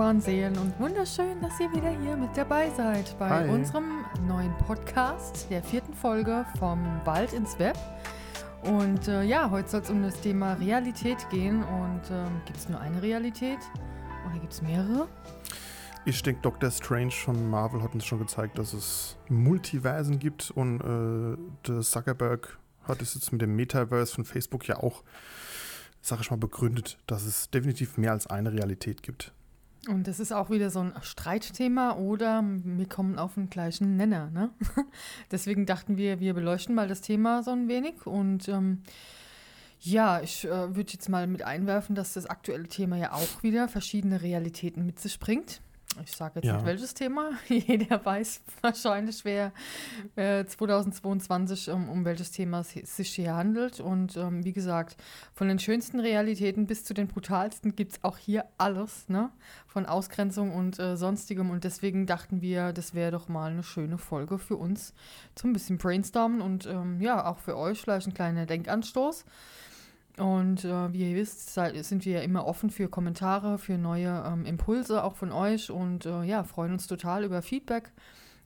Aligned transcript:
wunderbaren 0.00 0.20
Seelen 0.22 0.56
und 0.56 0.80
wunderschön, 0.80 1.42
dass 1.42 1.60
ihr 1.60 1.70
wieder 1.72 1.90
hier 1.90 2.16
mit 2.16 2.34
dabei 2.34 2.70
seid 2.70 3.14
bei 3.18 3.28
Hi. 3.28 3.48
unserem 3.50 4.06
neuen 4.26 4.56
Podcast, 4.56 5.46
der 5.50 5.62
vierten 5.62 5.92
Folge 5.92 6.46
vom 6.58 6.82
Wald 7.04 7.34
ins 7.34 7.58
Web. 7.58 7.76
Und 8.62 9.08
äh, 9.08 9.24
ja, 9.24 9.50
heute 9.50 9.68
soll 9.68 9.82
es 9.82 9.90
um 9.90 10.02
das 10.02 10.18
Thema 10.22 10.54
Realität 10.54 11.28
gehen. 11.28 11.62
Und 11.62 12.00
ähm, 12.10 12.40
gibt 12.46 12.56
es 12.56 12.70
nur 12.70 12.80
eine 12.80 13.02
Realität 13.02 13.58
oder 14.26 14.38
gibt 14.40 14.54
es 14.54 14.62
mehrere? 14.62 15.06
Ich 16.06 16.22
denke, 16.22 16.40
Doctor 16.40 16.70
Strange 16.70 17.10
von 17.10 17.50
Marvel 17.50 17.82
hat 17.82 17.92
uns 17.92 18.06
schon 18.06 18.20
gezeigt, 18.20 18.56
dass 18.56 18.72
es 18.72 19.18
Multiversen 19.28 20.18
gibt 20.18 20.50
und 20.50 20.80
äh, 20.80 21.36
der 21.68 21.82
Zuckerberg 21.82 22.58
hat 22.84 23.02
es 23.02 23.12
jetzt 23.12 23.32
mit 23.32 23.42
dem 23.42 23.54
Metaverse 23.54 24.14
von 24.14 24.24
Facebook 24.24 24.66
ja 24.66 24.78
auch, 24.78 25.04
sag 26.00 26.22
ich 26.22 26.30
mal, 26.30 26.38
begründet, 26.38 26.96
dass 27.06 27.26
es 27.26 27.50
definitiv 27.50 27.98
mehr 27.98 28.12
als 28.12 28.26
eine 28.28 28.50
Realität 28.50 29.02
gibt. 29.02 29.34
Und 29.88 30.06
das 30.06 30.20
ist 30.20 30.32
auch 30.32 30.50
wieder 30.50 30.68
so 30.68 30.80
ein 30.80 30.92
Streitthema 31.00 31.96
oder 31.96 32.44
wir 32.44 32.86
kommen 32.86 33.18
auf 33.18 33.34
den 33.34 33.48
gleichen 33.48 33.96
Nenner. 33.96 34.30
Ne? 34.30 34.50
Deswegen 35.30 35.64
dachten 35.64 35.96
wir, 35.96 36.20
wir 36.20 36.34
beleuchten 36.34 36.74
mal 36.74 36.86
das 36.86 37.00
Thema 37.00 37.42
so 37.42 37.52
ein 37.52 37.68
wenig. 37.68 38.06
Und 38.06 38.48
ähm, 38.48 38.82
ja, 39.80 40.20
ich 40.20 40.44
äh, 40.44 40.76
würde 40.76 40.92
jetzt 40.92 41.08
mal 41.08 41.26
mit 41.26 41.42
einwerfen, 41.42 41.94
dass 41.94 42.12
das 42.12 42.26
aktuelle 42.26 42.68
Thema 42.68 42.96
ja 42.98 43.12
auch 43.12 43.42
wieder 43.42 43.68
verschiedene 43.68 44.20
Realitäten 44.20 44.84
mit 44.84 45.00
sich 45.00 45.18
bringt. 45.18 45.62
Ich 46.04 46.12
sage 46.12 46.36
jetzt 46.36 46.44
Ja. 46.46 46.54
nicht 46.54 46.66
welches 46.66 46.94
Thema. 46.94 47.30
Jeder 47.48 48.04
weiß 48.04 48.42
wahrscheinlich, 48.62 49.24
wer 49.24 49.52
äh, 50.16 50.44
2022 50.44 51.70
um, 51.70 51.88
um 51.88 52.04
welches 52.04 52.30
Thema 52.30 52.60
es 52.60 52.70
sich 52.96 53.14
hier 53.14 53.34
handelt. 53.34 53.80
Und 53.80 54.16
ähm, 54.16 54.44
wie 54.44 54.52
gesagt, 54.52 54.96
von 55.34 55.48
den 55.48 55.58
schönsten 55.58 56.00
Realitäten 56.00 56.66
bis 56.66 56.84
zu 56.84 56.94
den 56.94 57.08
brutalsten 57.08 57.74
gibt 57.74 57.92
es 57.92 58.04
auch 58.04 58.16
hier 58.18 58.44
alles, 58.56 59.08
ne? 59.08 59.30
Von 59.66 59.84
Ausgrenzung 59.86 60.54
und 60.54 60.78
äh, 60.78 60.96
sonstigem. 60.96 61.50
Und 61.50 61.64
deswegen 61.64 62.06
dachten 62.06 62.40
wir, 62.40 62.72
das 62.72 62.94
wäre 62.94 63.10
doch 63.10 63.28
mal 63.28 63.50
eine 63.50 63.62
schöne 63.62 63.98
Folge 63.98 64.38
für 64.38 64.56
uns 64.56 64.94
zum 65.34 65.52
bisschen 65.52 65.78
brainstormen 65.78 66.40
und 66.40 66.66
ähm, 66.66 67.00
ja, 67.00 67.26
auch 67.26 67.38
für 67.38 67.56
euch 67.56 67.80
vielleicht 67.80 68.06
ein 68.06 68.14
kleiner 68.14 68.46
Denkanstoß. 68.46 69.24
Und 70.16 70.64
äh, 70.64 70.92
wie 70.92 71.10
ihr 71.10 71.16
wisst, 71.16 71.54
sind 71.54 72.04
wir 72.04 72.12
ja 72.12 72.20
immer 72.20 72.46
offen 72.46 72.70
für 72.70 72.88
Kommentare, 72.88 73.58
für 73.58 73.78
neue 73.78 74.24
ähm, 74.26 74.44
Impulse 74.44 75.02
auch 75.02 75.16
von 75.16 75.32
euch 75.32 75.70
und 75.70 76.04
äh, 76.04 76.24
ja, 76.24 76.44
freuen 76.44 76.72
uns 76.72 76.86
total 76.86 77.24
über 77.24 77.42
Feedback 77.42 77.92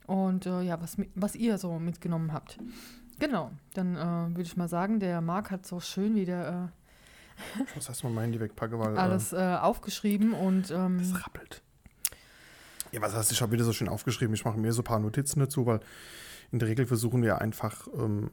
und 0.05 0.45
äh, 0.45 0.61
ja, 0.61 0.79
was, 0.81 0.97
was 1.15 1.35
ihr 1.35 1.57
so 1.57 1.79
mitgenommen 1.79 2.31
habt. 2.31 2.57
Genau, 3.19 3.51
dann 3.73 3.95
äh, 3.95 4.35
würde 4.35 4.43
ich 4.43 4.55
mal 4.55 4.69
sagen, 4.69 4.99
der 4.99 5.21
Marc 5.21 5.51
hat 5.51 5.65
so 5.65 5.79
schön 5.79 6.15
wieder 6.15 6.71
Ich 7.67 7.75
muss 7.75 7.89
erstmal 7.89 8.13
mein 8.13 8.23
Handy 8.25 8.39
wegpacken, 8.39 8.79
weil 8.79 8.95
äh, 8.95 8.99
alles 8.99 9.33
äh, 9.33 9.57
aufgeschrieben 9.59 10.33
und 10.33 10.71
äh, 10.71 10.75
ähm, 10.75 10.99
es 10.99 11.13
rappelt. 11.25 11.61
Ja, 12.91 13.01
was 13.01 13.13
heißt, 13.13 13.31
ich 13.31 13.41
habe 13.41 13.51
wieder 13.51 13.63
so 13.63 13.73
schön 13.73 13.89
aufgeschrieben. 13.89 14.33
Ich 14.33 14.45
mache 14.45 14.57
mir 14.57 14.71
so 14.71 14.81
ein 14.81 14.85
paar 14.85 14.99
Notizen 14.99 15.39
dazu, 15.39 15.65
weil 15.65 15.79
in 16.51 16.59
der 16.59 16.67
Regel 16.67 16.85
versuchen 16.85 17.21
wir 17.23 17.41
einfach 17.41 17.87
ähm, 17.97 18.31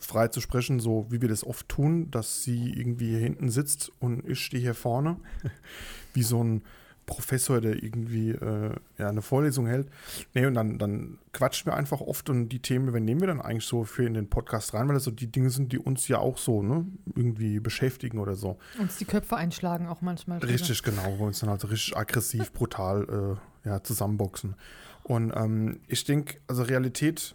frei 0.00 0.28
zu 0.28 0.40
sprechen, 0.40 0.80
so 0.80 1.06
wie 1.10 1.20
wir 1.20 1.28
das 1.28 1.44
oft 1.44 1.68
tun, 1.68 2.10
dass 2.10 2.42
sie 2.42 2.72
irgendwie 2.72 3.10
hier 3.10 3.18
hinten 3.18 3.50
sitzt 3.50 3.92
und 4.00 4.28
ich 4.28 4.40
stehe 4.40 4.62
hier 4.62 4.74
vorne, 4.74 5.16
wie 6.14 6.22
so 6.22 6.42
ein 6.42 6.62
Professor, 7.10 7.60
der 7.60 7.82
irgendwie 7.82 8.30
äh, 8.30 8.70
ja, 8.96 9.08
eine 9.08 9.20
Vorlesung 9.20 9.66
hält. 9.66 9.88
Nee, 10.32 10.46
und 10.46 10.54
dann, 10.54 10.78
dann 10.78 11.18
quatschen 11.32 11.66
wir 11.66 11.74
einfach 11.76 12.00
oft 12.00 12.30
und 12.30 12.48
die 12.50 12.60
Themen 12.60 12.86
übernehmen 12.86 13.20
wir 13.20 13.26
dann 13.26 13.40
eigentlich 13.40 13.64
so 13.64 13.82
für 13.84 14.06
in 14.06 14.14
den 14.14 14.30
Podcast 14.30 14.74
rein, 14.74 14.86
weil 14.86 14.94
das 14.94 15.04
so 15.04 15.10
die 15.10 15.26
Dinge 15.26 15.50
sind, 15.50 15.72
die 15.72 15.78
uns 15.78 16.06
ja 16.06 16.18
auch 16.18 16.38
so 16.38 16.62
ne, 16.62 16.86
irgendwie 17.16 17.58
beschäftigen 17.58 18.18
oder 18.20 18.36
so. 18.36 18.58
uns 18.78 18.96
die 18.96 19.06
Köpfe 19.06 19.36
einschlagen 19.36 19.88
auch 19.88 20.02
manchmal. 20.02 20.38
Richtig, 20.38 20.84
genau, 20.84 21.02
wo 21.04 21.18
wir 21.18 21.26
uns 21.26 21.40
dann 21.40 21.50
halt 21.50 21.68
richtig 21.68 21.96
aggressiv, 21.96 22.52
brutal 22.52 23.38
äh, 23.64 23.68
ja, 23.68 23.82
zusammenboxen. 23.82 24.54
Und 25.02 25.32
ähm, 25.34 25.80
ich 25.88 26.04
denke, 26.04 26.38
also 26.46 26.62
Realität 26.62 27.34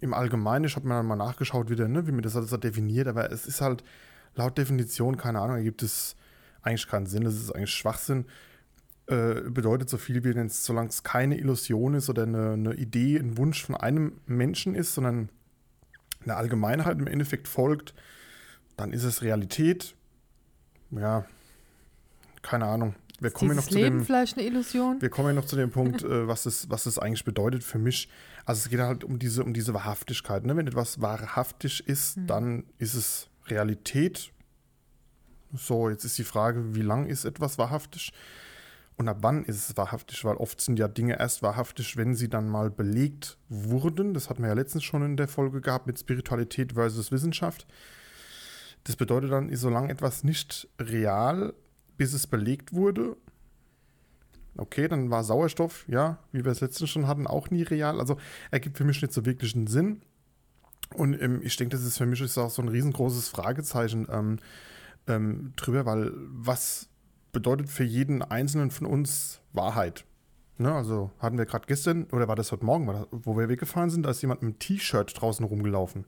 im 0.00 0.14
Allgemeinen, 0.14 0.64
ich 0.64 0.76
habe 0.76 0.86
mir 0.86 0.94
dann 0.94 1.06
mal 1.06 1.16
nachgeschaut 1.16 1.70
wieder, 1.70 1.88
ne, 1.88 2.06
wie 2.06 2.12
mir 2.12 2.22
das 2.22 2.36
alles 2.36 2.50
definiert, 2.50 3.08
aber 3.08 3.30
es 3.32 3.46
ist 3.46 3.60
halt 3.60 3.82
laut 4.34 4.56
Definition, 4.56 5.16
keine 5.16 5.40
Ahnung, 5.40 5.56
ergibt 5.56 5.82
es 5.82 6.16
eigentlich 6.62 6.86
keinen 6.86 7.06
Sinn, 7.06 7.26
es 7.26 7.34
ist 7.34 7.52
eigentlich 7.52 7.74
Schwachsinn. 7.74 8.26
Äh, 9.06 9.40
bedeutet 9.48 9.88
so 9.88 9.96
viel 9.96 10.22
wie, 10.22 10.34
wenn 10.34 10.46
es, 10.46 10.64
solange 10.64 10.90
es 10.90 11.02
keine 11.02 11.38
Illusion 11.38 11.94
ist 11.94 12.10
oder 12.10 12.24
eine, 12.24 12.52
eine 12.52 12.74
Idee, 12.74 13.18
ein 13.18 13.38
Wunsch 13.38 13.64
von 13.64 13.74
einem 13.74 14.20
Menschen 14.26 14.74
ist, 14.74 14.94
sondern 14.94 15.30
eine 16.24 16.36
Allgemeinheit 16.36 16.98
im 16.98 17.06
Endeffekt 17.06 17.48
folgt, 17.48 17.94
dann 18.76 18.92
ist 18.92 19.04
es 19.04 19.22
Realität. 19.22 19.94
Ja, 20.90 21.24
keine 22.42 22.66
Ahnung. 22.66 22.94
Wir 23.20 23.30
kommen 23.30 23.56
noch 23.56 23.66
zu 23.66 23.74
Leben 23.74 23.98
dem, 23.98 24.04
vielleicht 24.04 24.38
eine 24.38 24.46
Illusion? 24.46 25.00
wir 25.00 25.10
kommen 25.10 25.28
ja 25.28 25.34
noch 25.34 25.44
zu 25.44 25.56
dem 25.56 25.70
Punkt, 25.70 26.02
äh, 26.04 26.28
was 26.28 26.46
es, 26.46 26.70
was 26.70 26.86
es 26.86 26.98
eigentlich 26.98 27.24
bedeutet 27.24 27.64
für 27.64 27.78
mich. 27.78 28.08
Also 28.44 28.60
es 28.60 28.70
geht 28.70 28.80
halt 28.80 29.04
um 29.04 29.18
diese, 29.18 29.42
um 29.42 29.52
diese 29.52 29.74
Wahrhaftigkeit. 29.74 30.44
Ne? 30.46 30.56
Wenn 30.56 30.66
etwas 30.66 31.00
wahrhaftig 31.00 31.86
ist, 31.88 32.18
dann 32.26 32.64
ist 32.78 32.94
es 32.94 33.28
Realität. 33.46 34.30
So, 35.52 35.88
jetzt 35.88 36.04
ist 36.04 36.18
die 36.18 36.24
Frage, 36.24 36.74
wie 36.74 36.82
lang 36.82 37.06
ist 37.06 37.24
etwas 37.24 37.58
wahrhaftig? 37.58 38.12
Und 38.96 39.08
ab 39.08 39.18
wann 39.20 39.44
ist 39.44 39.70
es 39.70 39.76
wahrhaftig? 39.76 40.24
Weil 40.24 40.36
oft 40.36 40.60
sind 40.60 40.78
ja 40.78 40.88
Dinge 40.88 41.18
erst 41.18 41.42
wahrhaftig, 41.42 41.96
wenn 41.96 42.14
sie 42.14 42.28
dann 42.28 42.48
mal 42.48 42.68
belegt 42.68 43.38
wurden. 43.48 44.12
Das 44.12 44.28
hatten 44.28 44.42
wir 44.42 44.48
ja 44.48 44.54
letztens 44.54 44.84
schon 44.84 45.04
in 45.04 45.16
der 45.16 45.28
Folge 45.28 45.60
gehabt 45.60 45.86
mit 45.86 45.98
Spiritualität 45.98 46.72
versus 46.72 47.12
Wissenschaft. 47.12 47.66
Das 48.84 48.96
bedeutet 48.96 49.30
dann, 49.30 49.54
solange 49.54 49.90
etwas 49.90 50.24
nicht 50.24 50.68
real, 50.80 51.54
bis 51.98 52.14
es 52.14 52.26
belegt 52.26 52.72
wurde, 52.72 53.16
okay, 54.56 54.88
dann 54.88 55.10
war 55.10 55.24
Sauerstoff, 55.24 55.84
ja, 55.88 56.18
wie 56.32 56.44
wir 56.44 56.52
es 56.52 56.60
letztens 56.60 56.90
schon 56.90 57.06
hatten, 57.06 57.26
auch 57.26 57.50
nie 57.50 57.62
real. 57.62 58.00
Also 58.00 58.16
ergibt 58.50 58.78
für 58.78 58.84
mich 58.84 59.02
nicht 59.02 59.12
so 59.12 59.26
wirklich 59.26 59.54
einen 59.54 59.66
Sinn. 59.66 60.02
Und 60.94 61.20
ähm, 61.20 61.40
ich 61.42 61.56
denke, 61.56 61.76
das 61.76 61.84
ist 61.84 61.98
für 61.98 62.06
mich 62.06 62.20
ist 62.20 62.38
auch 62.38 62.50
so 62.50 62.62
ein 62.62 62.68
riesengroßes 62.68 63.28
Fragezeichen 63.28 64.06
ähm, 64.10 64.38
ähm, 65.06 65.52
drüber, 65.56 65.86
weil 65.86 66.12
was 66.14 66.88
bedeutet 67.32 67.68
für 67.68 67.84
jeden 67.84 68.22
Einzelnen 68.22 68.70
von 68.70 68.86
uns 68.86 69.40
Wahrheit? 69.52 70.04
Ne, 70.56 70.72
also 70.72 71.12
hatten 71.20 71.38
wir 71.38 71.46
gerade 71.46 71.66
gestern, 71.66 72.04
oder 72.10 72.26
war 72.26 72.34
das 72.34 72.50
heute 72.50 72.64
Morgen, 72.64 73.06
wo 73.12 73.36
wir 73.36 73.48
weggefahren 73.48 73.90
sind, 73.90 74.02
da 74.04 74.10
ist 74.10 74.22
jemand 74.22 74.42
mit 74.42 74.48
einem 74.48 74.58
T-Shirt 74.58 75.12
draußen 75.20 75.44
rumgelaufen. 75.44 76.04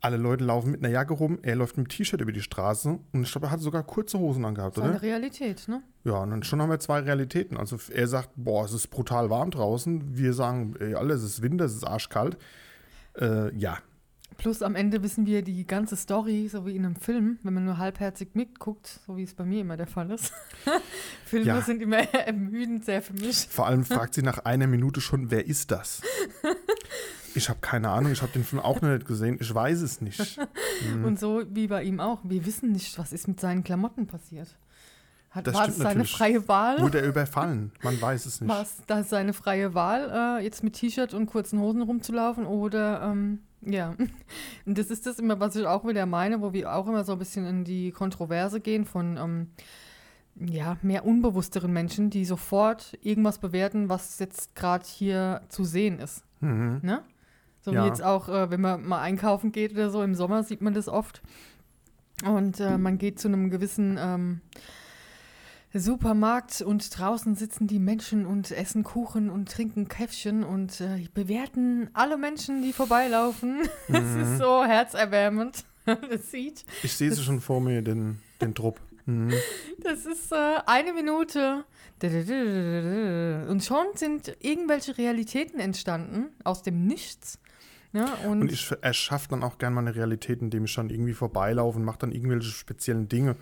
Alle 0.00 0.16
Leute 0.16 0.44
laufen 0.44 0.70
mit 0.70 0.80
einer 0.84 0.92
Jacke 0.92 1.14
rum, 1.14 1.38
er 1.42 1.56
läuft 1.56 1.76
mit 1.76 1.86
einem 1.86 1.88
T-Shirt 1.96 2.20
über 2.20 2.32
die 2.32 2.42
Straße 2.42 2.98
und 3.12 3.22
ich 3.22 3.30
glaube, 3.30 3.46
er 3.48 3.50
hat 3.50 3.60
sogar 3.60 3.82
kurze 3.82 4.18
Hosen 4.18 4.44
angehabt, 4.44 4.76
Das 4.76 4.82
ist 4.84 4.88
oder? 4.90 4.98
eine 4.98 5.02
Realität, 5.02 5.68
ne? 5.68 5.82
Ja, 6.04 6.14
und 6.22 6.30
dann 6.30 6.42
schon 6.42 6.60
haben 6.60 6.70
wir 6.70 6.80
zwei 6.80 7.00
Realitäten. 7.00 7.56
Also 7.56 7.78
er 7.92 8.08
sagt, 8.08 8.30
boah, 8.36 8.64
es 8.64 8.72
ist 8.72 8.88
brutal 8.88 9.30
warm 9.30 9.50
draußen. 9.50 10.16
Wir 10.16 10.32
sagen, 10.34 10.74
ey, 10.80 10.94
alle, 10.94 11.14
es 11.14 11.22
ist 11.22 11.42
Winter, 11.42 11.64
es 11.66 11.74
ist 11.74 11.84
arschkalt. 11.84 12.36
Äh, 13.18 13.54
ja, 13.56 13.78
Plus 14.38 14.62
am 14.62 14.74
Ende 14.76 15.02
wissen 15.02 15.26
wir 15.26 15.42
die 15.42 15.66
ganze 15.66 15.94
Story, 15.94 16.48
so 16.50 16.64
wie 16.66 16.74
in 16.74 16.86
einem 16.86 16.96
Film, 16.96 17.38
wenn 17.42 17.52
man 17.52 17.66
nur 17.66 17.76
halbherzig 17.76 18.30
mitguckt, 18.34 19.00
so 19.06 19.16
wie 19.18 19.22
es 19.24 19.34
bei 19.34 19.44
mir 19.44 19.60
immer 19.60 19.76
der 19.76 19.86
Fall 19.86 20.10
ist. 20.10 20.32
Filme 21.26 21.46
Ja. 21.46 21.60
sind 21.60 21.82
immer 21.82 21.98
ermüdend 22.14 22.84
sehr 22.86 23.02
für 23.02 23.12
mich. 23.12 23.46
vor 23.50 23.66
allem 23.66 23.84
fragt 23.84 24.14
sie 24.14 24.22
nach 24.22 24.38
einer 24.38 24.66
Minute 24.66 25.02
schon, 25.02 25.30
wer 25.30 25.46
ist 25.46 25.70
das? 25.70 26.00
Ich 27.34 27.48
habe 27.48 27.58
keine 27.60 27.88
Ahnung, 27.90 28.12
ich 28.12 28.22
habe 28.22 28.32
den 28.32 28.44
Film 28.44 28.60
auch 28.60 28.80
noch 28.80 28.90
nicht 28.90 29.06
gesehen, 29.06 29.38
ich 29.40 29.54
weiß 29.54 29.80
es 29.82 30.00
nicht. 30.00 30.38
Mhm. 30.96 31.04
Und 31.04 31.20
so 31.20 31.42
wie 31.50 31.68
bei 31.68 31.84
ihm 31.84 32.00
auch. 32.00 32.20
Wir 32.24 32.44
wissen 32.44 32.72
nicht, 32.72 32.98
was 32.98 33.12
ist 33.12 33.28
mit 33.28 33.38
seinen 33.38 33.62
Klamotten 33.62 34.08
passiert. 34.08 34.48
Hat, 35.30 35.46
Das 35.46 35.54
war 35.54 35.68
es 35.68 35.76
seine 35.76 35.88
natürlich. 35.90 36.10
freie 36.12 36.48
Wahl? 36.48 36.80
Wurde 36.80 37.00
er 37.00 37.06
überfallen? 37.08 37.70
Man 37.82 38.00
weiß 38.00 38.26
es 38.26 38.40
nicht. 38.40 38.50
War 38.50 38.62
es 38.62 38.78
das 38.86 39.08
seine 39.10 39.32
freie 39.32 39.74
Wahl, 39.74 40.38
äh, 40.40 40.44
jetzt 40.44 40.64
mit 40.64 40.74
T-Shirt 40.74 41.14
und 41.14 41.26
kurzen 41.26 41.60
Hosen 41.60 41.82
rumzulaufen? 41.82 42.46
Oder, 42.46 43.02
ähm, 43.02 43.40
ja. 43.60 43.94
Und 44.66 44.76
das 44.76 44.90
ist 44.90 45.06
das 45.06 45.20
immer, 45.20 45.38
was 45.38 45.54
ich 45.54 45.64
auch 45.66 45.86
wieder 45.86 46.04
meine, 46.04 46.40
wo 46.40 46.52
wir 46.52 46.74
auch 46.74 46.88
immer 46.88 47.04
so 47.04 47.12
ein 47.12 47.18
bisschen 47.18 47.46
in 47.46 47.64
die 47.64 47.92
Kontroverse 47.92 48.60
gehen 48.60 48.84
von, 48.84 49.16
ähm, 49.16 49.46
ja, 50.34 50.76
mehr 50.82 51.04
unbewussteren 51.04 51.72
Menschen, 51.72 52.10
die 52.10 52.24
sofort 52.24 52.98
irgendwas 53.02 53.38
bewerten, 53.38 53.88
was 53.88 54.18
jetzt 54.18 54.54
gerade 54.56 54.84
hier 54.86 55.42
zu 55.48 55.64
sehen 55.64 55.98
ist. 56.00 56.24
Mhm. 56.40 56.80
Ne? 56.82 57.02
So 57.64 57.72
Ja. 57.72 57.84
wie 57.84 57.88
jetzt 57.88 58.02
auch, 58.02 58.28
äh, 58.28 58.50
wenn 58.50 58.60
man 58.60 58.86
mal 58.86 59.00
einkaufen 59.00 59.52
geht 59.52 59.72
oder 59.72 59.90
so, 59.90 60.02
im 60.02 60.14
Sommer 60.14 60.42
sieht 60.42 60.60
man 60.62 60.74
das 60.74 60.88
oft. 60.88 61.22
Und 62.24 62.60
äh, 62.60 62.76
man 62.78 62.98
geht 62.98 63.18
zu 63.18 63.28
einem 63.28 63.50
gewissen, 63.50 63.98
ähm, 64.00 64.40
Supermarkt 65.74 66.60
und 66.60 66.98
draußen 66.98 67.34
sitzen 67.34 67.66
die 67.66 67.78
Menschen 67.78 68.26
und 68.26 68.50
essen 68.50 68.82
Kuchen 68.84 69.30
und 69.30 69.50
trinken 69.50 69.88
Käffchen 69.88 70.44
und 70.44 70.80
äh, 70.82 71.06
bewerten 71.14 71.88
alle 71.94 72.18
Menschen, 72.18 72.60
die 72.62 72.72
vorbeilaufen. 72.74 73.60
Es 73.88 74.00
Mhm. 74.02 74.20
ist 74.20 74.38
so 74.38 74.64
herzerwärmend. 74.64 75.64
Das 76.10 76.30
sieht. 76.30 76.64
Ich 76.84 76.92
sehe 76.96 77.10
sie 77.10 77.22
schon 77.24 77.40
vor 77.40 77.60
mir, 77.60 77.82
den, 77.82 78.20
den 78.40 78.54
Trupp. 78.54 78.78
Mhm. 79.06 79.32
Das 79.82 80.06
ist 80.06 80.30
äh, 80.30 80.58
eine 80.66 80.92
Minute. 80.92 81.64
Und 83.48 83.64
schon 83.64 83.86
sind 83.94 84.36
irgendwelche 84.40 84.96
Realitäten 84.98 85.58
entstanden 85.58 86.26
aus 86.44 86.62
dem 86.62 86.86
Nichts. 86.86 87.38
Ja, 87.92 88.14
und, 88.26 88.42
Und 88.42 88.52
ich 88.52 88.72
erschaffe 88.80 89.28
dann 89.28 89.42
auch 89.42 89.58
gerne 89.58 89.74
mal 89.74 89.82
eine 89.82 89.94
Realität, 89.94 90.40
indem 90.40 90.64
ich 90.64 90.74
dann 90.74 90.88
irgendwie 90.88 91.12
vorbeilaufe 91.12 91.78
und 91.78 91.84
mache 91.84 91.98
dann 91.98 92.12
irgendwelche 92.12 92.50
speziellen 92.50 93.08
Dinge, 93.08 93.36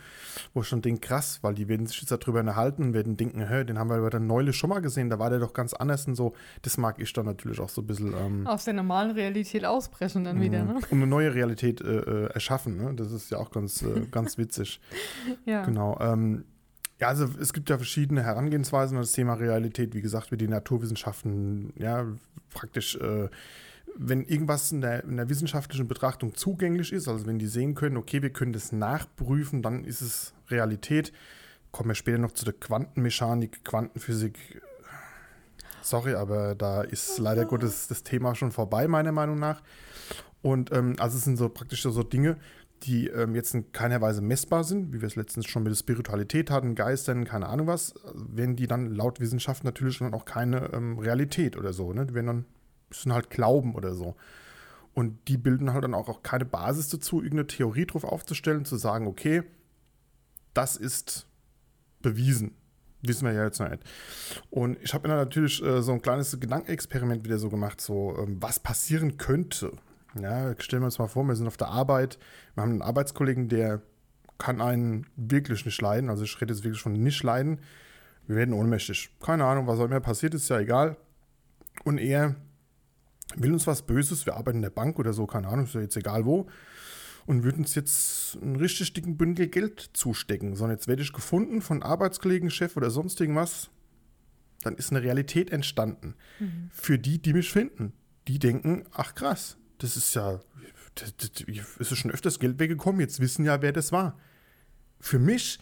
wo 0.54 0.62
ich 0.62 0.70
dann 0.70 0.82
denke, 0.82 1.06
krass, 1.06 1.38
weil 1.42 1.54
die 1.54 1.68
werden 1.68 1.86
sich 1.86 2.00
jetzt 2.00 2.10
darüber 2.10 2.40
unterhalten 2.40 2.82
und 2.82 2.92
werden 2.94 3.16
denken, 3.16 3.46
hä, 3.46 3.64
den 3.64 3.78
haben 3.78 3.90
wir 3.90 3.96
aber 3.96 4.10
dann 4.10 4.26
neulich 4.26 4.56
schon 4.56 4.70
mal 4.70 4.80
gesehen, 4.80 5.08
da 5.08 5.20
war 5.20 5.30
der 5.30 5.38
doch 5.38 5.52
ganz 5.52 5.72
anders 5.72 6.06
und 6.08 6.16
so. 6.16 6.34
Das 6.62 6.78
mag 6.78 6.98
ich 6.98 7.12
dann 7.12 7.26
natürlich 7.26 7.60
auch 7.60 7.68
so 7.68 7.82
ein 7.82 7.86
bisschen. 7.86 8.12
Ähm, 8.12 8.46
aus 8.46 8.64
der 8.64 8.74
normalen 8.74 9.12
Realität 9.12 9.64
ausbrechen 9.64 10.24
dann 10.24 10.40
wieder. 10.40 10.64
Ne? 10.64 10.74
Und 10.74 10.92
eine 10.92 11.06
neue 11.06 11.32
Realität 11.32 11.80
äh, 11.80 11.98
äh, 11.98 12.26
erschaffen. 12.32 12.76
Ne? 12.76 12.94
Das 12.94 13.12
ist 13.12 13.30
ja 13.30 13.38
auch 13.38 13.52
ganz, 13.52 13.82
äh, 13.82 14.06
ganz 14.10 14.36
witzig. 14.38 14.80
Ja. 15.44 15.64
Genau. 15.64 15.98
Ähm, 16.00 16.44
ja, 17.00 17.08
also 17.08 17.28
es 17.40 17.52
gibt 17.52 17.70
ja 17.70 17.78
verschiedene 17.78 18.22
Herangehensweisen 18.22 18.96
an 18.96 19.02
das 19.02 19.12
Thema 19.12 19.34
Realität. 19.34 19.94
Wie 19.94 20.02
gesagt, 20.02 20.32
wie 20.32 20.36
die 20.36 20.48
Naturwissenschaften, 20.48 21.72
ja, 21.76 22.06
praktisch, 22.52 22.96
äh, 22.96 23.28
wenn 23.96 24.24
irgendwas 24.24 24.72
in 24.72 24.80
der, 24.80 25.04
in 25.04 25.16
der 25.16 25.28
wissenschaftlichen 25.28 25.88
Betrachtung 25.88 26.34
zugänglich 26.34 26.92
ist, 26.92 27.08
also 27.08 27.26
wenn 27.26 27.38
die 27.38 27.46
sehen 27.46 27.74
können, 27.74 27.96
okay, 27.96 28.22
wir 28.22 28.30
können 28.30 28.52
das 28.52 28.72
nachprüfen, 28.72 29.62
dann 29.62 29.84
ist 29.84 30.00
es 30.00 30.34
Realität. 30.48 31.12
Kommen 31.72 31.90
wir 31.90 31.94
später 31.94 32.18
noch 32.18 32.32
zu 32.32 32.44
der 32.44 32.54
Quantenmechanik, 32.54 33.64
Quantenphysik. 33.64 34.60
Sorry, 35.82 36.14
aber 36.14 36.54
da 36.54 36.82
ist 36.82 37.18
leider 37.18 37.44
Gottes 37.46 37.88
das 37.88 38.02
Thema 38.02 38.34
schon 38.34 38.52
vorbei, 38.52 38.88
meiner 38.88 39.12
Meinung 39.12 39.38
nach. 39.38 39.62
Und 40.42 40.72
ähm, 40.72 40.96
also 40.98 41.16
es 41.16 41.24
sind 41.24 41.36
so 41.36 41.48
praktisch 41.48 41.82
so 41.82 42.02
Dinge, 42.02 42.36
die 42.82 43.08
ähm, 43.08 43.34
jetzt 43.34 43.54
in 43.54 43.72
keiner 43.72 44.00
Weise 44.00 44.22
messbar 44.22 44.64
sind, 44.64 44.92
wie 44.92 45.00
wir 45.00 45.06
es 45.06 45.16
letztens 45.16 45.46
schon 45.46 45.62
mit 45.62 45.70
der 45.72 45.76
Spiritualität 45.76 46.50
hatten, 46.50 46.74
Geistern, 46.74 47.24
keine 47.24 47.46
Ahnung 47.46 47.66
was, 47.66 47.94
werden 48.14 48.56
die 48.56 48.66
dann 48.66 48.94
laut 48.94 49.20
Wissenschaft 49.20 49.64
natürlich 49.64 49.98
dann 49.98 50.14
auch 50.14 50.24
keine 50.24 50.72
ähm, 50.72 50.98
Realität 50.98 51.56
oder 51.56 51.72
so. 51.72 51.92
Ne? 51.92 52.06
Die 52.06 52.14
werden 52.14 52.26
dann 52.26 52.44
müssen 52.90 53.12
halt 53.12 53.30
glauben 53.30 53.74
oder 53.74 53.94
so. 53.94 54.16
Und 54.92 55.28
die 55.28 55.38
bilden 55.38 55.72
halt 55.72 55.84
dann 55.84 55.94
auch, 55.94 56.22
keine 56.22 56.44
Basis 56.44 56.88
dazu, 56.88 57.22
irgendeine 57.22 57.46
Theorie 57.46 57.86
drauf 57.86 58.04
aufzustellen, 58.04 58.64
zu 58.64 58.76
sagen, 58.76 59.06
okay, 59.06 59.44
das 60.52 60.76
ist 60.76 61.26
bewiesen. 62.02 62.54
Wissen 63.02 63.26
wir 63.26 63.32
ja 63.32 63.44
jetzt 63.44 63.60
noch 63.60 63.70
nicht. 63.70 63.82
Und 64.50 64.76
ich 64.82 64.92
habe 64.92 65.08
dann 65.08 65.16
natürlich 65.16 65.62
äh, 65.62 65.80
so 65.80 65.92
ein 65.92 66.02
kleines 66.02 66.38
Gedankenexperiment 66.38 67.24
wieder 67.24 67.38
so 67.38 67.48
gemacht, 67.48 67.80
so 67.80 68.14
ähm, 68.18 68.36
was 68.42 68.60
passieren 68.60 69.16
könnte. 69.16 69.72
Ja, 70.20 70.54
stellen 70.58 70.82
wir 70.82 70.86
uns 70.86 70.98
mal 70.98 71.06
vor, 71.06 71.24
wir 71.24 71.36
sind 71.36 71.46
auf 71.46 71.56
der 71.56 71.68
Arbeit, 71.68 72.18
wir 72.54 72.62
haben 72.62 72.72
einen 72.72 72.82
Arbeitskollegen, 72.82 73.48
der 73.48 73.80
kann 74.38 74.60
einen 74.60 75.06
wirklich 75.16 75.64
nicht 75.64 75.80
leiden. 75.80 76.10
Also 76.10 76.24
ich 76.24 76.40
rede 76.40 76.52
jetzt 76.52 76.64
wirklich 76.64 76.82
von 76.82 76.92
nicht 76.92 77.22
leiden. 77.22 77.60
Wir 78.26 78.36
werden 78.36 78.54
ohnmächtig. 78.54 79.10
Keine 79.20 79.44
Ahnung, 79.44 79.66
was 79.66 79.78
auch 79.78 79.84
immer 79.84 80.00
passiert, 80.00 80.34
ist 80.34 80.48
ja 80.48 80.58
egal. 80.58 80.96
Und 81.84 81.98
er 81.98 82.34
will 83.36 83.52
uns 83.52 83.66
was 83.66 83.82
Böses, 83.82 84.26
wir 84.26 84.36
arbeiten 84.36 84.58
in 84.58 84.62
der 84.62 84.70
Bank 84.70 84.98
oder 84.98 85.12
so, 85.12 85.26
keine 85.26 85.48
Ahnung, 85.48 85.66
ist 85.66 85.74
ja 85.74 85.80
jetzt 85.80 85.96
egal 85.96 86.24
wo, 86.24 86.46
und 87.26 87.44
würden 87.44 87.60
uns 87.60 87.74
jetzt 87.74 88.38
einen 88.40 88.56
richtig 88.56 88.92
dicken 88.92 89.16
Bündel 89.16 89.48
Geld 89.48 89.90
zustecken. 89.92 90.56
So, 90.56 90.64
und 90.64 90.70
jetzt 90.70 90.88
werde 90.88 91.02
ich 91.02 91.12
gefunden 91.12 91.62
von 91.62 91.82
Arbeitskollegen, 91.82 92.50
Chef 92.50 92.76
oder 92.76 92.90
sonst 92.90 93.20
irgendwas. 93.20 93.70
Dann 94.62 94.74
ist 94.76 94.90
eine 94.90 95.02
Realität 95.02 95.50
entstanden. 95.50 96.14
Für 96.70 96.98
die, 96.98 97.20
die 97.20 97.32
mich 97.32 97.50
finden. 97.50 97.92
Die 98.28 98.38
denken, 98.38 98.84
ach 98.92 99.14
krass, 99.14 99.56
das 99.78 99.96
ist 99.96 100.14
ja, 100.14 100.40
das, 100.94 101.16
das, 101.16 101.30
es 101.78 101.92
ist 101.92 101.98
schon 101.98 102.10
öfters 102.10 102.38
Geld 102.38 102.58
weggekommen, 102.58 103.00
jetzt 103.00 103.20
wissen 103.20 103.44
ja, 103.44 103.62
wer 103.62 103.72
das 103.72 103.92
war. 103.92 104.18
Für 104.98 105.18
mich 105.18 105.58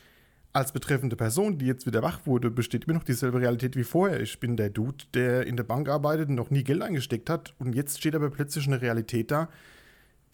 als 0.52 0.72
betreffende 0.72 1.16
Person, 1.16 1.58
die 1.58 1.66
jetzt 1.66 1.86
wieder 1.86 2.02
wach 2.02 2.26
wurde, 2.26 2.50
besteht 2.50 2.84
immer 2.84 2.94
noch 2.94 3.04
dieselbe 3.04 3.40
Realität 3.40 3.76
wie 3.76 3.84
vorher. 3.84 4.20
Ich 4.20 4.40
bin 4.40 4.56
der 4.56 4.70
Dude, 4.70 5.04
der 5.14 5.46
in 5.46 5.56
der 5.56 5.64
Bank 5.64 5.88
arbeitet 5.88 6.28
und 6.30 6.34
noch 6.34 6.50
nie 6.50 6.64
Geld 6.64 6.82
eingesteckt 6.82 7.28
hat. 7.30 7.54
Und 7.58 7.74
jetzt 7.74 7.98
steht 7.98 8.14
aber 8.14 8.30
plötzlich 8.30 8.66
eine 8.66 8.80
Realität 8.80 9.30
da, 9.30 9.48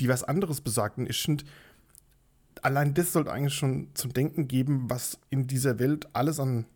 die 0.01 0.09
was 0.09 0.25
anderes 0.25 0.61
besagt. 0.61 0.99
Und 0.99 1.11
ich 1.11 1.21
finde, 1.21 1.45
allein 2.63 2.95
das 2.95 3.13
sollte 3.13 3.33
eigentlich 3.33 3.55
schon 3.55 3.89
zum 3.95 4.13
Denken 4.13 4.49
geben, 4.49 4.89
was 4.89 5.19
in 5.31 5.47
dieser 5.47 5.79
Welt 5.79 6.09
alles 6.13 6.39
an 6.41 6.67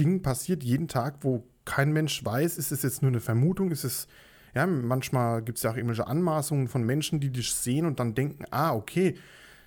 Dingen 0.00 0.22
passiert, 0.22 0.64
jeden 0.64 0.88
Tag, 0.88 1.18
wo 1.20 1.44
kein 1.64 1.92
Mensch 1.92 2.24
weiß, 2.24 2.58
ist 2.58 2.72
es 2.72 2.82
jetzt 2.82 3.02
nur 3.02 3.10
eine 3.10 3.20
Vermutung, 3.20 3.70
ist 3.70 3.84
es, 3.84 4.08
ja, 4.54 4.66
manchmal 4.66 5.42
gibt 5.42 5.58
es 5.58 5.62
ja 5.62 5.70
auch 5.70 5.76
irgendwelche 5.76 6.06
Anmaßungen 6.06 6.68
von 6.68 6.84
Menschen, 6.84 7.20
die 7.20 7.30
dich 7.30 7.54
sehen 7.54 7.86
und 7.86 8.00
dann 8.00 8.14
denken, 8.14 8.44
ah, 8.50 8.74
okay, 8.74 9.14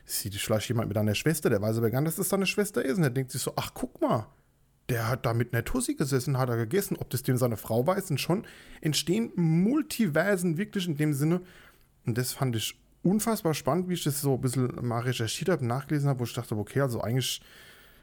sieht 0.07 0.33
vielleicht 0.35 0.69
jemand 0.69 0.87
mit 0.87 0.97
einer 0.97 1.13
Schwester, 1.15 1.49
der 1.49 1.61
weiß 1.61 1.77
aber 1.77 1.91
gar 1.91 2.01
nicht, 2.01 2.07
dass 2.09 2.15
das 2.15 2.29
seine 2.29 2.45
Schwester 2.45 2.83
ist. 2.83 2.95
Und 2.95 3.01
der 3.03 3.11
denkt 3.11 3.31
sich 3.31 3.41
so, 3.41 3.53
ach, 3.55 3.71
guck 3.73 4.01
mal, 4.01 4.27
der 4.89 5.09
hat 5.09 5.25
da 5.25 5.33
mit 5.33 5.53
einer 5.53 5.65
Tussi 5.65 5.95
gesessen, 5.95 6.37
hat 6.37 6.49
er 6.49 6.55
gegessen, 6.55 6.95
ob 6.97 7.09
das 7.09 7.23
dem 7.23 7.37
seine 7.37 7.57
Frau 7.57 7.85
weiß. 7.85 8.09
Und 8.11 8.21
schon 8.21 8.45
entstehen 8.81 9.31
Multiversen 9.35 10.57
wirklich 10.57 10.87
in 10.87 10.95
dem 10.95 11.13
Sinne. 11.13 11.41
Und 12.05 12.17
das 12.17 12.31
fand 12.31 12.55
ich 12.55 12.79
unfassbar 13.03 13.53
spannend, 13.53 13.89
wie 13.89 13.93
ich 13.93 14.03
das 14.05 14.21
so 14.21 14.35
ein 14.35 14.41
bisschen 14.41 14.73
mal 14.81 15.01
recherchiert 15.01 15.49
habe, 15.49 15.65
nachgelesen 15.65 16.09
habe, 16.09 16.21
wo 16.21 16.23
ich 16.23 16.33
dachte, 16.33 16.55
okay, 16.55 16.81
also 16.81 17.01
eigentlich 17.01 17.41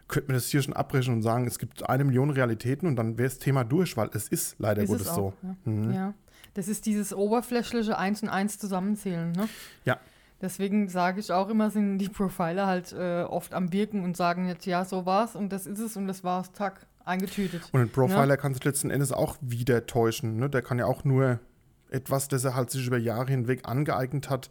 könnte 0.07 0.29
man 0.29 0.35
das 0.37 0.49
hier 0.49 0.61
schon 0.63 0.75
abbrechen 0.75 1.15
und 1.15 1.23
sagen, 1.23 1.47
es 1.47 1.59
gibt 1.59 1.89
eine 1.89 2.05
Million 2.05 2.29
Realitäten 2.29 2.87
und 2.87 2.97
dann 2.97 3.17
wäre 3.17 3.29
das 3.31 3.39
Thema 3.39 3.65
durch, 3.65 3.97
weil 3.97 4.11
es 4.13 4.29
ist 4.29 4.57
leider 4.59 4.83
Ist 4.83 4.91
Gottes 4.91 5.07
es 5.09 5.15
so. 5.15 5.29
auch, 5.29 5.35
Ja. 5.43 5.57
Mhm. 5.65 5.93
ja. 5.93 6.15
Das 6.53 6.69
ist 6.69 6.87
dieses 6.87 7.13
oberflächliche 7.15 7.99
Eins 7.99 8.23
und 8.23 8.29
Eins 8.29 8.59
zusammenzählen. 8.59 9.33
Ne? 9.33 9.49
Ja. 9.87 9.99
Deswegen 10.45 10.91
sage 10.91 11.21
ich 11.21 11.33
auch 11.33 11.49
immer, 11.49 11.71
sind 11.71 11.97
die 11.97 12.11
Profiler 12.11 12.67
halt 12.67 12.93
äh, 12.93 13.23
oft 13.23 13.55
am 13.55 13.73
Wirken 13.73 14.05
und 14.05 14.15
sagen 14.15 14.47
jetzt, 14.47 14.67
ja, 14.67 14.85
so 14.85 15.07
war's 15.07 15.37
und 15.37 15.51
das 15.51 15.67
ist 15.67 15.79
es 15.79 15.97
und 15.97 16.07
das 16.07 16.23
war's, 16.23 16.53
tack, 16.53 16.87
eingetütet. 17.07 17.63
Und 17.73 17.81
ein 17.81 17.89
Profiler 17.89 18.37
kann 18.37 18.53
sich 18.53 18.63
letzten 18.63 18.91
Endes 18.91 19.11
auch 19.11 19.39
wieder 19.41 19.87
täuschen. 19.87 20.37
Ne? 20.37 20.51
Der 20.51 20.61
kann 20.61 20.79
ja 20.79 20.85
auch 20.85 21.03
nur 21.03 21.41
etwas, 21.89 22.29
das 22.29 22.45
er 22.45 22.55
halt 22.55 22.71
sich 22.71 22.87
über 22.87 22.99
Jahre 22.99 23.31
hinweg 23.31 23.63
angeeignet 23.65 24.29
hat, 24.29 24.51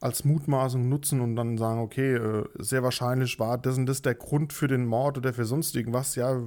als 0.00 0.24
Mutmaßung 0.24 0.88
nutzen 0.88 1.20
und 1.20 1.34
dann 1.34 1.58
sagen, 1.58 1.80
okay, 1.80 2.14
äh, 2.14 2.44
sehr 2.60 2.84
wahrscheinlich 2.84 3.40
war 3.40 3.58
das 3.58 3.76
und 3.76 3.86
das 3.86 4.02
der 4.02 4.14
Grund 4.14 4.52
für 4.52 4.68
den 4.68 4.86
Mord 4.86 5.18
oder 5.18 5.34
für 5.34 5.46
sonst 5.46 5.74
irgendwas. 5.74 6.14
Ja, 6.14 6.40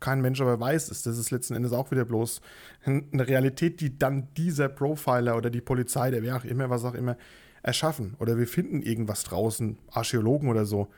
kein 0.00 0.22
Mensch 0.22 0.40
aber 0.40 0.58
weiß 0.58 0.90
es. 0.90 1.02
Das 1.02 1.18
ist 1.18 1.30
letzten 1.30 1.54
Endes 1.54 1.72
auch 1.72 1.92
wieder 1.92 2.04
bloß 2.04 2.40
eine 2.84 3.28
Realität, 3.28 3.80
die 3.80 3.96
dann 3.96 4.26
dieser 4.36 4.68
Profiler 4.68 5.36
oder 5.36 5.50
die 5.50 5.60
Polizei, 5.60 6.10
der 6.10 6.24
wer 6.24 6.36
auch 6.36 6.44
immer, 6.44 6.68
was 6.68 6.84
auch 6.84 6.94
immer, 6.94 7.16
erschaffen. 7.62 8.14
Oder 8.18 8.38
wir 8.38 8.46
finden 8.46 8.82
irgendwas 8.82 9.24
draußen, 9.24 9.78
Archäologen 9.90 10.48
oder 10.48 10.64
so. 10.64 10.88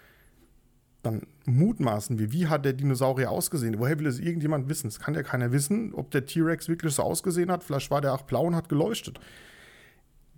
Dann 1.02 1.22
mutmaßen 1.46 2.18
wir, 2.18 2.32
wie 2.32 2.46
hat 2.46 2.64
der 2.64 2.74
Dinosaurier 2.74 3.30
ausgesehen? 3.30 3.78
Woher 3.78 3.98
will 3.98 4.06
es 4.06 4.20
irgendjemand 4.20 4.68
wissen? 4.68 4.86
Es 4.86 5.00
kann 5.00 5.14
ja 5.14 5.22
keiner 5.22 5.50
wissen, 5.50 5.94
ob 5.94 6.10
der 6.12 6.26
T-Rex 6.26 6.68
wirklich 6.68 6.94
so 6.94 7.02
ausgesehen 7.02 7.50
hat. 7.50 7.64
Vielleicht 7.64 7.90
war 7.90 8.00
der 8.00 8.14
auch 8.14 8.22
blau 8.22 8.44
und 8.44 8.54
hat 8.54 8.68
geleuchtet. 8.68 9.18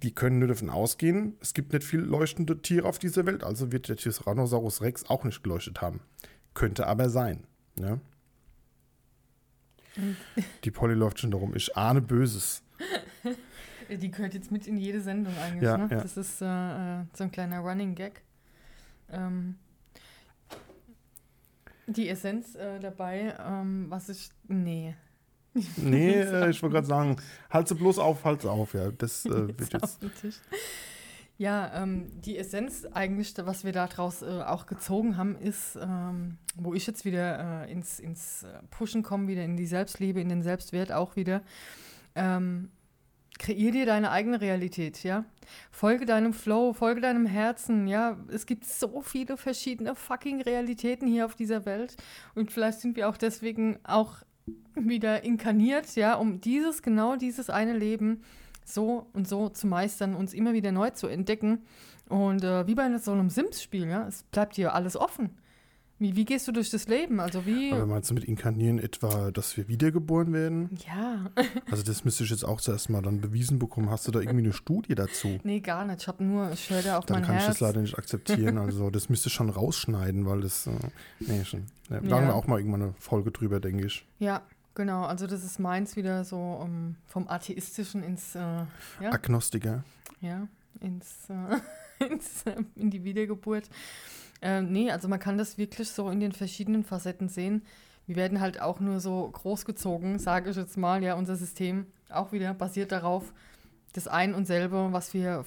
Die 0.03 0.15
können 0.15 0.39
nur 0.39 0.49
davon 0.49 0.71
ausgehen, 0.71 1.35
es 1.41 1.55
gibt 1.55 1.73
nicht 1.73 1.85
viele 1.85 2.03
leuchtende 2.03 2.61
Tiere 2.61 2.87
auf 2.87 2.99
dieser 2.99 3.25
Welt, 3.25 3.43
also 3.43 3.73
wird 3.73 3.89
der 3.89 3.97
Tyrannosaurus 3.97 4.83
Rex 4.83 5.09
auch 5.09 5.25
nicht 5.25 5.43
geleuchtet 5.43 5.81
haben. 5.81 6.01
Könnte 6.53 6.87
aber 6.87 7.09
sein. 7.09 7.45
Ne? 7.77 8.01
Die 10.65 10.71
Polly 10.71 10.95
läuft 10.95 11.21
schon 11.21 11.31
darum. 11.31 11.55
Ich 11.55 11.77
ahne 11.77 12.03
Böses. 12.03 12.63
Die 13.97 14.11
gehört 14.11 14.35
jetzt 14.35 14.51
mit 14.51 14.67
in 14.67 14.77
jede 14.77 15.01
Sendung 15.01 15.35
eigentlich. 15.39 15.63
Ja, 15.63 15.77
ne? 15.77 15.89
ja. 15.91 16.01
Das 16.01 16.17
ist 16.17 16.41
äh, 16.41 16.47
äh, 16.47 17.05
so 17.13 17.25
ein 17.25 17.31
kleiner 17.31 17.61
Running 17.61 17.95
Gag. 17.95 18.23
Ähm, 19.11 19.57
die 21.87 22.09
Essenz 22.09 22.55
äh, 22.55 22.81
dabei, 22.81 23.35
ähm, 23.47 23.87
was 23.89 24.09
ich. 24.09 24.31
Nee. 24.49 24.95
Nee, 25.77 26.15
äh, 26.15 26.51
ich 26.51 26.61
wollte 26.63 26.75
gerade 26.75 26.87
sagen, 26.87 27.17
halt 27.49 27.69
sie 27.69 27.77
bloß 27.77 28.01
auf, 28.01 28.25
halt 28.25 28.43
sie 28.43 28.51
auf. 28.51 28.75
Ja, 28.75 28.91
das 28.91 29.25
äh, 29.25 29.31
wird 29.57 29.73
Jetzt. 29.73 30.01
Ja, 31.37 31.83
ähm, 31.83 32.11
die 32.23 32.39
Essenz 32.39 32.87
eigentlich, 32.93 33.35
was 33.39 33.65
wir 33.65 33.73
daraus 33.73 34.23
äh, 34.23 34.43
auch 34.43 34.67
gezogen 34.67 35.17
haben, 35.17 35.37
ist, 35.37 35.77
ähm, 35.77 36.39
wo 36.55 36.75
ich 36.75 36.87
jetzt 36.87 37.05
wieder 37.05 37.65
äh, 37.65 37.73
ins, 37.73 37.99
ins 37.99 38.45
äh, 38.45 38.61
Pushen 38.71 39.03
komme, 39.03 39.27
wieder 39.27 39.45
in 39.45 39.57
die 39.57 39.67
Selbstliebe, 39.67 40.21
in 40.21 40.29
den 40.29 40.43
Selbstwert 40.43 40.93
auch 40.93 41.17
wieder. 41.17 41.43
Ähm, 42.15 42.71
kreier 43.39 43.73
dir 43.73 43.87
deine 43.87 44.11
eigene 44.11 44.41
Realität, 44.41 45.03
ja. 45.03 45.25
Folge 45.71 46.07
deinem 46.07 46.33
Flow, 46.33 46.73
folge 46.73 47.01
deinem 47.01 47.27
Herzen, 47.27 47.87
ja. 47.87 48.17
Es 48.29 48.47
gibt 48.47 48.65
so 48.65 49.03
viele 49.03 49.37
verschiedene 49.37 49.95
fucking 49.95 50.43
Realitäten 50.43 51.07
hier 51.07 51.27
auf 51.27 51.35
dieser 51.35 51.67
Welt. 51.67 51.97
Und 52.35 52.53
vielleicht 52.53 52.81
sind 52.81 52.97
wir 52.97 53.09
auch 53.09 53.17
deswegen 53.17 53.79
auch 53.85 54.17
wieder 54.75 55.25
inkarniert, 55.25 55.95
ja, 55.97 56.15
um 56.15 56.41
dieses, 56.41 56.83
genau 56.83 57.17
dieses 57.17 57.51
eine 57.51 57.77
Leben 57.77 58.23
so 58.65 59.07
und 59.13 59.29
so 59.29 59.49
zu 59.49 59.67
meistern, 59.67 60.15
uns 60.15 60.35
immer 60.35 60.53
wieder 60.53 60.73
neu 60.73 60.91
zu 60.91 61.07
entdecken. 61.07 61.65
Und 62.09 62.45
äh, 62.45 62.67
wie 62.67 62.75
bei 62.75 62.99
so 62.99 63.13
einem 63.13 63.31
Sims-Spiel, 63.31 63.89
ja, 63.89 64.07
es 64.07 64.25
bleibt 64.25 64.57
dir 64.57 64.75
alles 64.75 64.97
offen. 64.97 65.31
Wie, 66.01 66.17
wie 66.17 66.25
gehst 66.25 66.49
du 66.49 66.53
durch 66.53 66.71
das 66.71 66.89
Leben? 66.89 67.21
Also 67.21 67.47
wie. 67.47 67.73
Aber 67.73 67.87
meinst 67.87 68.11
du 68.11 68.15
mit 68.15 68.25
inkarnieren 68.25 68.79
etwa, 68.81 69.31
dass 69.31 69.57
wir 69.57 69.69
wiedergeboren 69.69 70.33
werden? 70.33 70.71
Ja. 70.87 71.31
Also 71.71 71.83
das 71.85 72.05
müsste 72.05 72.25
ich 72.25 72.31
jetzt 72.31 72.45
auch 72.45 72.61
zuerst 72.61 72.91
mal 72.91 73.01
dann 73.03 73.21
bewiesen 73.21 73.59
bekommen. 73.59 73.91
Hast 73.91 74.07
du 74.07 74.13
da 74.13 74.21
irgendwie 74.21 74.39
eine 74.45 74.53
Studie 74.53 74.95
dazu? 74.95 75.39
Nee, 75.45 75.61
gar 75.61 75.85
nicht. 75.85 76.03
Ich 76.03 76.09
habe 76.09 76.23
nur, 76.23 76.51
ich 76.53 76.69
höre 76.71 76.83
da 76.83 76.99
auf 76.99 77.07
Dann 77.07 77.19
mein 77.19 77.25
kann 77.27 77.37
ich 77.37 77.43
Herz. 77.43 77.59
das 77.59 77.61
leider 77.61 77.81
nicht 77.81 77.97
akzeptieren. 77.99 78.59
Also 78.65 78.91
das 78.91 79.09
müsste 79.09 79.29
ich 79.29 79.35
schon 79.35 79.51
rausschneiden, 79.51 80.27
weil 80.27 80.41
das, 80.43 80.67
äh, 80.67 80.71
nee, 81.21 81.45
schon. 81.45 81.67
Da 81.89 82.01
Ja. 82.01 82.17
haben 82.17 82.27
wir 82.27 82.35
auch 82.35 82.47
mal 82.47 82.59
irgendwann 82.59 82.83
eine 82.83 82.95
Folge 82.99 83.31
drüber, 83.31 83.61
denke 83.61 83.87
ich. 83.87 84.07
Ja, 84.19 84.43
genau. 84.75 85.05
Also 85.05 85.27
das 85.27 85.45
ist 85.45 85.59
meins 85.59 85.97
wieder 85.97 86.25
so 86.25 86.37
um, 86.39 86.97
vom 87.07 87.29
Atheistischen 87.29 88.03
ins, 88.03 88.35
äh, 88.35 88.39
ja, 88.39 88.67
Agnostiker. 89.11 89.85
ja, 90.21 90.47
ins, 90.81 91.29
äh, 91.31 92.05
ins, 92.13 92.43
äh, 92.45 92.57
in 92.77 92.91
die 92.91 93.05
Wiedergeburt. 93.05 93.69
Äh, 94.45 94.61
nee, 94.61 94.91
also 94.91 95.09
man 95.09 95.19
kann 95.19 95.39
das 95.39 95.57
wirklich 95.57 95.89
so 95.89 96.11
in 96.11 96.21
den 96.21 96.33
verschiedenen 96.33 96.85
Facetten 96.85 97.31
sehen. 97.31 97.63
Wir 98.07 98.17
werden 98.17 98.41
halt 98.41 98.61
auch 98.61 98.79
nur 98.79 99.01
so 99.01 99.31
großgezogen, 99.31 100.19
sage 100.19 100.51
ich 100.51 100.57
jetzt 100.57 100.77
mal. 100.77 101.03
Ja, 101.03 101.15
unser 101.15 101.35
System 101.35 101.87
auch 102.11 102.31
wieder 102.31 102.53
basiert 102.53 102.93
darauf, 102.93 103.33
das 103.95 104.07
ein 104.07 104.35
und 104.35 104.45
selbe, 104.45 104.93
was 104.93 105.15
wir 105.15 105.47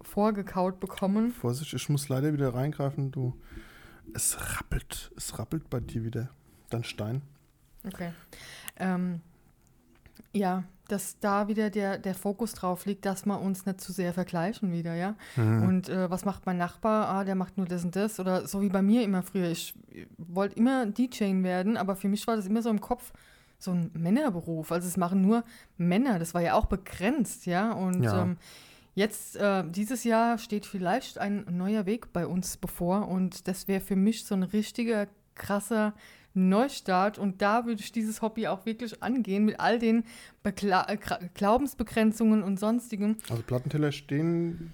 vorgekaut 0.00 0.80
bekommen. 0.80 1.32
Vorsicht, 1.32 1.74
ich 1.74 1.88
muss 1.90 2.08
leider 2.08 2.32
wieder 2.32 2.54
reingreifen. 2.54 3.12
Du, 3.12 3.34
es 4.14 4.38
rappelt. 4.58 5.12
Es 5.18 5.38
rappelt 5.38 5.68
bei 5.68 5.80
dir 5.80 6.02
wieder. 6.02 6.30
Dann 6.70 6.82
Stein. 6.82 7.20
Okay. 7.86 8.12
Ähm, 8.78 9.20
ja, 10.32 10.64
dass 10.90 11.18
da 11.20 11.48
wieder 11.48 11.70
der, 11.70 11.98
der 11.98 12.14
Fokus 12.14 12.54
drauf 12.54 12.86
liegt, 12.86 13.04
dass 13.06 13.26
wir 13.26 13.40
uns 13.40 13.66
nicht 13.66 13.80
zu 13.80 13.92
sehr 13.92 14.12
vergleichen 14.12 14.72
wieder, 14.72 14.94
ja. 14.94 15.14
Mhm. 15.36 15.62
Und 15.62 15.88
äh, 15.88 16.10
was 16.10 16.24
macht 16.24 16.46
mein 16.46 16.58
Nachbar? 16.58 17.08
Ah, 17.08 17.24
der 17.24 17.34
macht 17.34 17.56
nur 17.56 17.66
das 17.66 17.84
und 17.84 17.96
das. 17.96 18.20
Oder 18.20 18.46
so 18.46 18.60
wie 18.62 18.68
bei 18.68 18.82
mir 18.82 19.02
immer 19.02 19.22
früher. 19.22 19.48
Ich 19.48 19.74
wollte 20.18 20.56
immer 20.56 20.86
DJ 20.86 21.42
werden, 21.42 21.76
aber 21.76 21.96
für 21.96 22.08
mich 22.08 22.26
war 22.26 22.36
das 22.36 22.46
immer 22.46 22.62
so 22.62 22.70
im 22.70 22.80
Kopf 22.80 23.12
so 23.58 23.72
ein 23.72 23.90
Männerberuf. 23.94 24.72
Also 24.72 24.88
es 24.88 24.96
machen 24.96 25.20
nur 25.20 25.44
Männer. 25.76 26.18
Das 26.18 26.34
war 26.34 26.40
ja 26.40 26.54
auch 26.54 26.66
begrenzt, 26.66 27.46
ja. 27.46 27.72
Und 27.72 28.02
Ja. 28.02 28.22
Ähm, 28.22 28.36
jetzt, 28.94 29.36
äh, 29.36 29.64
dieses 29.68 30.04
Jahr 30.04 30.38
steht 30.38 30.66
vielleicht 30.66 31.18
ein 31.18 31.44
neuer 31.50 31.86
Weg 31.86 32.12
bei 32.12 32.26
uns 32.26 32.56
bevor. 32.56 33.08
Und 33.08 33.46
das 33.46 33.68
wäre 33.68 33.80
für 33.80 33.96
mich 33.96 34.24
so 34.24 34.34
ein 34.34 34.42
richtiger, 34.42 35.06
krasser 35.34 35.94
Neustart. 36.34 37.18
Und 37.18 37.42
da 37.42 37.66
würde 37.66 37.80
ich 37.80 37.92
dieses 37.92 38.22
Hobby 38.22 38.46
auch 38.48 38.66
wirklich 38.66 39.02
angehen 39.02 39.44
mit 39.44 39.58
all 39.60 39.78
den 39.78 40.04
Bekla 40.42 40.88
äh, 40.88 40.98
Glaubensbegrenzungen 41.34 42.42
und 42.42 42.58
sonstigen. 42.58 43.16
Also 43.28 43.42
Plattenteller 43.42 43.92
stehen 43.92 44.72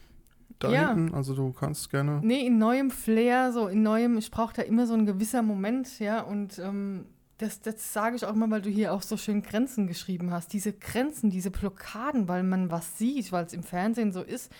da 0.59 0.71
Ja. 0.71 0.95
hinten. 0.95 1.15
Also 1.15 1.35
du 1.35 1.53
kannst 1.53 1.91
gerne. 1.91 2.21
Nee, 2.23 2.47
in 2.47 2.59
neuem 2.59 2.91
Flair, 2.91 3.53
so 3.53 3.69
in 3.69 3.83
neuem, 3.83 4.19
ich 4.19 4.31
brauche 4.31 4.55
da 4.55 4.63
immer 4.63 4.87
so 4.87 4.95
ein 4.95 5.07
gewisser 5.07 5.43
Moment, 5.43 5.99
ja, 5.99 6.21
und 6.21 6.59
ähm, 6.59 7.07
das, 7.39 7.61
das 7.61 7.93
sage 7.93 8.17
ich 8.17 8.25
auch 8.25 8.35
immer, 8.35 8.51
weil 8.51 8.63
du 8.63 8.71
hier 8.71 8.95
auch 8.95 9.03
so 9.03 9.19
schön 9.19 9.43
Grenzen 9.43 9.87
geschrieben 9.87 10.31
hast. 10.31 10.53
Diese 10.55 10.73
Grenzen, 10.73 11.29
diese 11.29 11.51
Blockaden, 11.51 12.29
weil 12.29 12.43
man 12.43 12.71
was 12.71 12.97
sieht, 12.97 13.31
weil 13.33 13.45
es 13.45 13.53
im 13.53 13.63
Fernsehen 13.63 14.13
so 14.13 14.23
ist, 14.23 14.51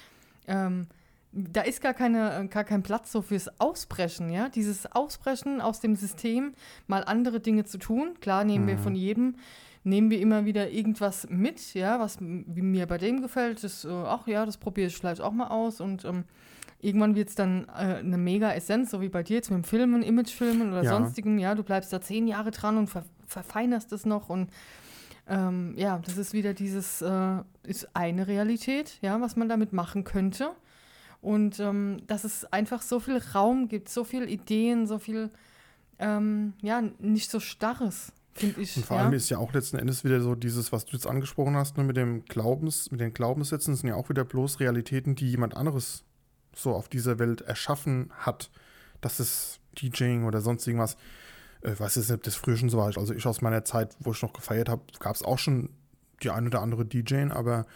ähm, 0.47 0.87
da 1.33 1.61
ist 1.63 1.81
gar, 1.83 1.95
keine, 1.95 2.35
äh, 2.45 2.47
gar 2.49 2.65
kein 2.65 2.83
Platz 2.83 3.13
so 3.13 3.23
fürs 3.23 3.61
Ausbrechen, 3.61 4.31
ja. 4.31 4.49
Dieses 4.49 4.91
Ausbrechen 4.93 5.61
aus 5.61 5.81
dem 5.81 5.97
System, 5.97 6.55
mal 6.87 7.05
andere 7.05 7.41
Dinge 7.41 7.65
zu 7.65 7.79
tun. 7.79 8.15
Klar 8.21 8.45
nehmen 8.45 8.67
wir 8.67 8.77
Mhm. 8.77 8.81
von 8.81 8.95
jedem, 8.95 9.35
nehmen 9.85 10.11
wir 10.11 10.21
immer 10.21 10.45
wieder 10.45 10.71
irgendwas 10.71 11.29
mit, 11.31 11.75
ja, 11.75 12.01
was 12.01 12.19
mir 12.21 12.87
bei 12.87 12.99
dem 12.99 13.21
gefällt. 13.23 13.63
Das, 13.63 13.85
äh, 13.85 13.89
ach 13.91 14.27
ja, 14.27 14.47
das 14.47 14.57
probiere 14.57 14.89
ich 14.89 14.97
vielleicht 14.97 15.21
auch 15.21 15.33
mal 15.33 15.49
aus 15.49 15.81
und 15.81 16.05
ähm, 16.05 16.25
Irgendwann 16.79 17.15
wird 17.15 17.31
es 17.31 17.35
dann 17.35 17.65
äh, 17.71 17.97
eine 17.97 18.19
mega 18.19 18.53
Essenz, 18.53 18.91
so 18.91 19.01
wie 19.01 19.09
bei 19.09 19.23
dir 19.23 19.37
jetzt 19.37 19.51
mit 19.51 19.57
dem 19.57 19.65
Filmen, 19.65 20.03
Imagefilmen 20.03 20.69
oder 20.69 20.83
Ja. 20.85 20.91
sonstigen. 20.91 21.39
Ja, 21.39 21.55
du 21.55 21.63
bleibst 21.63 21.91
da 21.91 22.03
zehn 22.03 22.29
Jahre 22.29 22.51
dran 22.51 22.77
und 22.77 22.89
ver 22.89 23.03
verfeinerst 23.27 23.91
es 23.93 24.05
noch. 24.05 24.29
Und 24.29 24.51
ähm, 25.27 25.73
ja, 25.79 25.99
das 26.05 26.19
ist 26.19 26.35
wieder 26.35 26.53
dieses, 26.53 27.01
äh, 27.01 27.39
ist 27.65 27.89
eine 27.97 28.27
Realität, 28.29 28.99
ja, 29.01 29.19
was 29.23 29.37
man 29.37 29.49
damit 29.49 29.73
machen 29.73 30.05
könnte. 30.05 30.51
Und 31.27 31.59
ähm, 31.59 32.03
dass 32.07 32.23
es 32.23 32.45
einfach 32.53 32.83
so 32.83 33.01
viel 33.01 33.21
Raum 33.35 33.67
gibt, 33.67 33.89
so 33.89 34.05
viel 34.05 34.31
Ideen, 34.31 34.87
so 34.87 35.01
viel, 35.01 35.31
ähm, 35.99 36.53
ja, 36.63 36.81
nicht 37.01 37.33
so 37.33 37.41
starres, 37.41 38.13
finde 38.33 38.61
ich. 38.61 38.77
Und 38.77 38.87
vor 38.87 38.97
ja. 38.97 39.03
allem 39.03 39.13
ist 39.13 39.29
ja 39.29 39.39
auch 39.39 39.53
letzten 39.53 39.77
Endes 39.77 40.05
wieder 40.05 40.21
so 40.21 40.37
dieses, 40.37 40.71
was 40.71 40.85
du 40.85 40.93
jetzt 40.93 41.09
angesprochen 41.09 41.57
hast, 41.57 41.79
ne, 41.79 41.83
mit 41.83 41.97
dem 41.97 42.25
Glaubens, 42.27 42.93
mit 42.93 43.01
den 43.01 43.13
Glaubenssätzen, 43.13 43.75
sind 43.75 43.89
ja 43.89 43.97
auch 43.97 44.09
wieder 44.09 44.25
bloß 44.25 44.61
Realitäten, 44.61 45.17
die 45.17 45.29
jemand 45.29 45.57
anderes 45.57 46.05
so 46.55 46.73
auf 46.73 46.89
dieser 46.89 47.19
Welt 47.19 47.41
erschaffen 47.41 48.13
hat. 48.17 48.49
Das 49.01 49.19
ist 49.19 49.59
DJing 49.83 50.27
oder 50.27 50.41
sonst 50.41 50.65
irgendwas. 50.65 50.97
Äh, 51.63 51.77
weiß 51.77 51.97
jetzt 51.97 52.09
nicht, 52.09 52.19
ob 52.19 52.23
das 52.23 52.37
früher 52.37 52.57
schon 52.57 52.71
so 52.71 52.79
war. 52.79 52.97
Also 52.97 53.13
ich 53.13 53.27
aus 53.27 53.43
meiner 53.43 53.65
Zeit, 53.65 53.97
wo 53.99 54.13
ich 54.13 54.23
noch 54.23 54.33
gefeiert 54.33 54.69
habe, 54.69 54.83
gab 55.01 55.17
es 55.17 55.25
auch 55.25 55.41
schon 55.41 55.71
die 56.23 56.31
ein 56.31 56.47
oder 56.47 56.63
andere 56.63 56.87
DJing, 56.87 57.33
aber 57.33 57.67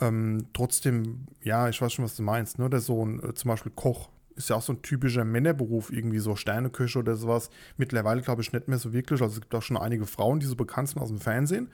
ähm, 0.00 0.46
trotzdem, 0.52 1.26
ja, 1.42 1.68
ich 1.68 1.80
weiß 1.80 1.92
schon, 1.92 2.04
was 2.04 2.16
du 2.16 2.22
meinst. 2.22 2.58
Ne? 2.58 2.70
Der 2.70 2.80
Sohn, 2.80 3.22
äh, 3.22 3.34
zum 3.34 3.48
Beispiel 3.48 3.72
Koch, 3.74 4.10
ist 4.36 4.50
ja 4.50 4.56
auch 4.56 4.62
so 4.62 4.72
ein 4.72 4.82
typischer 4.82 5.24
Männerberuf, 5.24 5.92
irgendwie 5.92 6.20
so 6.20 6.36
Sterneköche 6.36 7.00
oder 7.00 7.16
sowas. 7.16 7.50
Mittlerweile 7.76 8.22
glaube 8.22 8.42
ich 8.42 8.52
nicht 8.52 8.68
mehr 8.68 8.78
so 8.78 8.92
wirklich. 8.92 9.20
Also 9.20 9.34
es 9.34 9.40
gibt 9.40 9.54
auch 9.54 9.62
schon 9.62 9.76
einige 9.76 10.06
Frauen, 10.06 10.38
die 10.38 10.46
so 10.46 10.54
bekannt 10.54 10.90
sind 10.90 11.02
aus 11.02 11.08
dem 11.08 11.18
Fernsehen. 11.18 11.68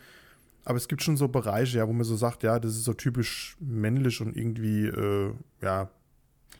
Aber 0.64 0.78
es 0.78 0.88
gibt 0.88 1.02
schon 1.02 1.18
so 1.18 1.28
Bereiche, 1.28 1.78
ja, 1.78 1.86
wo 1.86 1.92
man 1.92 2.04
so 2.04 2.16
sagt, 2.16 2.42
ja, 2.42 2.58
das 2.58 2.72
ist 2.72 2.84
so 2.84 2.94
typisch 2.94 3.56
männlich 3.60 4.22
und 4.22 4.34
irgendwie, 4.34 4.86
äh, 4.86 5.32
ja, 5.60 5.90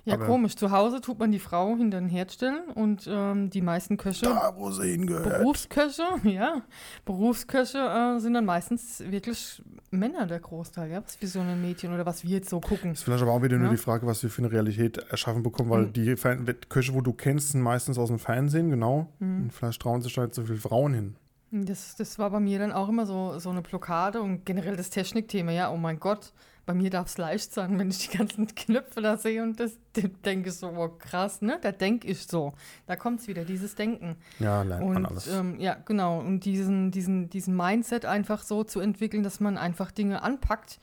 ja, 0.05 0.15
aber- 0.15 0.27
komisch. 0.27 0.57
Zu 0.57 0.71
Hause 0.71 1.01
tut 1.01 1.19
man 1.19 1.33
die 1.33 1.39
Frau 1.39 1.77
hinter 1.77 1.99
den 2.01 2.09
Herd 2.09 2.33
stellen 2.33 2.69
und 2.75 3.07
ähm, 3.11 3.51
die 3.51 3.63
meisten 3.63 3.97
Köche 3.97 4.27
da, 4.27 4.55
wo 4.57 4.71
sie 4.71 4.91
hingehört. 4.93 5.25
Berufsköche, 5.41 6.03
ja. 6.25 6.63
Berufsköche 7.05 7.79
äh, 7.79 8.21
sind 8.21 8.35
dann 8.35 8.45
meistens 8.45 9.03
wirklich 9.11 9.63
Männer 9.91 10.27
der 10.27 10.41
Großteil, 10.41 10.91
ja. 10.91 11.03
Was 11.05 11.21
wie 11.21 11.27
so 11.27 11.41
ein 11.41 11.61
Mädchen 11.61 11.93
oder 11.95 12.05
was 12.07 12.25
wir 12.25 12.31
jetzt 12.31 12.51
so 12.51 12.61
gucken. 12.61 12.93
ist 12.93 13.03
vielleicht 13.05 13.23
aber 13.23 13.33
auch 13.33 13.43
wieder 13.43 13.57
nur 13.57 13.67
Ja. 13.67 13.73
die 13.73 13.77
Frage, 13.79 14.07
was 14.07 14.23
wir 14.23 14.31
für 14.31 14.43
eine 14.43 14.51
Realität 14.53 14.99
erschaffen 15.11 15.43
bekommen, 15.43 15.71
weil 15.71 15.83
Mhm. 15.87 15.93
die 15.93 16.17
Fer 16.17 16.37
Köche, 16.69 16.95
wo 16.95 17.01
du 17.01 17.13
kennst, 17.13 17.51
sind 17.51 17.61
meistens 17.63 17.99
aus 17.99 18.09
dem 18.09 18.19
Fernsehen, 18.19 18.71
genau. 18.71 19.09
Mhm. 19.19 19.45
Und 19.45 19.53
vielleicht 19.53 19.81
trauen 19.83 20.03
sich 20.03 20.15
da 20.15 20.23
nicht 20.23 20.35
so 20.35 20.43
viele 20.43 20.59
Frauen 20.59 20.95
hin. 20.95 21.17
Das, 21.51 21.95
das 21.97 22.19
war 22.19 22.31
bei 22.31 22.41
mir 22.41 22.59
dann 22.59 22.73
auch 22.73 22.89
immer 22.89 23.07
so, 23.07 23.39
so 23.39 23.51
eine 23.51 23.63
Blockade 23.63 24.21
und 24.21 24.45
generell 24.45 24.77
das 24.77 24.91
Technikthema, 24.91 25.53
ja, 25.53 25.71
oh 25.71 25.77
mein 25.77 26.01
Gott, 26.01 26.33
bei 26.67 26.75
mir 26.75 26.91
darf 26.91 27.09
es 27.09 27.19
leicht 27.19 27.53
sein, 27.53 27.79
wenn 27.79 27.91
ich 27.91 28.09
die 28.09 28.17
ganzen 28.17 28.47
Knöpfe 28.55 29.03
da 29.03 29.17
sehe 29.17 29.43
und 29.43 29.61
das 29.61 29.79
denke 30.25 30.49
ich 30.49 30.57
so, 30.57 30.69
oh 30.69 30.89
krass, 30.89 31.43
ne? 31.43 31.59
Da 31.61 31.73
denke 31.73 32.09
ich 32.09 32.27
so. 32.27 32.55
Da 32.87 32.97
kommt 32.97 33.21
es 33.21 33.29
wieder, 33.29 33.45
dieses 33.45 33.75
Denken. 33.75 34.17
Ja, 34.39 34.63
lernt 34.63 34.87
man 34.87 34.97
Und 34.97 35.07
alles. 35.07 35.27
ähm, 35.29 35.61
ja, 35.61 35.75
genau. 35.75 36.21
Und 36.21 36.41
diesen, 36.45 36.91
diesen, 36.91 37.29
diesen 37.31 37.57
Mindset 37.57 38.05
einfach 38.07 38.43
so 38.43 38.65
zu 38.65 38.81
entwickeln, 38.81 39.23
dass 39.23 39.41
man 39.41 39.59
einfach 39.59 39.91
Dinge 39.91 40.23
anpackt, 40.23 40.79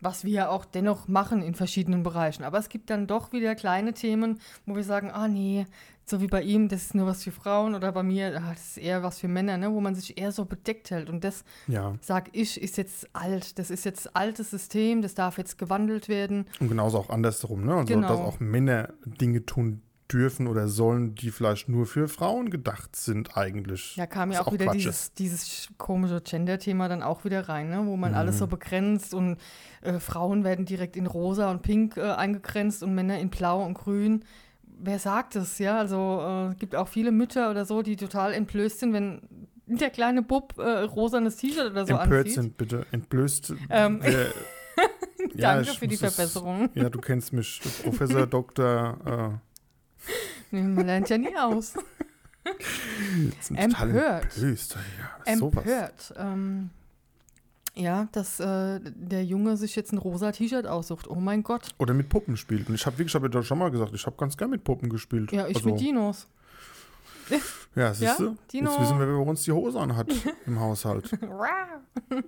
was 0.00 0.24
wir 0.24 0.32
ja 0.32 0.48
auch 0.50 0.66
dennoch 0.66 1.08
machen 1.08 1.40
in 1.42 1.54
verschiedenen 1.54 2.02
Bereichen. 2.02 2.44
Aber 2.44 2.58
es 2.58 2.68
gibt 2.68 2.90
dann 2.90 3.06
doch 3.06 3.32
wieder 3.32 3.54
kleine 3.54 3.94
Themen, 3.94 4.38
wo 4.66 4.76
wir 4.76 4.84
sagen, 4.84 5.10
ah 5.10 5.28
nee, 5.28 5.66
so 6.06 6.20
wie 6.20 6.26
bei 6.26 6.42
ihm, 6.42 6.68
das 6.68 6.82
ist 6.82 6.94
nur 6.94 7.06
was 7.06 7.22
für 7.24 7.32
Frauen 7.32 7.74
oder 7.74 7.90
bei 7.92 8.02
mir, 8.02 8.36
ah, 8.36 8.50
das 8.52 8.70
ist 8.70 8.78
eher 8.78 9.02
was 9.02 9.18
für 9.20 9.28
Männer, 9.28 9.56
ne? 9.56 9.72
wo 9.72 9.80
man 9.80 9.94
sich 9.94 10.18
eher 10.18 10.32
so 10.32 10.44
bedeckt 10.44 10.90
hält. 10.90 11.08
Und 11.08 11.24
das, 11.24 11.44
ja, 11.66 11.94
sag 12.00 12.28
ich, 12.32 12.60
ist 12.60 12.76
jetzt 12.76 13.08
alt. 13.14 13.58
Das 13.58 13.70
ist 13.70 13.84
jetzt 13.84 14.14
altes 14.14 14.50
System, 14.50 15.00
das 15.02 15.14
darf 15.14 15.38
jetzt 15.38 15.56
gewandelt 15.58 16.08
werden. 16.08 16.46
und 16.60 16.68
genauso 16.68 16.98
auch 16.98 17.10
andersrum, 17.10 17.64
ne? 17.64 17.74
Also, 17.74 17.94
Genau. 17.94 18.08
dass 18.08 18.18
auch 18.18 18.40
Männer 18.40 18.92
Dinge 19.04 19.46
tun 19.46 19.80
dürfen 20.12 20.46
oder 20.48 20.68
sollen, 20.68 21.14
die 21.14 21.30
vielleicht 21.30 21.70
nur 21.70 21.86
für 21.86 22.08
Frauen 22.08 22.50
gedacht 22.50 22.94
sind, 22.94 23.38
eigentlich. 23.38 23.96
Ja, 23.96 24.06
kam 24.06 24.30
ja 24.30 24.40
Was 24.40 24.46
auch, 24.48 24.52
wieder 24.52 24.70
dieses, 24.72 25.14
dieses 25.14 25.70
komische 25.78 26.20
Gender-Thema 26.20 26.88
dann 26.88 27.02
auch 27.02 27.24
wieder 27.24 27.48
rein, 27.48 27.70
ne? 27.70 27.86
wo 27.86 27.96
man 27.96 28.14
alles 28.14 28.34
Mhm. 28.34 28.38
so 28.40 28.46
begrenzt 28.48 29.14
und 29.14 29.38
äh, 29.80 29.98
Frauen 29.98 30.44
werden 30.44 30.66
direkt 30.66 30.96
in 30.96 31.06
rosa 31.06 31.50
und 31.50 31.62
pink 31.62 31.96
äh, 31.96 32.02
eingegrenzt 32.02 32.82
und 32.82 32.94
Männer 32.94 33.18
in 33.18 33.30
blau 33.30 33.64
und 33.64 33.72
grün. 33.74 34.24
Wer 34.78 34.98
sagt 34.98 35.36
es, 35.36 35.58
ja? 35.58 35.78
Also 35.78 36.20
äh, 36.22 36.52
es 36.52 36.58
gibt 36.58 36.74
auch 36.74 36.88
viele 36.88 37.12
Mütter 37.12 37.50
oder 37.50 37.64
so, 37.64 37.82
die 37.82 37.96
total 37.96 38.32
entblößt 38.32 38.80
sind, 38.80 38.92
wenn 38.92 39.22
der 39.66 39.90
kleine 39.90 40.22
Bub 40.22 40.58
äh, 40.58 40.80
rosanes 40.80 41.36
T-Shirt 41.36 41.70
oder 41.70 41.86
so 41.86 41.94
Empört 41.94 42.26
anzieht. 42.26 42.34
sind, 42.34 42.56
bitte. 42.56 42.86
Entblößt. 42.90 43.54
Ähm, 43.70 44.02
äh, 44.02 44.10
ja, 45.34 45.54
Danke 45.54 45.72
für 45.72 45.88
die 45.88 45.96
Verbesserung. 45.96 46.68
Ja, 46.74 46.90
du 46.90 47.00
kennst 47.00 47.32
mich, 47.32 47.60
Professor, 47.82 48.26
Doktor. 48.28 49.40
Nee, 50.50 50.62
man 50.62 50.86
lernt 50.86 51.08
ja 51.08 51.18
nie 51.18 51.36
aus. 51.36 51.74
Äh, 52.46 53.54
Empört. 53.56 54.36
Empört. 54.36 54.36
Ja, 54.36 55.36
sowas. 55.36 55.64
Empört. 55.64 56.14
Ähm, 56.18 56.70
ja, 57.74 58.08
dass 58.12 58.40
äh, 58.40 58.80
der 58.82 59.24
Junge 59.24 59.56
sich 59.56 59.74
jetzt 59.76 59.92
ein 59.92 59.98
rosa 59.98 60.32
T-Shirt 60.32 60.66
aussucht. 60.66 61.08
Oh 61.08 61.16
mein 61.16 61.42
Gott. 61.42 61.70
Oder 61.78 61.94
mit 61.94 62.08
Puppen 62.08 62.36
spielt. 62.36 62.68
Und 62.68 62.74
ich 62.74 62.86
habe 62.86 62.98
wirklich, 62.98 63.14
ich 63.14 63.20
habe 63.20 63.30
ja 63.32 63.42
schon 63.42 63.58
mal 63.58 63.70
gesagt, 63.70 63.92
ich 63.94 64.06
habe 64.06 64.16
ganz 64.16 64.36
gern 64.36 64.50
mit 64.50 64.64
Puppen 64.64 64.88
gespielt. 64.88 65.32
Ja, 65.32 65.48
ich 65.48 65.56
also, 65.56 65.70
mit 65.70 65.80
Dinos. 65.80 66.28
Ja, 67.74 67.92
siehst 67.92 68.20
du? 68.20 68.36
Dino. 68.52 68.70
Jetzt 68.70 68.80
wissen 68.80 69.00
wir, 69.00 69.08
wer 69.08 69.16
bei 69.16 69.30
uns 69.30 69.42
die 69.42 69.50
Hose 69.50 69.80
anhat 69.80 70.06
im 70.46 70.60
Haushalt. 70.60 71.10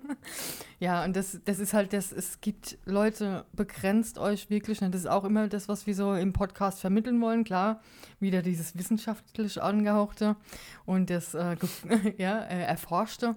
ja, 0.80 1.04
und 1.04 1.14
das, 1.14 1.38
das 1.44 1.60
ist 1.60 1.72
halt 1.72 1.92
das, 1.92 2.10
es 2.10 2.40
gibt 2.40 2.78
Leute, 2.84 3.44
begrenzt 3.52 4.18
euch 4.18 4.50
wirklich. 4.50 4.82
Und 4.82 4.92
das 4.92 5.02
ist 5.02 5.06
auch 5.06 5.24
immer 5.24 5.46
das, 5.46 5.68
was 5.68 5.86
wir 5.86 5.94
so 5.94 6.14
im 6.14 6.32
Podcast 6.32 6.80
vermitteln 6.80 7.20
wollen. 7.20 7.44
Klar, 7.44 7.80
wieder 8.18 8.42
dieses 8.42 8.76
wissenschaftlich 8.76 9.62
angehauchte 9.62 10.34
und 10.84 11.10
das 11.10 11.34
äh, 11.34 11.56
ja, 12.18 12.42
äh, 12.42 12.62
erforschte, 12.62 13.36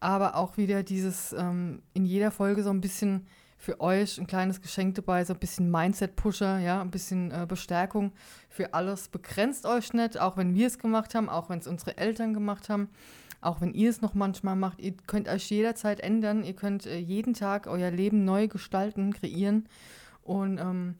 aber 0.00 0.36
auch 0.36 0.56
wieder 0.56 0.82
dieses 0.82 1.32
ähm, 1.32 1.82
in 1.94 2.04
jeder 2.04 2.30
Folge 2.30 2.62
so 2.62 2.70
ein 2.70 2.80
bisschen 2.80 3.26
für 3.58 3.80
euch 3.80 4.18
ein 4.18 4.28
kleines 4.28 4.62
Geschenk 4.62 4.94
dabei, 4.94 5.24
so 5.24 5.34
ein 5.34 5.40
bisschen 5.40 5.70
Mindset-Pusher, 5.70 6.60
ja, 6.60 6.80
ein 6.80 6.92
bisschen 6.92 7.32
äh, 7.32 7.44
Bestärkung 7.46 8.12
für 8.48 8.72
alles. 8.72 9.08
Begrenzt 9.08 9.66
euch 9.66 9.92
nicht, 9.92 10.18
auch 10.18 10.36
wenn 10.36 10.54
wir 10.54 10.68
es 10.68 10.78
gemacht 10.78 11.14
haben, 11.14 11.28
auch 11.28 11.50
wenn 11.50 11.58
es 11.58 11.66
unsere 11.66 11.98
Eltern 11.98 12.32
gemacht 12.32 12.68
haben, 12.68 12.88
auch 13.40 13.60
wenn 13.60 13.74
ihr 13.74 13.90
es 13.90 14.00
noch 14.00 14.14
manchmal 14.14 14.54
macht. 14.54 14.80
Ihr 14.80 14.94
könnt 15.06 15.28
euch 15.28 15.50
jederzeit 15.50 16.00
ändern, 16.00 16.44
ihr 16.44 16.54
könnt 16.54 16.86
äh, 16.86 16.98
jeden 16.98 17.34
Tag 17.34 17.66
euer 17.66 17.90
Leben 17.90 18.24
neu 18.24 18.46
gestalten, 18.46 19.12
kreieren. 19.12 19.68
Und 20.22 20.58
ähm, 20.58 20.94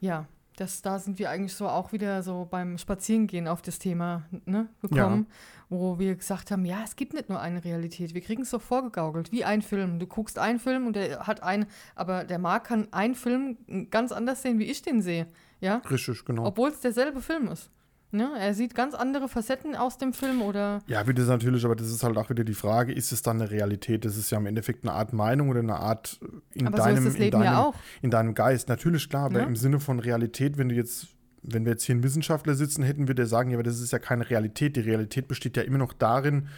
ja, 0.00 0.26
das, 0.56 0.82
da 0.82 0.98
sind 0.98 1.18
wir 1.18 1.30
eigentlich 1.30 1.54
so 1.54 1.68
auch 1.68 1.92
wieder 1.92 2.22
so 2.22 2.46
beim 2.50 2.78
Spazierengehen 2.78 3.46
auf 3.46 3.62
das 3.62 3.78
Thema 3.78 4.24
ne, 4.46 4.68
gekommen, 4.80 5.26
wo 5.68 5.98
wir 5.98 6.14
gesagt 6.16 6.50
haben, 6.50 6.64
ja, 6.64 6.82
es 6.82 6.96
gibt 6.96 7.12
nicht 7.12 7.28
nur 7.28 7.40
eine 7.40 7.62
Realität, 7.62 8.14
wir 8.14 8.22
kriegen 8.22 8.42
es 8.42 8.50
so 8.50 8.58
vorgegaukelt, 8.58 9.32
wie 9.32 9.44
ein 9.44 9.60
Film. 9.60 9.98
Du 9.98 10.06
guckst 10.06 10.38
einen 10.38 10.58
Film 10.58 10.86
und 10.86 10.96
der 10.96 11.26
hat 11.26 11.42
ein, 11.42 11.66
aber 11.94 12.24
der 12.24 12.38
Marc 12.38 12.64
kann 12.64 12.88
einen 12.92 13.14
Film 13.14 13.58
ganz 13.90 14.12
anders 14.12 14.42
sehen, 14.42 14.58
wie 14.58 14.64
ich 14.64 14.82
den 14.82 15.02
sehe, 15.02 15.26
ja, 15.60 15.76
Richtig, 15.90 16.24
genau. 16.24 16.46
obwohl 16.46 16.70
es 16.70 16.80
derselbe 16.80 17.20
Film 17.20 17.48
ist. 17.48 17.70
Ne? 18.12 18.30
Er 18.38 18.54
sieht 18.54 18.74
ganz 18.74 18.94
andere 18.94 19.28
Facetten 19.28 19.74
aus 19.74 19.98
dem 19.98 20.12
Film 20.12 20.40
oder 20.40 20.80
Ja, 20.86 21.06
wieder 21.08 21.24
natürlich, 21.24 21.64
aber 21.64 21.74
das 21.74 21.88
ist 21.90 22.04
halt 22.04 22.16
auch 22.16 22.30
wieder 22.30 22.44
die 22.44 22.54
Frage, 22.54 22.92
ist 22.92 23.10
es 23.12 23.20
dann 23.22 23.40
eine 23.40 23.50
Realität? 23.50 24.04
Das 24.04 24.16
ist 24.16 24.30
ja 24.30 24.38
im 24.38 24.46
Endeffekt 24.46 24.84
eine 24.84 24.92
Art 24.92 25.12
Meinung 25.12 25.48
oder 25.48 25.58
eine 25.60 25.76
Art 25.76 26.20
in 26.54 26.68
Aber 26.68 26.76
so 26.76 26.84
deinem, 26.84 27.04
das 27.04 27.14
in 27.16 27.30
deinem, 27.30 27.44
ja 27.44 27.72
in 28.02 28.10
deinem 28.10 28.34
Geist. 28.34 28.68
Natürlich, 28.68 29.08
klar, 29.08 29.26
aber 29.26 29.40
Ja. 29.40 29.44
im 29.46 29.56
Sinne 29.56 29.80
von 29.80 29.98
Realität, 29.98 30.56
wenn 30.56 30.68
du 30.68 30.74
jetzt, 30.76 31.08
wenn 31.42 31.64
wir 31.64 31.72
jetzt 31.72 31.84
hier 31.84 31.94
einen 31.94 32.04
Wissenschaftler 32.04 32.54
sitzen 32.54 32.84
hätten, 32.84 33.08
würde 33.08 33.22
er 33.22 33.26
sagen, 33.26 33.50
ja, 33.50 33.56
aber 33.56 33.64
das 33.64 33.80
ist 33.80 33.92
ja 33.92 33.98
keine 33.98 34.30
Realität. 34.30 34.76
Die 34.76 34.80
Realität 34.80 35.26
besteht 35.26 35.56
ja 35.56 35.64
immer 35.64 35.78
noch 35.78 35.92
darin, 35.92 36.48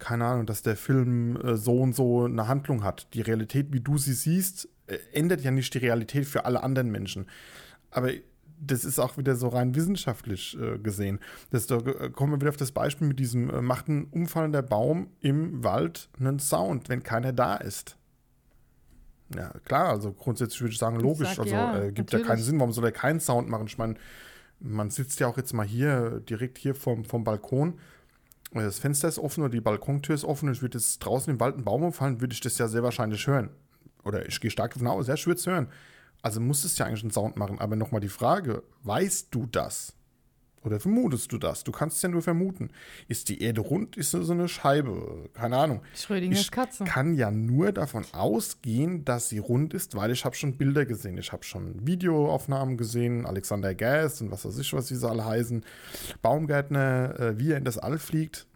keine 0.00 0.24
Ahnung, 0.24 0.46
dass 0.46 0.62
der 0.62 0.76
Film 0.76 1.36
äh, 1.36 1.56
so 1.56 1.78
und 1.80 1.94
so 1.94 2.24
eine 2.24 2.48
Handlung 2.48 2.82
hat. 2.82 3.06
Die 3.14 3.20
Realität, 3.20 3.68
wie 3.72 3.80
du 3.80 3.98
sie 3.98 4.14
siehst, 4.14 4.68
äh, 4.88 4.98
ändert 5.12 5.42
ja 5.42 5.52
nicht 5.52 5.72
die 5.74 5.78
Realität 5.78 6.26
für 6.26 6.44
alle 6.44 6.62
anderen 6.64 6.90
Menschen. 6.90 7.26
Aber 7.92 8.10
das 8.64 8.84
ist 8.84 8.98
auch 8.98 9.16
wieder 9.18 9.34
so 9.34 9.48
rein 9.48 9.74
wissenschaftlich 9.74 10.56
äh, 10.60 10.78
gesehen. 10.78 11.18
Das, 11.50 11.66
da 11.66 11.78
äh, 11.78 12.10
kommen 12.10 12.32
wir 12.32 12.40
wieder 12.40 12.50
auf 12.50 12.56
das 12.56 12.72
Beispiel 12.72 13.08
mit 13.08 13.18
diesem, 13.18 13.50
äh, 13.50 13.60
macht 13.60 13.88
ein 13.88 14.04
umfallender 14.04 14.62
Baum 14.62 15.08
im 15.20 15.64
Wald 15.64 16.08
einen 16.18 16.38
Sound, 16.38 16.88
wenn 16.88 17.02
keiner 17.02 17.32
da 17.32 17.56
ist. 17.56 17.96
Ja, 19.34 19.50
klar, 19.64 19.88
also 19.88 20.12
grundsätzlich 20.12 20.60
würde 20.60 20.72
ich 20.72 20.78
sagen, 20.78 21.00
logisch. 21.00 21.28
sag 21.30 21.40
also 21.40 21.54
ja, 21.54 21.82
äh, 21.82 21.92
gibt 21.92 22.12
ja 22.12 22.18
keinen 22.18 22.28
natürlich. 22.28 22.46
Sinn, 22.46 22.60
warum 22.60 22.72
soll 22.72 22.84
er 22.84 22.92
keinen 22.92 23.18
Sound 23.18 23.48
machen? 23.48 23.66
Ich 23.66 23.78
meine, 23.78 23.94
man 24.60 24.90
sitzt 24.90 25.18
ja 25.20 25.26
auch 25.26 25.36
jetzt 25.36 25.52
mal 25.54 25.66
hier, 25.66 26.20
direkt 26.20 26.58
hier 26.58 26.74
vom, 26.74 27.04
vom 27.04 27.24
Balkon. 27.24 27.78
Äh, 28.52 28.62
Das 28.62 28.78
Fenster 28.78 29.08
ist 29.08 29.18
offen 29.18 29.42
oder 29.42 29.50
die 29.50 29.60
Balkontür 29.60 30.14
ist 30.14 30.24
offen 30.24 30.48
und 30.48 30.54
ich 30.54 30.62
würde 30.62 30.78
jetzt 30.78 30.98
draußen 30.98 31.32
im 31.32 31.40
Wald 31.40 31.56
einen 31.56 31.64
Baum 31.64 31.82
umfallen, 31.82 32.20
würde 32.20 32.34
ich 32.34 32.40
das 32.40 32.58
ja 32.58 32.68
sehr 32.68 32.82
wahrscheinlich 32.82 33.26
hören. 33.26 33.50
Oder 34.04 34.26
ich 34.26 34.40
gehe 34.40 34.50
stark 34.50 34.74
davon 34.74 34.86
aus, 34.88 35.08
ja, 35.08 35.14
ich 35.14 35.26
würde 35.26 35.38
es 35.40 35.46
hören. 35.46 35.68
Also 36.22 36.40
muss 36.40 36.64
es 36.64 36.78
ja 36.78 36.86
eigentlich 36.86 37.02
einen 37.02 37.10
Sound 37.10 37.36
machen. 37.36 37.58
Aber 37.60 37.76
nochmal 37.76 38.00
die 38.00 38.08
Frage, 38.08 38.62
weißt 38.84 39.28
du 39.32 39.46
das? 39.46 39.94
Oder 40.64 40.78
vermutest 40.78 41.32
du 41.32 41.38
das? 41.38 41.64
Du 41.64 41.72
kannst 41.72 41.96
es 41.96 42.02
ja 42.02 42.08
nur 42.08 42.22
vermuten. 42.22 42.70
Ist 43.08 43.28
die 43.28 43.42
Erde 43.42 43.60
rund? 43.62 43.96
Ist 43.96 44.12
so 44.12 44.32
eine 44.32 44.46
Scheibe? 44.46 45.28
Keine 45.34 45.56
Ahnung. 45.56 45.80
Schrödingers 45.96 46.38
Ich 46.42 46.50
Katze. 46.52 46.84
kann 46.84 47.14
ja 47.16 47.32
nur 47.32 47.72
davon 47.72 48.04
ausgehen, 48.12 49.04
dass 49.04 49.28
sie 49.28 49.38
rund 49.38 49.74
ist, 49.74 49.96
weil 49.96 50.12
ich 50.12 50.24
habe 50.24 50.36
schon 50.36 50.56
Bilder 50.58 50.86
gesehen. 50.86 51.18
Ich 51.18 51.32
habe 51.32 51.42
schon 51.42 51.84
Videoaufnahmen 51.84 52.76
gesehen, 52.76 53.26
Alexander 53.26 53.74
Gas 53.74 54.20
und 54.20 54.30
was 54.30 54.44
weiß 54.44 54.56
ich, 54.58 54.72
was 54.72 54.86
diese 54.86 55.10
alle 55.10 55.24
heißen. 55.24 55.64
Baumgärtner, 56.22 57.18
äh, 57.18 57.38
wie 57.40 57.50
er 57.50 57.58
in 57.58 57.64
das 57.64 57.78
All 57.78 57.98
fliegt. 57.98 58.46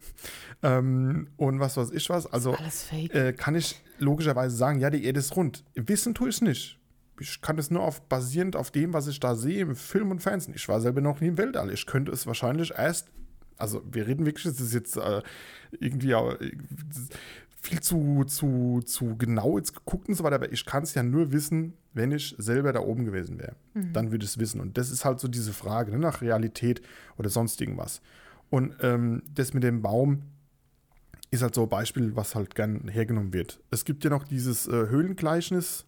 Ähm, 0.62 1.26
und 1.36 1.58
was 1.58 1.76
weiß 1.76 1.90
ich 1.90 2.08
was. 2.08 2.32
Also 2.32 2.54
Alles 2.54 2.84
fake. 2.84 3.14
äh, 3.14 3.32
kann 3.32 3.56
ich 3.56 3.82
logischerweise 3.98 4.54
sagen, 4.56 4.78
ja, 4.78 4.90
die 4.90 5.04
Erde 5.04 5.18
ist 5.18 5.34
rund. 5.34 5.64
Wissen 5.74 6.14
tue 6.14 6.28
ich 6.28 6.36
es 6.36 6.40
nicht. 6.40 6.75
Ich 7.20 7.40
kann 7.40 7.58
es 7.58 7.70
nur 7.70 7.82
auf, 7.82 8.02
basierend 8.08 8.56
auf 8.56 8.70
dem, 8.70 8.92
was 8.92 9.06
ich 9.06 9.20
da 9.20 9.34
sehe 9.34 9.62
im 9.62 9.76
Film 9.76 10.10
und 10.10 10.20
Fernsehen. 10.20 10.54
Ich 10.54 10.68
war 10.68 10.80
selber 10.80 11.00
noch 11.00 11.20
nie 11.20 11.28
im 11.28 11.38
Weltall. 11.38 11.70
Ich 11.72 11.86
könnte 11.86 12.12
es 12.12 12.26
wahrscheinlich 12.26 12.72
erst, 12.76 13.08
also 13.56 13.82
wir 13.90 14.06
reden 14.06 14.26
wirklich, 14.26 14.44
das 14.44 14.60
ist 14.60 14.74
jetzt 14.74 14.96
äh, 14.96 15.22
irgendwie 15.78 16.12
äh, 16.12 16.52
viel 17.62 17.80
zu, 17.80 18.24
zu, 18.24 18.82
zu 18.84 19.16
genau 19.16 19.58
jetzt 19.58 19.74
geguckt 19.74 20.08
und 20.08 20.14
so 20.14 20.24
weiter, 20.24 20.36
aber 20.36 20.52
ich 20.52 20.64
kann 20.64 20.82
es 20.82 20.94
ja 20.94 21.02
nur 21.02 21.32
wissen, 21.32 21.74
wenn 21.94 22.12
ich 22.12 22.34
selber 22.38 22.72
da 22.72 22.80
oben 22.80 23.04
gewesen 23.04 23.38
wäre. 23.38 23.56
Dann 23.92 24.12
würde 24.12 24.24
ich 24.24 24.30
es 24.30 24.38
wissen. 24.38 24.60
Und 24.60 24.76
das 24.76 24.90
ist 24.90 25.04
halt 25.04 25.18
so 25.20 25.28
diese 25.28 25.52
Frage 25.52 25.90
ne, 25.92 25.98
nach 25.98 26.20
Realität 26.20 26.82
oder 27.16 27.30
sonst 27.30 27.60
irgendwas. 27.60 28.02
Und 28.50 28.76
ähm, 28.82 29.22
das 29.34 29.54
mit 29.54 29.62
dem 29.62 29.82
Baum, 29.82 30.22
ist 31.30 31.42
halt 31.42 31.54
so 31.54 31.64
ein 31.64 31.68
Beispiel, 31.68 32.14
was 32.16 32.34
halt 32.34 32.54
gern 32.54 32.88
hergenommen 32.88 33.32
wird. 33.32 33.60
Es 33.70 33.84
gibt 33.84 34.04
ja 34.04 34.10
noch 34.10 34.24
dieses 34.24 34.66
äh, 34.68 34.88
Höhlengleichnis. 34.88 35.84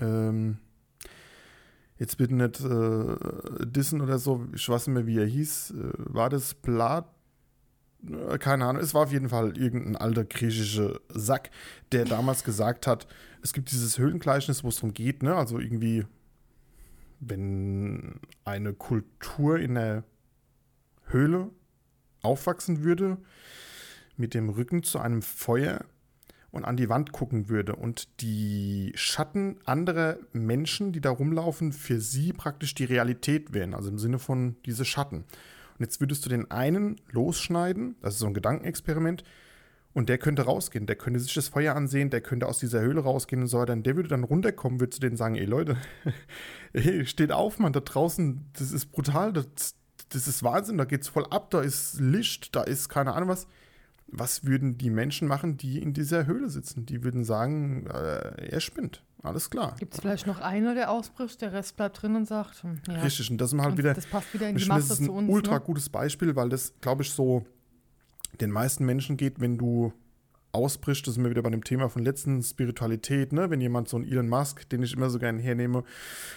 Ähm, 0.00 0.58
jetzt 1.98 2.16
bitte 2.18 2.34
nicht 2.34 2.60
äh, 2.60 3.66
dissen 3.66 4.00
oder 4.00 4.18
so, 4.18 4.46
ich 4.54 4.68
weiß 4.68 4.86
nicht 4.86 4.94
mehr, 4.94 5.06
wie 5.06 5.18
er 5.18 5.26
hieß. 5.26 5.72
Äh, 5.72 5.92
war 5.96 6.30
das 6.30 6.54
Plat? 6.54 7.06
Äh, 8.08 8.38
Keine 8.38 8.66
Ahnung, 8.66 8.82
es 8.82 8.94
war 8.94 9.04
auf 9.04 9.12
jeden 9.12 9.28
Fall 9.28 9.56
irgendein 9.58 9.96
alter 9.96 10.24
griechischer 10.24 11.00
Sack, 11.08 11.50
der 11.92 12.04
damals 12.04 12.44
gesagt 12.44 12.86
hat, 12.86 13.06
es 13.42 13.52
gibt 13.52 13.70
dieses 13.70 13.98
Höhlengleichnis, 13.98 14.64
wo 14.64 14.68
es 14.68 14.76
darum 14.76 14.94
geht, 14.94 15.22
ne? 15.22 15.34
also 15.34 15.58
irgendwie, 15.58 16.04
wenn 17.20 18.20
eine 18.44 18.74
Kultur 18.74 19.58
in 19.58 19.74
der 19.74 20.04
Höhle 21.04 21.50
aufwachsen 22.22 22.82
würde, 22.82 23.18
mit 24.16 24.34
dem 24.34 24.48
Rücken 24.48 24.82
zu 24.82 24.98
einem 24.98 25.22
Feuer 25.22 25.84
und 26.50 26.64
an 26.64 26.76
die 26.76 26.88
Wand 26.88 27.12
gucken 27.12 27.48
würde 27.48 27.76
und 27.76 28.20
die 28.20 28.92
Schatten 28.94 29.58
anderer 29.64 30.16
Menschen, 30.32 30.92
die 30.92 31.00
da 31.00 31.10
rumlaufen, 31.10 31.72
für 31.72 32.00
sie 32.00 32.32
praktisch 32.32 32.74
die 32.74 32.84
Realität 32.84 33.52
wären, 33.52 33.74
also 33.74 33.90
im 33.90 33.98
Sinne 33.98 34.18
von 34.18 34.56
diese 34.64 34.84
Schatten. 34.84 35.18
Und 35.18 35.84
jetzt 35.84 36.00
würdest 36.00 36.24
du 36.24 36.30
den 36.30 36.50
einen 36.50 36.96
losschneiden, 37.10 37.96
das 38.00 38.14
ist 38.14 38.20
so 38.20 38.26
ein 38.26 38.34
Gedankenexperiment, 38.34 39.24
und 39.94 40.08
der 40.08 40.18
könnte 40.18 40.42
rausgehen, 40.42 40.86
der 40.86 40.96
könnte 40.96 41.18
sich 41.18 41.34
das 41.34 41.48
Feuer 41.48 41.74
ansehen, 41.74 42.10
der 42.10 42.20
könnte 42.20 42.46
aus 42.46 42.58
dieser 42.58 42.80
Höhle 42.80 43.00
rausgehen 43.00 43.42
und 43.42 43.48
so 43.48 43.58
weiter. 43.58 43.72
Und 43.72 43.84
der 43.84 43.96
würde 43.96 44.08
dann 44.08 44.22
runterkommen, 44.22 44.80
würde 44.80 44.90
zu 44.90 45.00
denen 45.00 45.16
sagen, 45.16 45.34
ey 45.34 45.44
Leute, 45.44 45.76
ey, 46.72 47.04
steht 47.04 47.32
auf, 47.32 47.58
Mann, 47.58 47.72
da 47.72 47.80
draußen, 47.80 48.48
das 48.52 48.70
ist 48.70 48.92
brutal, 48.92 49.32
das, 49.32 49.74
das 50.10 50.28
ist 50.28 50.42
Wahnsinn, 50.44 50.78
da 50.78 50.84
geht's 50.84 51.08
voll 51.08 51.26
ab, 51.30 51.50
da 51.50 51.62
ist 51.62 51.98
Licht, 52.00 52.54
da 52.54 52.62
ist 52.62 52.88
keine 52.88 53.14
Ahnung 53.14 53.28
was 53.28 53.48
was 54.10 54.44
würden 54.44 54.78
die 54.78 54.90
Menschen 54.90 55.28
machen, 55.28 55.56
die 55.56 55.80
in 55.80 55.92
dieser 55.92 56.26
Höhle 56.26 56.48
sitzen? 56.48 56.86
Die 56.86 57.04
würden 57.04 57.24
sagen, 57.24 57.86
äh, 57.86 58.50
er 58.50 58.60
spinnt. 58.60 59.02
Alles 59.22 59.50
klar. 59.50 59.74
Gibt 59.78 59.94
es 59.94 60.00
vielleicht 60.00 60.26
noch 60.26 60.40
einer, 60.40 60.74
der 60.74 60.90
ausbricht, 60.90 61.40
der 61.40 61.52
Rest 61.52 61.76
bleibt 61.76 62.02
drin 62.02 62.14
und 62.14 62.26
sagt, 62.26 62.62
hm, 62.62 62.78
ja, 62.88 63.02
Richtig. 63.02 63.30
Und 63.30 63.38
das 63.38 63.52
ist 63.52 63.60
halt 63.60 63.76
wieder, 63.76 63.94
das 63.94 64.06
passt 64.06 64.32
wieder 64.32 64.48
in 64.48 64.56
die 64.56 64.64
Masse 64.64 64.88
das 64.88 65.00
ist 65.00 65.06
ein 65.06 65.10
uns. 65.10 65.28
ultra 65.30 65.54
ne? 65.54 65.60
gutes 65.60 65.88
Beispiel, 65.88 66.36
weil 66.36 66.48
das, 66.48 66.72
glaube 66.80 67.02
ich, 67.02 67.10
so 67.10 67.44
den 68.40 68.50
meisten 68.50 68.84
Menschen 68.84 69.16
geht, 69.16 69.40
wenn 69.40 69.58
du 69.58 69.92
ausbrichst, 70.52 71.06
das 71.06 71.14
sind 71.14 71.24
wir 71.24 71.30
wieder 71.30 71.42
bei 71.42 71.50
dem 71.50 71.64
Thema 71.64 71.88
von 71.88 72.02
letzten 72.02 72.42
Spiritualität, 72.42 73.32
ne? 73.32 73.50
wenn 73.50 73.60
jemand 73.60 73.88
so 73.88 73.96
einen 73.96 74.06
Elon 74.06 74.28
Musk, 74.28 74.68
den 74.70 74.82
ich 74.82 74.94
immer 74.94 75.10
so 75.10 75.18
gerne 75.18 75.42
hernehme, 75.42 75.84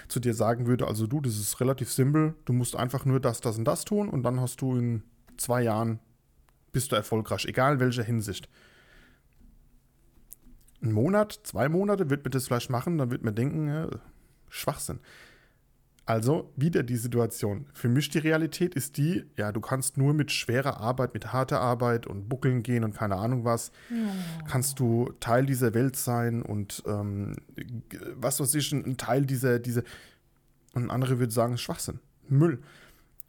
zu 0.08 0.20
dir 0.20 0.34
sagen 0.34 0.68
würde, 0.68 0.88
also 0.88 1.08
du, 1.08 1.22
das 1.22 1.38
ist 1.38 1.62
relativ 1.62 1.92
simpel, 1.92 2.36
du 2.46 2.54
musst 2.54 2.76
einfach 2.76 3.06
nur 3.06 3.20
das, 3.20 3.42
das 3.42 3.58
und 3.58 3.66
das 3.66 3.86
tun 3.86 4.10
und 4.10 4.24
dann 4.24 4.42
hast 4.42 4.62
du 4.62 4.76
in 4.76 5.04
zwei 5.38 5.64
Jahren 5.64 6.00
bist 6.72 6.92
du 6.92 6.96
erfolgreich, 6.96 7.46
egal 7.46 7.74
in 7.74 7.80
welcher 7.80 8.04
Hinsicht. 8.04 8.50
Ein 10.82 10.94
Monat, 10.94 11.40
zwei 11.44 11.70
Monate 11.70 12.10
wird 12.10 12.24
mir 12.24 12.32
das 12.32 12.48
vielleicht 12.48 12.70
machen, 12.70 12.98
dann 12.98 13.12
wird 13.12 13.24
mir 13.24 13.34
denken, 13.34 13.68
ja, 13.68 13.88
Schwachsinn. 14.50 15.00
Also 16.06 16.52
wieder 16.56 16.82
die 16.82 16.98
Situation. 16.98 17.68
Für 17.74 17.88
mich 17.88 18.10
die 18.10 18.18
Realität 18.18 18.74
ist 18.74 18.98
die, 18.98 19.24
ja, 19.38 19.52
du 19.52 19.62
kannst 19.62 19.98
nur 19.98 20.14
mit 20.14 20.32
schwerer 20.32 20.82
Arbeit, 20.82 21.14
mit 21.14 21.32
harter 21.32 21.62
Arbeit 21.62 22.08
und 22.08 22.28
Buckeln 22.28 22.64
gehen 22.64 22.84
und 22.84 22.96
keine 22.96 23.16
Ahnung 23.18 23.46
was, 23.46 23.72
kannst 24.48 24.80
du 24.80 25.14
Teil 25.20 25.46
dieser 25.46 25.74
Welt 25.76 25.96
sein 25.96 26.42
und 26.42 26.84
ähm, 26.88 27.36
was 28.16 28.40
weiß 28.40 28.56
ich, 28.56 28.72
ein 28.72 28.98
Teil 28.98 29.26
dieser, 29.26 29.60
dieser 29.60 29.84
und 30.74 30.90
andere 30.90 31.20
würde 31.20 31.32
sagen, 31.32 31.58
Schwachsinn, 31.58 32.00
Müll. 32.28 32.62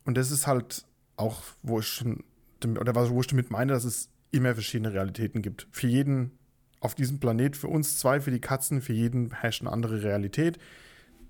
Und 0.05 0.16
das 0.16 0.31
ist 0.31 0.46
halt 0.46 0.87
auch, 1.16 1.42
wo 1.62 1.81
ich 1.81 1.87
schon, 1.87 2.24
oder 2.66 2.94
was, 2.94 3.11
wo 3.11 3.20
ich 3.20 3.27
damit 3.27 3.51
meine, 3.51 3.72
dass 3.72 3.85
es 3.85 4.09
immer 4.31 4.55
verschiedene 4.55 4.92
Realitäten 4.92 5.42
gibt. 5.42 5.68
Für 5.70 5.88
jeden 5.88 6.33
auf 6.81 6.94
diesem 6.94 7.20
Planet, 7.20 7.57
für 7.57 7.68
uns 7.68 7.98
zwei, 7.98 8.20
für 8.20 8.31
die 8.31 8.40
Katzen, 8.40 8.81
für 8.83 8.92
jeden 8.92 9.33
herrscht 9.33 9.62
eine 9.62 9.70
andere 9.70 10.03
Realität. 10.03 10.59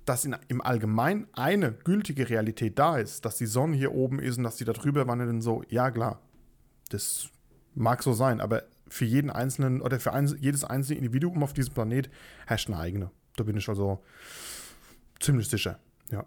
dass 0.04 0.24
in, 0.24 0.36
im 0.48 0.60
Allgemeinen 0.60 1.26
eine 1.32 1.72
gültige 1.72 2.28
Realität 2.28 2.78
da 2.78 2.98
ist, 2.98 3.24
dass 3.24 3.36
die 3.36 3.46
Sonne 3.46 3.76
hier 3.76 3.92
oben 3.92 4.18
ist 4.18 4.38
und 4.38 4.44
dass 4.44 4.56
die 4.56 4.64
da 4.64 4.72
drüber 4.72 5.06
wandert 5.06 5.28
und 5.28 5.42
so, 5.42 5.62
ja 5.68 5.90
klar, 5.90 6.20
das 6.90 7.28
mag 7.74 8.02
so 8.02 8.12
sein, 8.12 8.40
aber 8.40 8.64
für 8.88 9.04
jeden 9.04 9.30
einzelnen 9.30 9.80
oder 9.80 9.98
für 10.00 10.12
ein, 10.12 10.26
jedes 10.38 10.64
einzelne 10.64 10.98
Individuum 10.98 11.42
auf 11.42 11.52
diesem 11.52 11.72
Planet 11.72 12.10
herrscht 12.46 12.68
eine 12.68 12.78
eigene. 12.78 13.10
Da 13.36 13.44
bin 13.44 13.56
ich 13.56 13.68
also 13.68 14.02
ziemlich 15.20 15.48
sicher, 15.48 15.78
ja. 16.10 16.24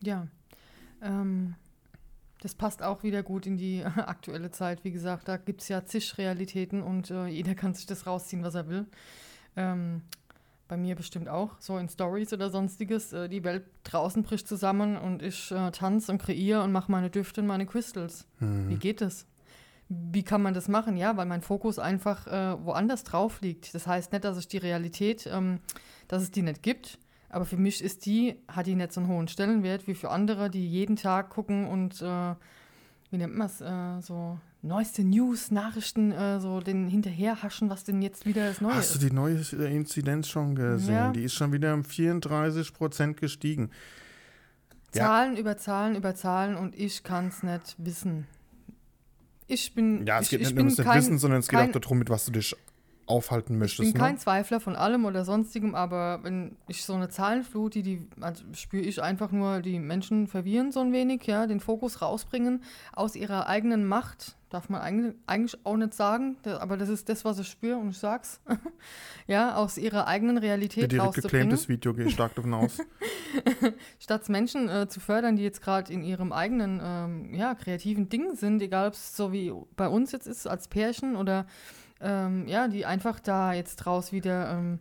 Ja, 0.00 0.28
ähm, 1.02 1.56
das 2.40 2.54
passt 2.54 2.82
auch 2.82 3.02
wieder 3.02 3.22
gut 3.22 3.46
in 3.46 3.56
die 3.56 3.84
aktuelle 3.96 4.50
Zeit. 4.50 4.84
Wie 4.84 4.92
gesagt, 4.92 5.28
da 5.28 5.36
gibt 5.36 5.62
es 5.62 5.68
ja 5.68 5.84
zig 5.84 6.18
Realitäten 6.18 6.82
und 6.82 7.10
äh, 7.10 7.26
jeder 7.26 7.54
kann 7.54 7.74
sich 7.74 7.86
das 7.86 8.06
rausziehen, 8.06 8.42
was 8.42 8.54
er 8.54 8.68
will. 8.68 8.86
Ähm, 9.56 10.02
bei 10.68 10.76
mir 10.76 10.94
bestimmt 10.94 11.28
auch, 11.28 11.56
so 11.58 11.78
in 11.78 11.88
Stories 11.88 12.32
oder 12.32 12.50
sonstiges. 12.50 13.12
Äh, 13.12 13.28
die 13.28 13.42
Welt 13.42 13.64
draußen 13.84 14.22
bricht 14.22 14.46
zusammen 14.46 14.96
und 14.96 15.22
ich 15.22 15.50
äh, 15.50 15.70
tanze 15.70 16.12
und 16.12 16.18
kreiere 16.18 16.62
und 16.62 16.72
mache 16.72 16.92
meine 16.92 17.10
Düfte 17.10 17.40
und 17.40 17.46
meine 17.46 17.66
Crystals. 17.66 18.26
Mhm. 18.38 18.68
Wie 18.68 18.76
geht 18.76 19.00
das? 19.00 19.26
Wie 19.88 20.22
kann 20.22 20.42
man 20.42 20.52
das 20.52 20.68
machen? 20.68 20.98
Ja, 20.98 21.16
weil 21.16 21.24
mein 21.24 21.40
Fokus 21.40 21.78
einfach 21.78 22.26
äh, 22.26 22.62
woanders 22.62 23.04
drauf 23.04 23.40
liegt. 23.40 23.74
Das 23.74 23.86
heißt 23.86 24.12
nicht, 24.12 24.24
dass 24.24 24.36
ich 24.36 24.46
die 24.46 24.58
Realität, 24.58 25.26
ähm, 25.32 25.60
dass 26.06 26.22
es 26.22 26.30
die 26.30 26.42
nicht 26.42 26.62
gibt, 26.62 26.98
aber 27.28 27.44
für 27.44 27.56
mich 27.56 27.82
ist 27.82 28.06
die, 28.06 28.36
hat 28.48 28.66
die 28.66 28.74
nicht 28.74 28.92
so 28.92 29.00
einen 29.00 29.08
hohen 29.08 29.28
Stellenwert 29.28 29.86
wie 29.86 29.94
für 29.94 30.10
andere, 30.10 30.50
die 30.50 30.66
jeden 30.66 30.96
Tag 30.96 31.30
gucken 31.30 31.66
und, 31.66 32.00
äh, 32.00 32.34
wie 33.10 33.16
nennt 33.16 33.36
man 33.36 33.46
es, 33.46 33.60
äh, 33.60 34.00
so 34.00 34.38
neueste 34.62 35.04
News, 35.04 35.50
Nachrichten, 35.50 36.12
äh, 36.12 36.40
so 36.40 36.60
den 36.60 36.88
hinterherhaschen, 36.88 37.70
was 37.70 37.84
denn 37.84 38.02
jetzt 38.02 38.26
wieder 38.26 38.46
das 38.46 38.60
Neue 38.60 38.74
Hast 38.74 38.86
ist. 38.86 38.94
Hast 38.94 39.02
du 39.02 39.08
die 39.08 39.14
neue 39.14 39.36
äh, 39.36 39.74
Inzidenz 39.74 40.28
schon 40.28 40.54
gesehen? 40.54 40.94
Ja. 40.94 41.12
Die 41.12 41.22
ist 41.22 41.34
schon 41.34 41.52
wieder 41.52 41.74
um 41.74 41.84
34 41.84 42.72
Prozent 42.74 43.16
gestiegen. 43.18 43.70
Zahlen 44.90 45.34
ja. 45.34 45.40
über 45.40 45.56
Zahlen 45.56 45.96
über 45.96 46.14
Zahlen 46.14 46.56
und 46.56 46.74
ich 46.74 47.02
kann 47.02 47.28
es 47.28 47.42
nicht 47.42 47.76
wissen. 47.78 48.26
Ich 49.46 49.74
bin. 49.74 50.06
Ja, 50.06 50.18
es 50.18 50.24
ich, 50.24 50.30
geht 50.30 50.40
ich 50.40 50.46
nicht 50.48 50.56
nur 50.56 50.64
ums 50.64 50.78
wissen, 50.78 51.18
sondern 51.18 51.40
es 51.40 51.48
geht 51.48 51.60
auch 51.60 51.80
darum, 51.80 51.98
mit 51.98 52.10
was 52.10 52.24
du 52.24 52.32
dich 52.32 52.54
aufhalten 53.08 53.58
möchtest. 53.58 53.88
Ich 53.88 53.94
bin 53.94 54.02
ne? 54.02 54.08
kein 54.08 54.18
Zweifler 54.18 54.60
von 54.60 54.76
allem 54.76 55.04
oder 55.04 55.24
sonstigem, 55.24 55.74
aber 55.74 56.20
wenn 56.22 56.56
ich 56.68 56.84
so 56.84 56.94
eine 56.94 57.08
Zahlenflut, 57.08 57.74
die, 57.74 57.82
die 57.82 58.06
also 58.20 58.44
spüre 58.52 58.82
ich 58.82 59.02
einfach 59.02 59.32
nur, 59.32 59.60
die 59.60 59.78
Menschen 59.78 60.26
verwirren 60.26 60.72
so 60.72 60.80
ein 60.80 60.92
wenig, 60.92 61.24
ja, 61.26 61.46
den 61.46 61.60
Fokus 61.60 62.02
rausbringen 62.02 62.62
aus 62.92 63.16
ihrer 63.16 63.46
eigenen 63.46 63.86
Macht, 63.86 64.36
darf 64.50 64.68
man 64.68 64.80
eigentlich 65.26 65.58
auch 65.64 65.76
nicht 65.76 65.94
sagen, 65.94 66.36
aber 66.44 66.76
das 66.76 66.88
ist 66.88 67.08
das, 67.08 67.24
was 67.24 67.38
ich 67.38 67.48
spüre 67.48 67.76
und 67.76 67.90
ich 67.90 67.98
sag's, 67.98 68.40
ja, 69.26 69.54
aus 69.56 69.76
ihrer 69.76 70.06
eigenen 70.06 70.38
Realität 70.38 70.92
ja, 70.92 70.98
direkt 70.98 71.14
geclaimtes 71.16 71.68
Video, 71.68 71.92
gehe 71.92 72.06
ich 72.06 72.14
stark 72.14 72.34
davon 72.34 72.54
aus. 72.54 72.78
Statt 73.98 74.28
Menschen 74.28 74.68
äh, 74.68 74.88
zu 74.88 75.00
fördern, 75.00 75.36
die 75.36 75.42
jetzt 75.42 75.60
gerade 75.60 75.92
in 75.92 76.02
ihrem 76.02 76.32
eigenen, 76.32 76.80
ähm, 76.82 77.34
ja, 77.34 77.54
kreativen 77.54 78.08
Ding 78.08 78.34
sind, 78.36 78.62
egal 78.62 78.88
ob 78.88 78.94
es 78.94 79.16
so 79.16 79.32
wie 79.32 79.52
bei 79.76 79.88
uns 79.88 80.12
jetzt 80.12 80.26
ist 80.26 80.46
als 80.46 80.68
Pärchen 80.68 81.16
oder 81.16 81.46
ähm, 82.00 82.46
ja, 82.46 82.68
die 82.68 82.86
einfach 82.86 83.20
da 83.20 83.52
jetzt 83.52 83.76
draus 83.76 84.12
wieder 84.12 84.50
ähm, 84.50 84.80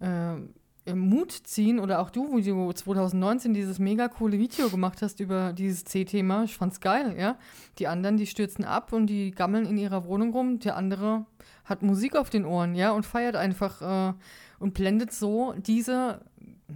äh, 0.00 0.94
Mut 0.94 1.32
ziehen. 1.32 1.80
Oder 1.80 2.00
auch 2.00 2.10
du, 2.10 2.32
wo 2.32 2.38
du 2.38 2.72
2019 2.72 3.54
dieses 3.54 3.78
mega 3.78 4.08
coole 4.08 4.38
Video 4.38 4.68
gemacht 4.68 5.02
hast 5.02 5.20
über 5.20 5.52
dieses 5.52 5.84
C-Thema, 5.84 6.44
ich 6.44 6.56
fand's 6.56 6.80
geil, 6.80 7.16
ja. 7.18 7.36
Die 7.78 7.88
anderen, 7.88 8.16
die 8.16 8.26
stürzen 8.26 8.64
ab 8.64 8.92
und 8.92 9.06
die 9.06 9.32
gammeln 9.32 9.66
in 9.66 9.78
ihrer 9.78 10.04
Wohnung 10.04 10.32
rum, 10.32 10.58
der 10.60 10.76
andere 10.76 11.26
hat 11.64 11.82
Musik 11.82 12.16
auf 12.16 12.30
den 12.30 12.44
Ohren, 12.44 12.74
ja, 12.74 12.92
und 12.92 13.04
feiert 13.04 13.36
einfach 13.36 13.82
äh, 13.82 14.14
und 14.58 14.74
blendet 14.74 15.12
so 15.12 15.54
diese 15.58 16.20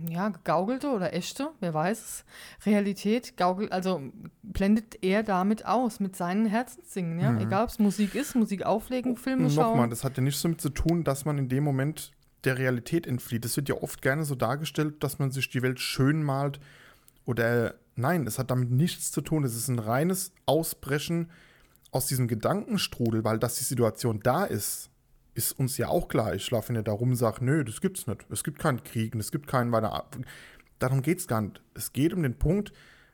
ja, 0.09 0.29
gegaukelte 0.29 0.88
oder 0.90 1.12
echte, 1.14 1.50
wer 1.61 1.74
weiß 1.74 2.00
es, 2.00 2.24
Realität, 2.64 3.37
gaukelt, 3.37 3.72
also 3.72 4.00
blendet 4.42 5.03
er 5.03 5.22
damit 5.22 5.66
aus, 5.66 6.00
mit 6.00 6.16
seinen 6.16 6.46
Herzenssingen, 6.46 7.18
ja. 7.18 7.33
Mhm. 7.33 7.40
Egal 7.40 7.64
ob 7.64 7.70
es 7.70 7.79
Musik 7.79 8.14
ist, 8.14 8.35
Musik 8.35 8.64
auflegen, 8.64 9.16
Filme 9.16 9.42
Nochmal, 9.42 9.55
schauen. 9.55 9.70
Nochmal, 9.72 9.88
das 9.88 10.05
hat 10.05 10.16
ja 10.16 10.22
nichts 10.22 10.42
damit 10.42 10.61
zu 10.61 10.70
tun, 10.70 11.05
dass 11.05 11.24
man 11.24 11.38
in 11.38 11.48
dem 11.48 11.64
Moment 11.64 12.12
der 12.44 12.59
Realität 12.59 13.07
entflieht. 13.07 13.44
Es 13.44 13.57
wird 13.57 13.68
ja 13.68 13.76
oft 13.76 14.00
gerne 14.00 14.24
so 14.24 14.35
dargestellt, 14.35 15.03
dass 15.03 15.18
man 15.18 15.31
sich 15.31 15.48
die 15.50 15.62
Welt 15.62 15.81
schön 15.81 16.22
malt 16.22 16.61
oder 17.24 17.74
nein, 17.96 18.26
es 18.26 18.38
hat 18.38 18.50
damit 18.50 18.70
nichts 18.70 19.11
zu 19.11 19.20
tun. 19.20 19.44
Es 19.44 19.55
ist 19.55 19.68
ein 19.68 19.79
reines 19.79 20.33
Ausbrechen 20.46 21.31
aus 21.90 22.07
diesem 22.07 22.29
Gedankenstrudel, 22.29 23.24
weil 23.24 23.38
dass 23.38 23.57
die 23.57 23.64
Situation 23.64 24.20
da 24.22 24.44
ist, 24.44 24.89
ist 25.34 25.58
uns 25.58 25.76
ja 25.78 25.88
auch 25.88 26.08
klar. 26.08 26.34
Ich 26.34 26.44
schlafe 26.44 26.72
nicht 26.72 26.88
da 26.88 26.92
rum 26.92 27.10
und 27.10 27.16
sage, 27.16 27.44
nö, 27.44 27.64
das 27.64 27.80
gibt's 27.80 28.06
nicht. 28.06 28.26
Es 28.30 28.44
gibt 28.44 28.58
keinen 28.58 28.82
Krieg 28.82 29.14
und 29.14 29.20
es 29.20 29.30
gibt 29.30 29.46
keinen 29.46 29.72
weiter. 29.72 30.08
Darum 30.78 31.02
geht 31.02 31.18
es 31.18 31.28
gar 31.28 31.42
nicht. 31.42 31.62
Es 31.74 31.92
geht 31.92 32.12
um 32.12 32.22
den 32.22 32.38
Punkt, 32.38 32.72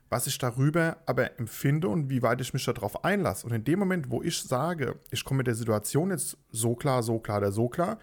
was 0.09 0.27
ich 0.27 0.39
darüber 0.39 0.99
aber 1.07 1.39
empfinde 1.39 1.89
und 1.89 2.11
wie 2.11 2.23
weit 2.23 2.41
ich 2.41 2.53
mich 2.53 2.65
darauf 2.65 3.05
einlasse. 3.05 3.47
Und 3.47 3.53
in 3.53 3.65
dem 3.65 3.79
Moment, 3.79 4.11
wo 4.11 4.23
ich 4.23 4.41
sage, 4.41 5.01
ich 5.11 5.25
komme 5.25 5.39
mit 5.39 5.47
der 5.47 5.55
Situation 5.55 6.11
jetzt 6.11 6.39
so 6.51 6.75
klar, 6.75 7.03
so 7.03 7.19
klar 7.19 7.39
oder 7.39 7.53
so 7.53 7.69
klar, 7.69 7.99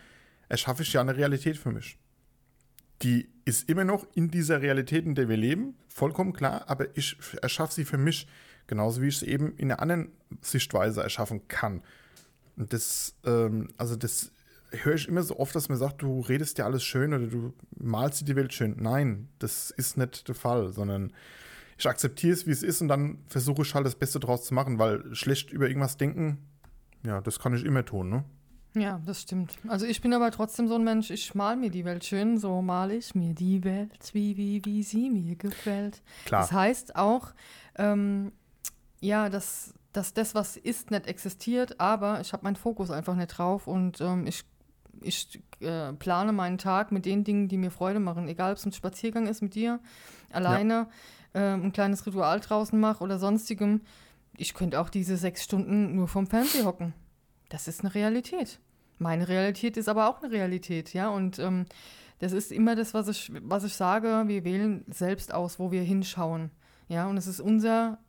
erschaffe 0.50 0.84
ich 0.84 0.94
ja 0.94 1.02
eine 1.02 1.16
Realität 1.16 1.58
für 1.58 1.72
mich. 1.72 1.98
Die 3.02 3.30
ist 3.46 3.70
immer 3.70 3.86
noch 3.86 4.06
in 4.16 4.30
dieser 4.30 4.62
Realität, 4.62 5.06
in 5.06 5.16
der 5.16 5.30
wir 5.30 5.38
leben, 5.38 5.76
vollkommen 5.88 6.34
klar, 6.34 6.66
aber 6.68 6.96
ich 6.96 7.18
erschaffe 7.42 7.74
sie 7.74 7.86
für 7.86 7.98
mich, 7.98 8.28
genauso 8.68 9.02
wie 9.02 9.08
ich 9.08 9.20
sie 9.20 9.28
eben 9.28 9.56
in 9.58 9.72
einer 9.72 9.82
anderen 9.82 10.12
Sichtweise 10.42 11.02
erschaffen 11.02 11.48
kann. 11.48 11.84
Und 12.58 12.74
das, 12.74 13.16
ähm, 13.26 13.70
also 13.78 13.96
das 13.96 14.32
höre 14.72 14.96
ich 14.96 15.08
immer 15.08 15.24
so 15.24 15.38
oft, 15.40 15.56
dass 15.56 15.70
man 15.70 15.78
sagt, 15.78 16.02
du 16.02 16.22
redest 16.22 16.58
ja 16.58 16.66
alles 16.66 16.84
schön 16.84 17.14
oder 17.14 17.28
du 17.28 17.54
malst 17.78 18.22
dir 18.22 18.26
die 18.26 18.36
Welt 18.36 18.54
schön. 18.54 18.76
Nein, 18.80 19.30
das 19.40 19.72
ist 19.72 19.98
nicht 19.98 20.28
der 20.28 20.36
Fall, 20.36 20.72
sondern 20.72 21.14
ich 21.78 21.88
akzeptiere 21.88 22.34
es, 22.34 22.48
wie 22.48 22.52
es 22.52 22.64
ist 22.64 22.82
und 22.82 22.88
dann 22.88 23.20
versuche 23.28 23.64
ich 23.64 23.74
halt 23.76 23.86
das 23.86 23.96
Beste 23.96 24.20
draus 24.20 24.46
zu 24.46 24.54
machen, 24.54 24.80
weil 24.80 25.14
schlecht 25.16 25.52
über 25.52 25.68
irgendwas 25.68 25.98
denken, 25.98 26.40
ja, 27.06 27.22
das 27.22 27.40
kann 27.40 27.54
ich 27.54 27.66
immer 27.66 27.84
tun, 27.86 28.10
ne? 28.10 28.24
Ja, 28.76 29.00
das 29.06 29.22
stimmt. 29.22 29.54
Also 29.68 29.86
ich 29.86 30.02
bin 30.02 30.14
aber 30.14 30.32
trotzdem 30.32 30.68
so 30.68 30.76
ein 30.76 30.84
Mensch, 30.84 31.12
ich 31.12 31.36
mal 31.36 31.56
mir 31.56 31.70
die 31.70 31.86
Welt 31.86 32.06
schön, 32.06 32.40
so 32.40 32.62
male 32.64 32.96
ich 32.96 33.14
mir 33.14 33.36
die 33.36 33.64
Welt, 33.64 34.10
wie, 34.14 34.36
wie, 34.36 34.66
wie 34.66 34.82
sie 34.82 35.12
mir 35.12 35.36
gefällt. 35.36 36.02
Klar. 36.26 36.42
Das 36.42 36.52
heißt 36.52 36.96
auch, 36.96 37.34
ähm, 37.76 38.32
ja, 39.00 39.30
dass 39.30 39.76
dass 39.94 40.14
das, 40.14 40.36
was 40.36 40.58
ist, 40.58 40.92
nicht 40.92 41.08
existiert, 41.08 41.80
aber 41.80 42.20
ich 42.20 42.34
habe 42.34 42.44
meinen 42.44 42.56
Fokus 42.56 42.92
einfach 42.92 43.16
nicht 43.16 43.38
drauf 43.38 43.68
und 43.68 44.02
ähm, 44.02 44.26
ich, 44.28 44.44
ich 45.02 45.40
äh, 45.60 45.94
plane 45.94 46.34
meinen 46.34 46.58
Tag 46.58 46.92
mit 46.92 47.06
den 47.06 47.24
Dingen, 47.24 47.48
die 47.48 47.58
mir 47.58 47.72
Freude 47.72 48.00
machen. 48.00 48.28
Egal, 48.28 48.52
ob 48.52 48.58
es 48.58 48.66
ein 48.66 48.74
Spaziergang 48.74 49.28
ist 49.28 49.42
mit 49.42 49.56
dir, 49.56 49.80
alleine, 50.32 50.88
ja. 51.34 51.54
äh, 51.54 51.54
ein 51.54 51.72
kleines 51.72 52.06
Ritual 52.06 52.40
draußen 52.40 52.80
mache 52.80 53.04
oder 53.04 53.20
sonstigem. 53.20 53.82
Ich 54.36 54.56
könnte 54.56 54.82
auch 54.82 54.90
diese 54.90 55.16
sechs 55.16 55.44
Stunden 55.44 55.96
nur 55.96 56.08
vom 56.08 56.26
Fernseher 56.26 56.66
hocken. 56.66 56.94
Das 57.50 57.68
ist 57.68 57.82
eine 57.82 57.94
Realität. 57.94 58.60
Meine 58.98 59.28
Realität 59.28 59.78
ist 59.78 59.90
aber 59.90 60.10
auch 60.10 60.24
eine 60.24 60.32
Realität, 60.32 60.94
ja. 60.94 61.10
Und 61.10 61.38
ähm, 61.38 61.66
das 62.18 62.32
ist 62.32 62.52
immer 62.52 62.76
das, 62.76 62.96
was 62.96 63.08
ich, 63.08 63.32
was 63.44 63.64
ich 63.64 63.76
sage. 63.76 64.24
Wir 64.26 64.44
wählen 64.44 64.86
selbst 64.88 65.34
aus, 65.34 65.60
wo 65.60 65.72
wir 65.72 65.84
hinschauen. 65.84 66.50
Ja, 66.88 67.08
und 67.08 67.18
es 67.18 67.28
ist 67.28 67.40
unser 67.40 68.00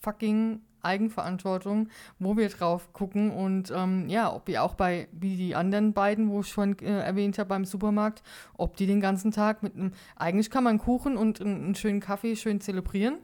fucking 0.00 0.60
Eigenverantwortung, 0.84 1.88
wo 2.18 2.36
wir 2.36 2.48
drauf 2.48 2.92
gucken 2.92 3.30
und 3.30 3.72
ähm, 3.74 4.08
ja, 4.08 4.32
ob 4.32 4.46
wir 4.46 4.62
auch 4.62 4.74
bei, 4.74 5.08
wie 5.12 5.36
die 5.36 5.54
anderen 5.54 5.92
beiden, 5.92 6.30
wo 6.30 6.40
ich 6.40 6.48
schon 6.48 6.78
äh, 6.80 7.00
erwähnt 7.00 7.38
habe, 7.38 7.48
beim 7.48 7.64
Supermarkt, 7.64 8.22
ob 8.56 8.76
die 8.76 8.86
den 8.86 9.00
ganzen 9.00 9.30
Tag 9.30 9.62
mit 9.62 9.74
einem, 9.74 9.92
eigentlich 10.16 10.50
kann 10.50 10.64
man 10.64 10.78
Kuchen 10.78 11.16
und 11.16 11.40
einen, 11.40 11.64
einen 11.64 11.74
schönen 11.74 12.00
Kaffee 12.00 12.36
schön 12.36 12.60
zelebrieren. 12.60 13.18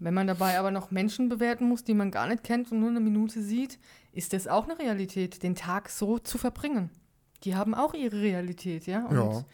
Wenn 0.00 0.14
man 0.14 0.26
dabei 0.26 0.58
aber 0.58 0.70
noch 0.70 0.90
Menschen 0.90 1.28
bewerten 1.28 1.68
muss, 1.68 1.84
die 1.84 1.94
man 1.94 2.10
gar 2.10 2.26
nicht 2.26 2.42
kennt 2.42 2.70
und 2.72 2.80
nur 2.80 2.90
eine 2.90 3.00
Minute 3.00 3.40
sieht, 3.40 3.78
ist 4.12 4.32
das 4.32 4.48
auch 4.48 4.64
eine 4.64 4.78
Realität, 4.78 5.42
den 5.42 5.54
Tag 5.54 5.88
so 5.88 6.18
zu 6.18 6.36
verbringen. 6.36 6.90
Die 7.44 7.54
haben 7.54 7.74
auch 7.74 7.94
ihre 7.94 8.20
Realität, 8.20 8.86
ja. 8.86 9.06
Und 9.06 9.16
ja. 9.16 9.44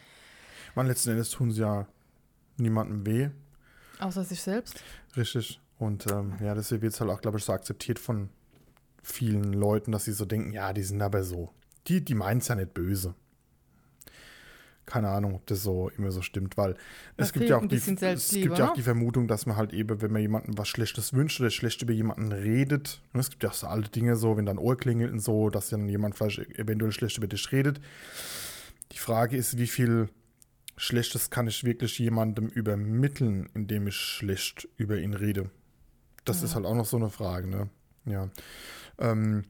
Man 0.75 0.87
letzten 0.87 1.11
Endes 1.11 1.31
tun 1.31 1.51
sie 1.51 1.63
ja 1.63 1.87
niemandem 2.57 3.05
weh. 3.07 3.29
Außer 3.99 4.25
sich 4.25 4.41
selbst. 4.41 4.83
Richtig. 5.17 5.61
Und 5.81 6.07
ähm, 6.13 6.35
ja, 6.43 6.55
deswegen 6.55 6.83
wird 6.83 6.93
es 6.93 7.01
halt 7.01 7.11
auch, 7.11 7.23
glaube 7.23 7.39
ich, 7.39 7.45
so 7.45 7.55
akzeptiert 7.55 7.99
von 7.99 8.29
vielen 9.03 9.55
Leuten, 9.55 9.93
dass 9.93 10.05
sie 10.05 10.13
so 10.13 10.27
denken, 10.27 10.53
ja, 10.53 10.75
die 10.75 10.83
sind 10.83 11.01
aber 11.01 11.25
so. 11.25 11.55
Die, 11.87 12.05
die 12.05 12.15
meinen 12.15 12.39
es 12.39 12.49
ja 12.49 12.55
nicht 12.55 12.75
böse. 12.75 13.15
Keine 14.85 15.09
Ahnung, 15.09 15.37
ob 15.37 15.47
das 15.47 15.63
so 15.63 15.89
immer 15.97 16.11
so 16.11 16.21
stimmt, 16.21 16.59
weil 16.59 16.75
das 17.17 17.29
es 17.29 17.33
gibt 17.33 17.49
ja 17.49 17.57
auch 17.57 17.67
die, 17.67 17.77
es 17.77 18.31
gibt 18.31 18.59
ja 18.59 18.69
auch 18.69 18.75
die 18.75 18.83
Vermutung, 18.83 19.27
dass 19.27 19.47
man 19.47 19.57
halt 19.57 19.73
eben, 19.73 20.03
wenn 20.03 20.13
man 20.13 20.21
jemandem 20.21 20.59
was 20.59 20.69
Schlechtes 20.69 21.15
wünscht 21.15 21.41
oder 21.41 21.49
schlecht 21.49 21.81
über 21.81 21.95
jemanden 21.95 22.31
redet, 22.31 23.01
und 23.15 23.21
es 23.21 23.31
gibt 23.31 23.43
ja 23.43 23.49
auch 23.49 23.55
so 23.55 23.67
alte 23.67 23.89
Dinge 23.91 24.17
so, 24.17 24.37
wenn 24.37 24.45
dann 24.45 24.59
Ohr 24.59 24.77
klingelt 24.77 25.13
und 25.13 25.21
so, 25.21 25.49
dass 25.49 25.71
dann 25.71 25.89
jemand 25.89 26.17
vielleicht 26.17 26.41
eventuell 26.59 26.93
schlecht 26.93 27.17
über 27.17 27.29
dich 27.29 27.51
redet. 27.53 27.81
Die 28.93 28.99
Frage 28.99 29.37
ist, 29.37 29.57
wie 29.57 29.69
viel 29.69 30.11
Schlechtes 30.77 31.31
kann 31.31 31.47
ich 31.47 31.65
wirklich 31.65 31.99
jemandem 31.99 32.49
übermitteln, 32.49 33.49
indem 33.55 33.87
ich 33.87 33.97
schlecht 33.97 34.69
über 34.77 34.99
ihn 34.99 35.15
rede? 35.15 35.51
Das 36.25 36.41
ja. 36.41 36.47
ist 36.47 36.55
halt 36.55 36.67
auch 36.67 36.75
noch 36.75 36.87
so 36.87 36.97
eine 36.97 37.11
Frage, 37.11 37.49
ne? 37.49 37.69
Ja. 38.05 38.29
Ähm, 38.99 39.45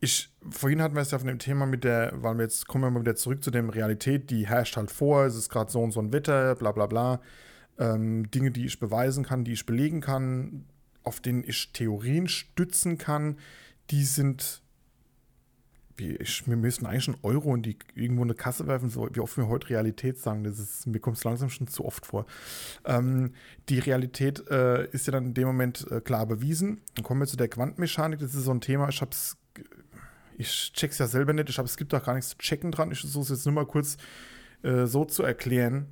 ich, 0.00 0.30
vorhin 0.48 0.80
hatten 0.80 0.94
wir 0.94 1.02
es 1.02 1.10
ja 1.10 1.18
von 1.18 1.26
dem 1.26 1.38
Thema 1.38 1.66
mit 1.66 1.84
der, 1.84 2.12
weil 2.14 2.36
wir 2.36 2.44
jetzt 2.44 2.68
kommen 2.68 2.84
wir 2.84 2.90
mal 2.90 3.00
wieder 3.00 3.16
zurück 3.16 3.42
zu 3.42 3.50
dem 3.50 3.68
Realität, 3.68 4.30
die 4.30 4.46
herrscht 4.46 4.76
halt 4.76 4.90
vor, 4.90 5.24
es 5.24 5.36
ist 5.36 5.48
gerade 5.48 5.70
so 5.70 5.82
und 5.82 5.90
so 5.90 6.00
ein 6.00 6.12
Wetter, 6.12 6.54
bla 6.54 6.72
bla 6.72 6.86
bla. 6.86 7.20
Ähm, 7.78 8.30
Dinge, 8.30 8.50
die 8.50 8.66
ich 8.66 8.78
beweisen 8.78 9.24
kann, 9.24 9.44
die 9.44 9.52
ich 9.52 9.66
belegen 9.66 10.00
kann, 10.00 10.66
auf 11.02 11.20
denen 11.20 11.42
ich 11.44 11.72
Theorien 11.72 12.28
stützen 12.28 12.98
kann, 12.98 13.38
die 13.90 14.04
sind 14.04 14.62
ich, 16.00 16.46
wir 16.46 16.56
müssen 16.56 16.86
eigentlich 16.86 17.08
einen 17.08 17.18
Euro 17.22 17.54
in 17.54 17.62
die 17.62 17.78
irgendwo 17.94 18.22
eine 18.22 18.34
Kasse 18.34 18.66
werfen, 18.66 18.88
so 18.88 19.08
wie 19.12 19.20
oft 19.20 19.36
wir 19.36 19.48
heute 19.48 19.70
Realität 19.70 20.18
sagen. 20.18 20.44
Das 20.44 20.58
ist, 20.58 20.86
mir 20.86 21.00
kommt 21.00 21.16
es 21.16 21.24
langsam 21.24 21.50
schon 21.50 21.66
zu 21.66 21.84
oft 21.84 22.06
vor. 22.06 22.26
Ähm, 22.84 23.32
die 23.68 23.78
Realität 23.78 24.48
äh, 24.50 24.88
ist 24.90 25.06
ja 25.06 25.12
dann 25.12 25.26
in 25.26 25.34
dem 25.34 25.46
Moment 25.46 25.86
äh, 25.90 26.00
klar 26.00 26.26
bewiesen. 26.26 26.80
Dann 26.94 27.04
kommen 27.04 27.20
wir 27.20 27.26
zu 27.26 27.36
der 27.36 27.48
Quantenmechanik. 27.48 28.20
Das 28.20 28.34
ist 28.34 28.44
so 28.44 28.52
ein 28.52 28.60
Thema, 28.60 28.88
ich 28.88 29.00
hab's, 29.00 29.36
ich 30.36 30.72
check's 30.72 30.98
ja 30.98 31.06
selber 31.06 31.32
nicht, 31.32 31.50
ich 31.50 31.58
habe 31.58 31.66
es 31.66 31.76
gibt 31.76 31.92
auch 31.94 32.04
gar 32.04 32.14
nichts 32.14 32.30
zu 32.30 32.38
checken 32.38 32.70
dran. 32.70 32.90
Ich 32.90 33.00
versuche 33.00 33.24
es 33.24 33.28
jetzt 33.30 33.44
nur 33.46 33.54
mal 33.54 33.66
kurz 33.66 33.96
äh, 34.62 34.86
so 34.86 35.04
zu 35.04 35.22
erklären. 35.22 35.86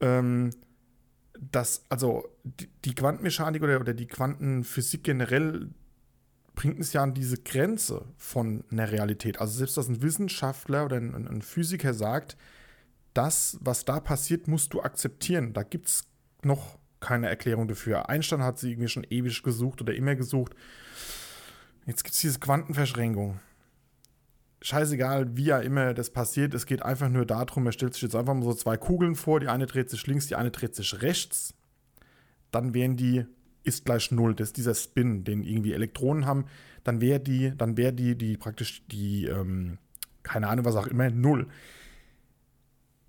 Ähm, 0.00 0.50
dass, 1.52 1.84
also 1.88 2.28
die, 2.44 2.68
die 2.84 2.94
Quantenmechanik 2.94 3.62
oder, 3.62 3.80
oder 3.80 3.94
die 3.94 4.06
Quantenphysik 4.06 5.04
generell 5.04 5.70
bringt 6.60 6.78
es 6.78 6.92
ja 6.92 7.02
an 7.02 7.14
diese 7.14 7.38
Grenze 7.38 8.04
von 8.18 8.64
einer 8.70 8.92
Realität. 8.92 9.40
Also 9.40 9.56
selbst, 9.56 9.78
dass 9.78 9.88
ein 9.88 10.02
Wissenschaftler 10.02 10.84
oder 10.84 10.98
ein, 10.98 11.26
ein 11.26 11.40
Physiker 11.40 11.94
sagt, 11.94 12.36
das, 13.14 13.56
was 13.62 13.86
da 13.86 13.98
passiert, 13.98 14.46
musst 14.46 14.74
du 14.74 14.82
akzeptieren. 14.82 15.54
Da 15.54 15.62
gibt 15.62 15.88
es 15.88 16.04
noch 16.42 16.76
keine 17.00 17.30
Erklärung 17.30 17.66
dafür. 17.66 18.10
Einstein 18.10 18.42
hat 18.42 18.58
sie 18.58 18.72
irgendwie 18.72 18.88
schon 18.88 19.06
ewig 19.08 19.42
gesucht 19.42 19.80
oder 19.80 19.94
immer 19.94 20.16
gesucht. 20.16 20.54
Jetzt 21.86 22.04
gibt 22.04 22.14
es 22.14 22.20
diese 22.20 22.40
Quantenverschränkung. 22.40 23.40
Scheißegal, 24.60 25.34
wie 25.38 25.44
ja 25.44 25.60
immer 25.60 25.94
das 25.94 26.10
passiert, 26.10 26.52
es 26.52 26.66
geht 26.66 26.82
einfach 26.82 27.08
nur 27.08 27.24
darum, 27.24 27.64
er 27.64 27.72
stellt 27.72 27.94
sich 27.94 28.02
jetzt 28.02 28.14
einfach 28.14 28.34
mal 28.34 28.44
so 28.44 28.52
zwei 28.52 28.76
Kugeln 28.76 29.14
vor, 29.14 29.40
die 29.40 29.48
eine 29.48 29.64
dreht 29.64 29.88
sich 29.88 30.06
links, 30.06 30.26
die 30.26 30.36
eine 30.36 30.50
dreht 30.50 30.74
sich 30.74 31.00
rechts. 31.00 31.54
Dann 32.50 32.74
wären 32.74 32.98
die 32.98 33.24
ist 33.62 33.84
gleich 33.84 34.10
null. 34.10 34.34
Das 34.34 34.48
ist 34.48 34.56
dieser 34.56 34.74
Spin, 34.74 35.24
den 35.24 35.42
irgendwie 35.42 35.72
Elektronen 35.72 36.26
haben. 36.26 36.46
Dann 36.84 37.00
wäre 37.00 37.20
die, 37.20 37.52
dann 37.56 37.76
wäre 37.76 37.92
die, 37.92 38.16
die 38.16 38.36
praktisch 38.36 38.82
die, 38.88 39.26
ähm, 39.26 39.78
keine 40.22 40.48
Ahnung, 40.48 40.64
was 40.64 40.76
auch 40.76 40.86
immer, 40.86 41.10
null. 41.10 41.48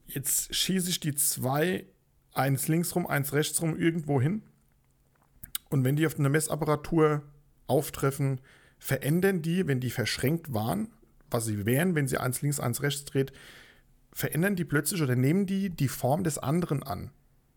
Jetzt 0.07 0.53
schieße 0.53 0.89
ich 0.89 0.99
die 0.99 1.15
zwei, 1.15 1.85
eins 2.33 2.67
links 2.67 2.95
rum, 2.95 3.07
eins 3.07 3.33
rechts 3.33 3.61
rum, 3.61 3.77
irgendwo 3.77 4.21
hin. 4.21 4.43
Und 5.69 5.85
wenn 5.85 5.95
die 5.95 6.05
auf 6.05 6.19
einer 6.19 6.29
Messapparatur 6.29 7.23
auftreffen, 7.67 8.41
verändern 8.77 9.41
die, 9.41 9.67
wenn 9.67 9.79
die 9.79 9.89
verschränkt 9.89 10.53
waren, 10.53 10.89
was 11.29 11.45
sie 11.45 11.65
wären, 11.65 11.95
wenn 11.95 12.07
sie 12.07 12.17
eins 12.17 12.41
links, 12.41 12.59
eins 12.59 12.81
rechts 12.81 13.05
dreht, 13.05 13.31
verändern 14.11 14.57
die 14.57 14.65
plötzlich 14.65 15.01
oder 15.01 15.15
nehmen 15.15 15.45
die 15.45 15.69
die 15.69 15.87
Form 15.87 16.25
des 16.25 16.37
anderen 16.37 16.83
an. 16.83 17.11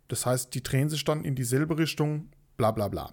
Das 0.06 0.26
heißt, 0.26 0.54
die 0.54 0.62
drehen 0.62 0.88
sich 0.88 1.04
dann 1.04 1.24
in 1.24 1.34
dieselbe 1.34 1.76
Richtung 1.76 2.28
bla 2.56 2.70
bla 2.70 2.88
bla. 2.88 3.12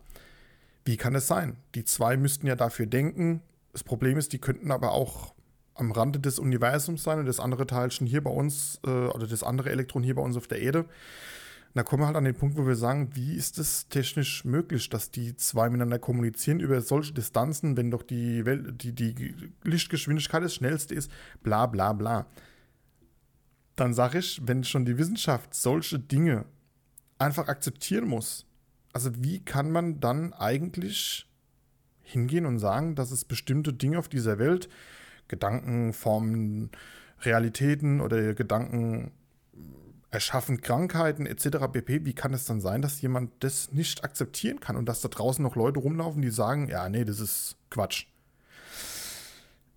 Wie 0.86 0.97
kann 0.97 1.15
es 1.15 1.27
sein? 1.27 1.58
Die 1.75 1.86
zwei 1.86 2.17
müssten 2.17 2.47
ja 2.47 2.56
dafür 2.56 2.86
denken. 2.86 3.41
Das 3.71 3.84
Problem 3.84 4.17
ist, 4.17 4.34
die 4.34 4.39
könnten 4.39 4.71
aber 4.71 4.91
auch 4.91 5.34
am 5.75 5.91
Rande 5.91 6.19
des 6.19 6.39
Universums 6.39 7.04
sein 7.04 7.19
und 7.19 7.25
das 7.25 7.39
andere 7.39 7.65
Teilchen 7.65 8.06
hier 8.08 8.23
bei 8.23 8.32
uns 8.32 8.80
äh, 8.86 8.89
oder 8.89 9.27
das 9.27 9.43
andere 9.43 9.69
Elektron 9.69 10.04
hier 10.04 10.15
bei 10.15 10.21
uns 10.21 10.38
auf 10.38 10.47
der 10.47 10.62
Erde. 10.62 10.84
Und 10.84 11.77
da 11.77 11.84
kommen 11.84 12.04
wir 12.04 12.08
halt 12.08 12.17
an 12.17 12.25
den 12.25 12.36
Punkt, 12.36 12.58
wo 12.58 12.67
wir 12.67 12.75
sagen, 12.75 13.15
wie 13.15 13.34
ist 13.34 13.58
es 13.58 13.88
technisch 13.88 14.43
möglich, 14.43 14.89
dass 14.89 15.10
die 15.10 15.36
zwei 15.38 15.69
miteinander 15.69 15.99
kommunizieren 15.99 16.60
über 16.60 16.82
solche 16.82 17.13
Distanzen, 17.13 17.77
wenn 17.77 17.91
doch 17.91 18.04
die, 18.04 18.45
Welt, 18.45 18.84
die, 18.84 18.93
die 18.93 19.34
Lichtgeschwindigkeit 19.63 20.43
das 20.43 20.54
schnellste 20.54 20.93
ist, 20.93 21.10
bla 21.43 21.67
bla 21.67 21.93
bla. 21.93 22.27
Dann 23.77 23.93
sage 23.93 24.19
ich, 24.19 24.41
wenn 24.45 24.65
schon 24.65 24.84
die 24.84 24.97
Wissenschaft 24.97 25.54
solche 25.54 25.97
Dinge 25.97 26.45
einfach 27.17 27.47
akzeptieren 27.47 28.08
muss, 28.08 28.45
also 28.93 29.12
wie 29.17 29.43
kann 29.43 29.71
man 29.71 29.99
dann 29.99 30.34
eigentlich 30.34 31.27
hingehen 32.04 32.45
und 32.45 32.60
sagen, 32.60 32.95
dass 32.95 33.12
es 33.12 33.25
bestimmte 33.25 33.73
Dinge 33.73 33.99
auf 33.99 34.10
dieser 34.10 34.38
Welt, 34.38 34.69
Gedanken 35.27 35.93
formen 35.93 36.71
Realitäten 37.21 38.01
oder 38.01 38.34
Gedanken 38.34 39.12
erschaffen 40.12 40.60
Krankheiten 40.60 41.25
etc. 41.25 41.71
pp. 41.71 42.06
Wie 42.06 42.13
kann 42.13 42.34
es 42.34 42.45
dann 42.45 42.60
sein, 42.60 42.82
dass 42.82 43.01
jemand 43.01 43.32
das 43.39 43.71
nicht 43.71 44.04
akzeptieren 44.04 44.60
kann 44.60 44.75
und 44.75 44.86
dass 44.88 44.99
da 44.99 45.08
draußen 45.08 45.41
noch 45.41 45.56
Leute 45.56 45.80
rumlaufen, 45.80 46.21
die 46.21 46.30
sagen, 46.30 46.67
ja, 46.67 46.89
nee, 46.89 47.06
das 47.06 47.21
ist 47.21 47.56
Quatsch. 47.69 48.08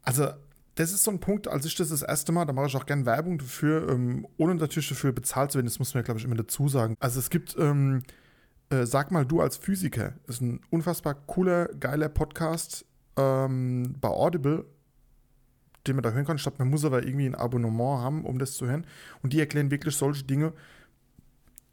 Also 0.02 0.28
das 0.74 0.92
ist 0.92 1.04
so 1.04 1.12
ein 1.12 1.20
Punkt, 1.20 1.46
als 1.46 1.64
ich 1.66 1.76
das 1.76 1.90
das 1.90 2.02
erste 2.02 2.32
Mal, 2.32 2.46
da 2.46 2.52
mache 2.52 2.66
ich 2.66 2.76
auch 2.76 2.86
gerne 2.86 3.06
Werbung 3.06 3.38
dafür, 3.38 3.88
ähm, 3.88 4.26
ohne 4.36 4.56
natürlich 4.56 4.88
dafür 4.88 5.12
bezahlt 5.12 5.52
zu 5.52 5.58
werden, 5.58 5.66
das 5.66 5.78
muss 5.78 5.94
man 5.94 6.02
ja, 6.02 6.04
glaube 6.04 6.18
ich, 6.18 6.26
immer 6.26 6.34
dazu 6.34 6.68
sagen. 6.68 6.96
Also 6.98 7.20
es 7.20 7.30
gibt 7.30 7.56
ähm, 7.56 8.02
äh, 8.70 8.86
sag 8.86 9.10
mal 9.10 9.26
du 9.26 9.40
als 9.40 9.56
Physiker, 9.56 10.14
ist 10.26 10.40
ein 10.40 10.60
unfassbar 10.70 11.14
cooler, 11.14 11.68
geiler 11.68 12.08
Podcast 12.08 12.84
ähm, 13.16 13.94
bei 14.00 14.08
Audible, 14.08 14.64
den 15.86 15.96
man 15.96 16.02
da 16.02 16.10
hören 16.12 16.24
kann. 16.24 16.36
Glaube, 16.36 16.58
man 16.58 16.70
muss 16.70 16.84
aber 16.84 17.04
irgendwie 17.04 17.26
ein 17.26 17.34
Abonnement 17.34 18.02
haben, 18.02 18.24
um 18.24 18.38
das 18.38 18.52
zu 18.52 18.66
hören. 18.66 18.86
Und 19.22 19.32
die 19.32 19.40
erklären 19.40 19.70
wirklich 19.70 19.96
solche 19.96 20.24
Dinge 20.24 20.52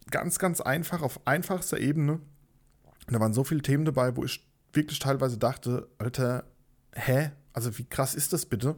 ganz, 0.10 0.39
ganz 0.39 0.62
einfach, 0.62 1.01
auf 1.01 1.25
einfachster 1.25 1.80
Ebene. 1.80 2.13
Und 2.13 3.13
da 3.13 3.19
waren 3.19 3.34
so 3.34 3.43
viele 3.43 3.62
Themen 3.62 3.86
dabei, 3.86 4.15
wo 4.15 4.23
ich 4.23 4.47
wirklich 4.73 4.99
teilweise 4.99 5.38
dachte, 5.38 5.88
Alter, 5.97 6.45
hä? 6.93 7.32
Also 7.54 7.77
wie 7.77 7.86
krass 7.86 8.15
ist 8.15 8.34
das 8.34 8.45
bitte? 8.45 8.75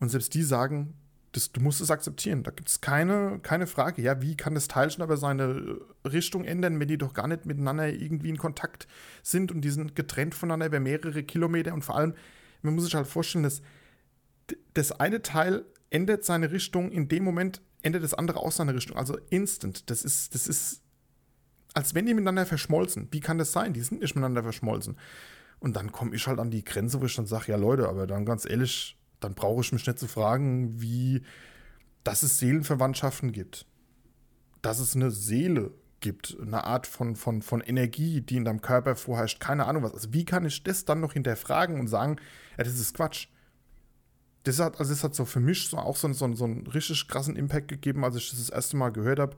Und 0.00 0.08
selbst 0.08 0.34
die 0.34 0.42
sagen, 0.42 0.94
das, 1.34 1.50
du 1.52 1.60
musst 1.60 1.80
es 1.80 1.90
akzeptieren. 1.90 2.42
Da 2.44 2.50
gibt 2.50 2.68
es 2.68 2.80
keine, 2.80 3.40
keine 3.42 3.66
Frage. 3.66 4.02
Ja, 4.02 4.22
wie 4.22 4.36
kann 4.36 4.54
das 4.54 4.68
Teilchen 4.68 5.02
aber 5.02 5.16
seine 5.16 5.80
Richtung 6.04 6.44
ändern, 6.44 6.78
wenn 6.78 6.88
die 6.88 6.98
doch 6.98 7.12
gar 7.12 7.26
nicht 7.26 7.44
miteinander 7.44 7.88
irgendwie 7.88 8.28
in 8.28 8.38
Kontakt 8.38 8.86
sind 9.22 9.50
und 9.50 9.62
die 9.62 9.70
sind 9.70 9.96
getrennt 9.96 10.34
voneinander 10.34 10.66
über 10.66 10.80
mehrere 10.80 11.24
Kilometer 11.24 11.74
und 11.74 11.84
vor 11.84 11.96
allem, 11.96 12.14
man 12.62 12.74
muss 12.74 12.84
sich 12.84 12.94
halt 12.94 13.06
vorstellen, 13.06 13.42
dass 13.42 13.62
das 14.74 14.92
eine 14.92 15.22
Teil 15.22 15.64
ändert 15.90 16.24
seine 16.24 16.52
Richtung, 16.52 16.90
in 16.90 17.08
dem 17.08 17.24
Moment 17.24 17.60
ändert 17.82 18.04
das 18.04 18.14
andere 18.14 18.38
auch 18.38 18.52
seine 18.52 18.74
Richtung. 18.74 18.96
Also 18.96 19.18
instant. 19.30 19.90
Das 19.90 20.04
ist, 20.04 20.34
das 20.34 20.46
ist, 20.46 20.82
als 21.74 21.94
wenn 21.94 22.06
die 22.06 22.14
miteinander 22.14 22.46
verschmolzen. 22.46 23.08
Wie 23.10 23.20
kann 23.20 23.38
das 23.38 23.52
sein? 23.52 23.72
Die 23.72 23.80
sind 23.80 24.00
nicht 24.00 24.14
miteinander 24.14 24.42
verschmolzen. 24.42 24.96
Und 25.58 25.76
dann 25.76 25.92
komme 25.92 26.14
ich 26.14 26.26
halt 26.26 26.38
an 26.38 26.50
die 26.50 26.64
Grenze, 26.64 27.00
wo 27.00 27.06
ich 27.06 27.16
dann 27.16 27.26
sage, 27.26 27.52
ja 27.52 27.56
Leute, 27.56 27.88
aber 27.88 28.06
dann 28.06 28.24
ganz 28.24 28.48
ehrlich, 28.48 28.98
dann 29.24 29.34
brauche 29.34 29.62
ich 29.62 29.72
mich 29.72 29.86
nicht 29.86 29.98
zu 29.98 30.06
fragen, 30.06 30.80
wie, 30.80 31.22
dass 32.04 32.22
es 32.22 32.38
Seelenverwandtschaften 32.38 33.32
gibt, 33.32 33.66
dass 34.62 34.78
es 34.78 34.94
eine 34.94 35.10
Seele 35.10 35.72
gibt, 36.00 36.36
eine 36.40 36.64
Art 36.64 36.86
von, 36.86 37.16
von, 37.16 37.40
von 37.40 37.62
Energie, 37.62 38.20
die 38.20 38.36
in 38.36 38.44
deinem 38.44 38.60
Körper 38.60 38.94
vorherrscht, 38.94 39.40
keine 39.40 39.66
Ahnung 39.66 39.82
was. 39.82 39.94
Also 39.94 40.12
wie 40.12 40.26
kann 40.26 40.44
ich 40.44 40.62
das 40.62 40.84
dann 40.84 41.00
noch 41.00 41.14
hinterfragen 41.14 41.80
und 41.80 41.88
sagen, 41.88 42.16
ja, 42.58 42.64
das 42.64 42.78
ist 42.78 42.94
Quatsch. 42.94 43.28
Das 44.42 44.60
hat, 44.60 44.78
also 44.78 44.92
das 44.92 45.02
hat 45.02 45.14
so 45.14 45.24
für 45.24 45.40
mich 45.40 45.68
so 45.68 45.78
auch 45.78 45.96
so, 45.96 46.12
so, 46.12 46.32
so 46.34 46.44
einen 46.44 46.66
richtig 46.66 47.08
krassen 47.08 47.34
Impact 47.34 47.68
gegeben, 47.68 48.04
als 48.04 48.16
ich 48.16 48.28
das 48.30 48.38
das 48.38 48.50
erste 48.50 48.76
Mal 48.76 48.90
gehört 48.90 49.18
habe, 49.18 49.36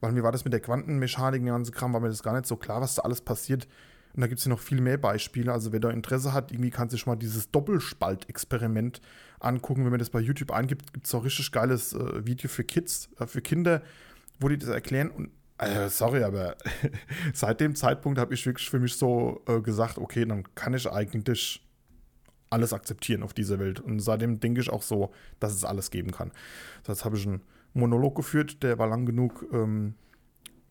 weil 0.00 0.12
mir 0.12 0.22
war 0.22 0.32
das 0.32 0.44
mit 0.44 0.54
der 0.54 0.60
Quantenmechanik, 0.60 1.42
der 1.42 1.52
ganze 1.52 1.72
Kram, 1.72 1.92
war 1.92 2.00
mir 2.00 2.08
das 2.08 2.22
gar 2.22 2.32
nicht 2.32 2.46
so 2.46 2.56
klar, 2.56 2.80
was 2.80 2.94
da 2.94 3.02
alles 3.02 3.20
passiert. 3.20 3.68
Und 4.14 4.22
da 4.22 4.28
gibt 4.28 4.38
es 4.38 4.46
ja 4.46 4.48
noch 4.48 4.60
viel 4.60 4.80
mehr 4.80 4.96
Beispiele. 4.96 5.52
Also 5.52 5.72
wer 5.72 5.80
da 5.80 5.90
Interesse 5.90 6.32
hat, 6.32 6.50
irgendwie 6.50 6.70
kann 6.70 6.88
sich 6.88 7.04
mal 7.04 7.16
dieses 7.16 7.50
Doppelspalt-Experiment 7.50 9.02
angucken. 9.40 9.84
Wenn 9.84 9.90
man 9.90 9.98
das 9.98 10.10
bei 10.10 10.20
YouTube 10.20 10.50
eingibt, 10.50 10.92
gibt 10.92 11.06
es 11.06 11.14
auch 11.14 11.24
richtig 11.24 11.52
geiles 11.52 11.92
äh, 11.92 12.26
Video 12.26 12.48
für 12.48 12.64
Kids, 12.64 13.08
äh, 13.18 13.26
für 13.26 13.40
Kinder, 13.40 13.82
wo 14.40 14.48
die 14.48 14.58
das 14.58 14.68
erklären. 14.68 15.10
Und 15.10 15.30
äh, 15.58 15.88
sorry, 15.88 16.22
aber 16.22 16.56
seit 17.32 17.60
dem 17.60 17.74
Zeitpunkt 17.74 18.18
habe 18.18 18.34
ich 18.34 18.44
wirklich 18.46 18.68
für 18.68 18.78
mich 18.78 18.96
so 18.96 19.42
äh, 19.46 19.60
gesagt, 19.60 19.98
okay, 19.98 20.24
dann 20.24 20.44
kann 20.54 20.74
ich 20.74 20.90
eigentlich 20.90 21.62
alles 22.50 22.72
akzeptieren 22.72 23.22
auf 23.22 23.34
dieser 23.34 23.58
Welt. 23.58 23.80
Und 23.80 24.00
seitdem 24.00 24.40
denke 24.40 24.60
ich 24.60 24.70
auch 24.70 24.82
so, 24.82 25.12
dass 25.40 25.52
es 25.52 25.64
alles 25.64 25.90
geben 25.90 26.12
kann. 26.12 26.32
Das 26.84 27.04
habe 27.04 27.16
ich 27.16 27.26
einen 27.26 27.42
Monolog 27.74 28.14
geführt, 28.14 28.62
der 28.62 28.78
war 28.78 28.86
lang 28.86 29.06
genug. 29.06 29.46
Ähm, 29.52 29.94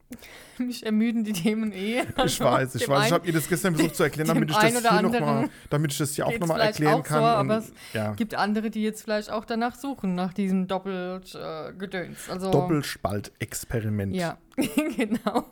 Mich 0.57 0.85
ermüden 0.85 1.23
die 1.23 1.33
Themen 1.33 1.71
eh. 1.73 2.01
Also 2.15 2.25
ich 2.25 2.39
weiß, 2.39 2.75
ich 2.75 2.87
weiß. 2.87 3.07
Ich 3.07 3.11
habe 3.11 3.27
ihr 3.27 3.33
das 3.33 3.47
gestern 3.47 3.75
versucht 3.75 3.95
zu 3.95 4.03
erklären, 4.03 4.27
damit 4.33 4.49
ich 4.49 4.55
das 4.55 4.89
hier 4.89 5.01
noch 5.01 5.19
mal, 5.19 5.49
damit 5.69 5.91
ich 5.91 5.97
das 5.97 6.15
hier 6.15 6.27
auch 6.27 6.37
nochmal 6.37 6.61
erklären 6.61 7.03
kann. 7.03 7.19
So, 7.19 7.25
aber 7.25 7.57
es 7.57 7.73
ja. 7.93 8.13
gibt 8.13 8.35
andere, 8.35 8.69
die 8.69 8.83
jetzt 8.83 9.03
vielleicht 9.03 9.31
auch 9.31 9.45
danach 9.45 9.75
suchen, 9.75 10.15
nach 10.15 10.33
diesem 10.33 10.67
Doppelgedöns. 10.67 12.27
Äh, 12.27 12.31
also, 12.31 12.51
Doppelspaltexperiment. 12.51 14.15
Ja, 14.15 14.37
genau. 14.95 15.45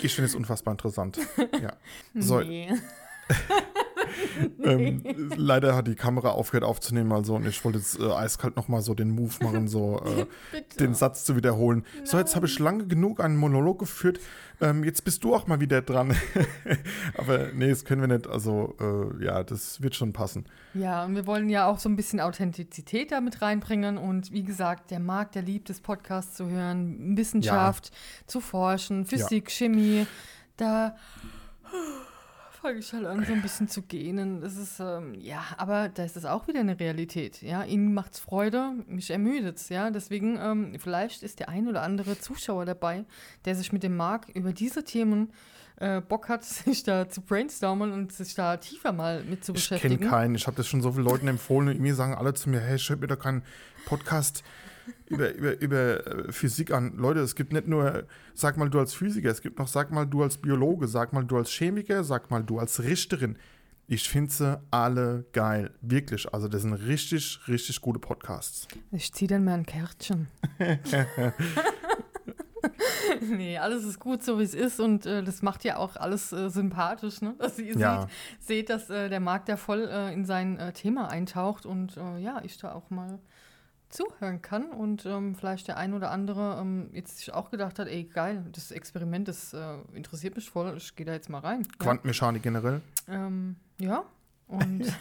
Ich 0.00 0.14
finde 0.14 0.26
es 0.26 0.34
unfassbar 0.34 0.72
interessant. 0.72 1.18
Ja. 1.60 1.74
So. 2.14 2.40
Nee. 2.40 2.72
ähm, 4.62 5.02
leider 5.36 5.74
hat 5.74 5.86
die 5.86 5.94
Kamera 5.94 6.30
aufgehört 6.30 6.64
aufzunehmen, 6.64 7.12
also 7.12 7.36
und 7.36 7.46
ich 7.46 7.64
wollte 7.64 7.78
jetzt 7.78 7.98
äh, 7.98 8.10
eiskalt 8.10 8.56
nochmal 8.56 8.82
so 8.82 8.94
den 8.94 9.10
Move 9.10 9.32
machen, 9.40 9.68
so 9.68 10.02
äh, 10.52 10.62
den 10.78 10.94
Satz 10.94 11.24
zu 11.24 11.36
wiederholen. 11.36 11.84
Nein. 11.96 12.06
So, 12.06 12.18
jetzt 12.18 12.36
habe 12.36 12.46
ich 12.46 12.58
lange 12.58 12.86
genug 12.86 13.20
einen 13.20 13.36
Monolog 13.36 13.78
geführt. 13.78 14.20
Ähm, 14.60 14.82
jetzt 14.82 15.04
bist 15.04 15.22
du 15.22 15.34
auch 15.34 15.46
mal 15.46 15.60
wieder 15.60 15.82
dran. 15.82 16.16
Aber 17.16 17.48
nee, 17.54 17.68
das 17.68 17.84
können 17.84 18.00
wir 18.00 18.08
nicht. 18.08 18.26
Also 18.26 18.74
äh, 18.80 19.24
ja, 19.24 19.44
das 19.44 19.82
wird 19.82 19.94
schon 19.94 20.12
passen. 20.12 20.46
Ja, 20.74 21.04
und 21.04 21.14
wir 21.14 21.26
wollen 21.26 21.48
ja 21.48 21.66
auch 21.66 21.78
so 21.78 21.88
ein 21.88 21.94
bisschen 21.94 22.20
Authentizität 22.20 23.12
damit 23.12 23.40
reinbringen. 23.40 23.98
Und 23.98 24.32
wie 24.32 24.42
gesagt, 24.42 24.90
der 24.90 25.00
Markt, 25.00 25.36
der 25.36 25.42
liebt 25.42 25.70
es, 25.70 25.80
Podcasts 25.80 26.34
zu 26.34 26.48
hören, 26.48 27.16
Wissenschaft 27.16 27.90
ja. 27.90 28.26
zu 28.26 28.40
forschen, 28.40 29.06
Physik, 29.06 29.48
ja. 29.48 29.54
Chemie. 29.56 30.06
Da 30.56 30.96
fange 32.68 32.80
ich 32.80 32.92
halt 32.92 33.06
an, 33.06 33.24
so 33.24 33.32
ein 33.32 33.40
bisschen 33.40 33.68
zu 33.68 33.82
gähnen. 33.82 34.42
Das 34.42 34.56
ist, 34.56 34.78
ähm, 34.78 35.14
ja, 35.18 35.42
aber 35.56 35.88
da 35.88 36.04
ist 36.04 36.16
es 36.18 36.26
auch 36.26 36.48
wieder 36.48 36.60
eine 36.60 36.78
Realität. 36.78 37.40
Ja, 37.40 37.64
ihnen 37.64 37.94
macht's 37.94 38.18
Freude, 38.20 38.72
mich 38.86 39.10
ermüdet's, 39.10 39.70
ja. 39.70 39.90
Deswegen, 39.90 40.38
ähm, 40.38 40.74
vielleicht 40.78 41.22
ist 41.22 41.40
der 41.40 41.48
ein 41.48 41.66
oder 41.66 41.82
andere 41.82 42.18
Zuschauer 42.18 42.66
dabei, 42.66 43.06
der 43.46 43.54
sich 43.54 43.72
mit 43.72 43.82
dem 43.82 43.96
Marc 43.96 44.28
über 44.34 44.52
diese 44.52 44.84
Themen 44.84 45.32
äh, 45.76 46.02
Bock 46.02 46.28
hat, 46.28 46.44
sich 46.44 46.82
da 46.82 47.08
zu 47.08 47.22
brainstormen 47.22 47.90
und 47.92 48.12
sich 48.12 48.34
da 48.34 48.58
tiefer 48.58 48.92
mal 48.92 49.24
mit 49.24 49.44
zu 49.44 49.54
beschäftigen. 49.54 49.94
Ich 49.94 50.00
kenne 50.00 50.10
keinen. 50.10 50.34
Ich 50.34 50.46
habe 50.46 50.56
das 50.56 50.66
schon 50.66 50.82
so 50.82 50.92
vielen 50.92 51.04
Leuten 51.04 51.28
empfohlen 51.28 51.68
und 51.68 51.80
mir 51.80 51.94
sagen 51.94 52.14
alle 52.14 52.34
zu 52.34 52.50
mir, 52.50 52.60
hey, 52.60 52.78
schreib 52.78 53.00
mir 53.00 53.06
doch 53.06 53.18
keinen 53.18 53.42
Podcast 53.86 54.44
über, 55.06 55.34
über, 55.34 55.60
über 55.60 56.06
äh, 56.06 56.32
Physik 56.32 56.72
an. 56.72 56.96
Leute, 56.96 57.20
es 57.20 57.34
gibt 57.34 57.52
nicht 57.52 57.66
nur, 57.66 58.04
sag 58.34 58.56
mal 58.56 58.70
du 58.70 58.78
als 58.78 58.94
Physiker, 58.94 59.30
es 59.30 59.42
gibt 59.42 59.58
noch, 59.58 59.68
sag 59.68 59.90
mal 59.90 60.06
du 60.06 60.22
als 60.22 60.38
Biologe, 60.38 60.88
sag 60.88 61.12
mal 61.12 61.24
du 61.24 61.36
als 61.36 61.50
Chemiker, 61.50 62.04
sag 62.04 62.30
mal 62.30 62.42
du 62.42 62.58
als 62.58 62.82
Richterin. 62.82 63.36
Ich 63.90 64.06
finde 64.06 64.30
sie 64.30 64.60
alle 64.70 65.24
geil. 65.32 65.70
Wirklich. 65.80 66.32
Also, 66.34 66.46
das 66.46 66.60
sind 66.60 66.74
richtig, 66.74 67.40
richtig 67.48 67.80
gute 67.80 67.98
Podcasts. 67.98 68.68
Ich 68.92 69.14
ziehe 69.14 69.28
dann 69.28 69.44
mal 69.44 69.54
ein 69.54 69.64
Kärtchen. 69.64 70.28
nee, 73.22 73.56
alles 73.56 73.84
ist 73.84 73.98
gut, 73.98 74.22
so 74.22 74.38
wie 74.38 74.42
es 74.42 74.52
ist. 74.52 74.78
Und 74.78 75.06
äh, 75.06 75.22
das 75.22 75.40
macht 75.40 75.64
ja 75.64 75.78
auch 75.78 75.96
alles 75.96 76.32
äh, 76.32 76.50
sympathisch, 76.50 77.22
ne? 77.22 77.34
dass 77.38 77.58
ihr 77.58 77.78
ja. 77.78 78.02
seht, 78.02 78.68
seht, 78.68 78.68
dass 78.68 78.90
äh, 78.90 79.08
der 79.08 79.20
Markt 79.20 79.48
da 79.48 79.56
voll 79.56 79.88
äh, 79.90 80.12
in 80.12 80.26
sein 80.26 80.58
äh, 80.58 80.74
Thema 80.74 81.10
eintaucht. 81.10 81.64
Und 81.64 81.96
ja, 82.20 82.42
ich 82.44 82.58
da 82.58 82.72
auch 82.72 82.90
mal 82.90 83.18
zuhören 83.90 84.42
kann 84.42 84.70
und 84.70 85.06
ähm, 85.06 85.34
vielleicht 85.34 85.68
der 85.68 85.76
ein 85.76 85.94
oder 85.94 86.10
andere 86.10 86.58
ähm, 86.60 86.90
jetzt 86.92 87.18
sich 87.18 87.32
auch 87.32 87.50
gedacht 87.50 87.78
hat, 87.78 87.88
ey 87.88 88.04
geil, 88.04 88.44
das 88.52 88.70
Experiment, 88.70 89.28
das 89.28 89.52
äh, 89.52 89.78
interessiert 89.94 90.36
mich 90.36 90.50
voll, 90.50 90.74
ich 90.76 90.94
gehe 90.94 91.06
da 91.06 91.12
jetzt 91.12 91.28
mal 91.28 91.40
rein. 91.40 91.66
Quantenmechanik 91.78 92.44
ja. 92.44 92.50
generell? 92.50 92.80
Ähm, 93.08 93.56
ja, 93.78 94.04
und 94.46 94.92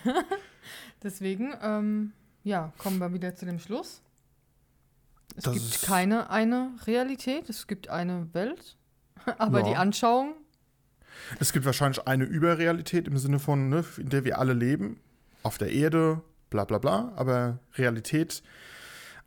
deswegen, 1.04 1.54
ähm, 1.62 2.14
ja, 2.44 2.72
kommen 2.78 3.00
wir 3.00 3.14
wieder 3.14 3.36
zu 3.36 3.46
dem 3.46 3.60
Schluss. 3.60 4.02
Es 5.36 5.44
das 5.44 5.54
gibt 5.54 5.82
keine 5.84 6.30
eine 6.30 6.72
Realität, 6.86 7.50
es 7.50 7.68
gibt 7.68 7.90
eine 7.90 8.34
Welt, 8.34 8.78
aber 9.38 9.60
ja. 9.60 9.70
die 9.70 9.76
Anschauung. 9.76 10.36
Es 11.40 11.52
gibt 11.52 11.66
wahrscheinlich 11.66 12.08
eine 12.08 12.24
Überrealität 12.24 13.08
im 13.08 13.18
Sinne 13.18 13.40
von, 13.40 13.70
ne, 13.70 13.84
in 13.98 14.10
der 14.10 14.24
wir 14.24 14.38
alle 14.38 14.54
leben, 14.54 15.00
auf 15.44 15.58
der 15.58 15.72
Erde, 15.72 16.22
bla 16.50 16.66
bla 16.66 16.78
bla, 16.78 17.12
aber 17.16 17.60
Realität 17.76 18.44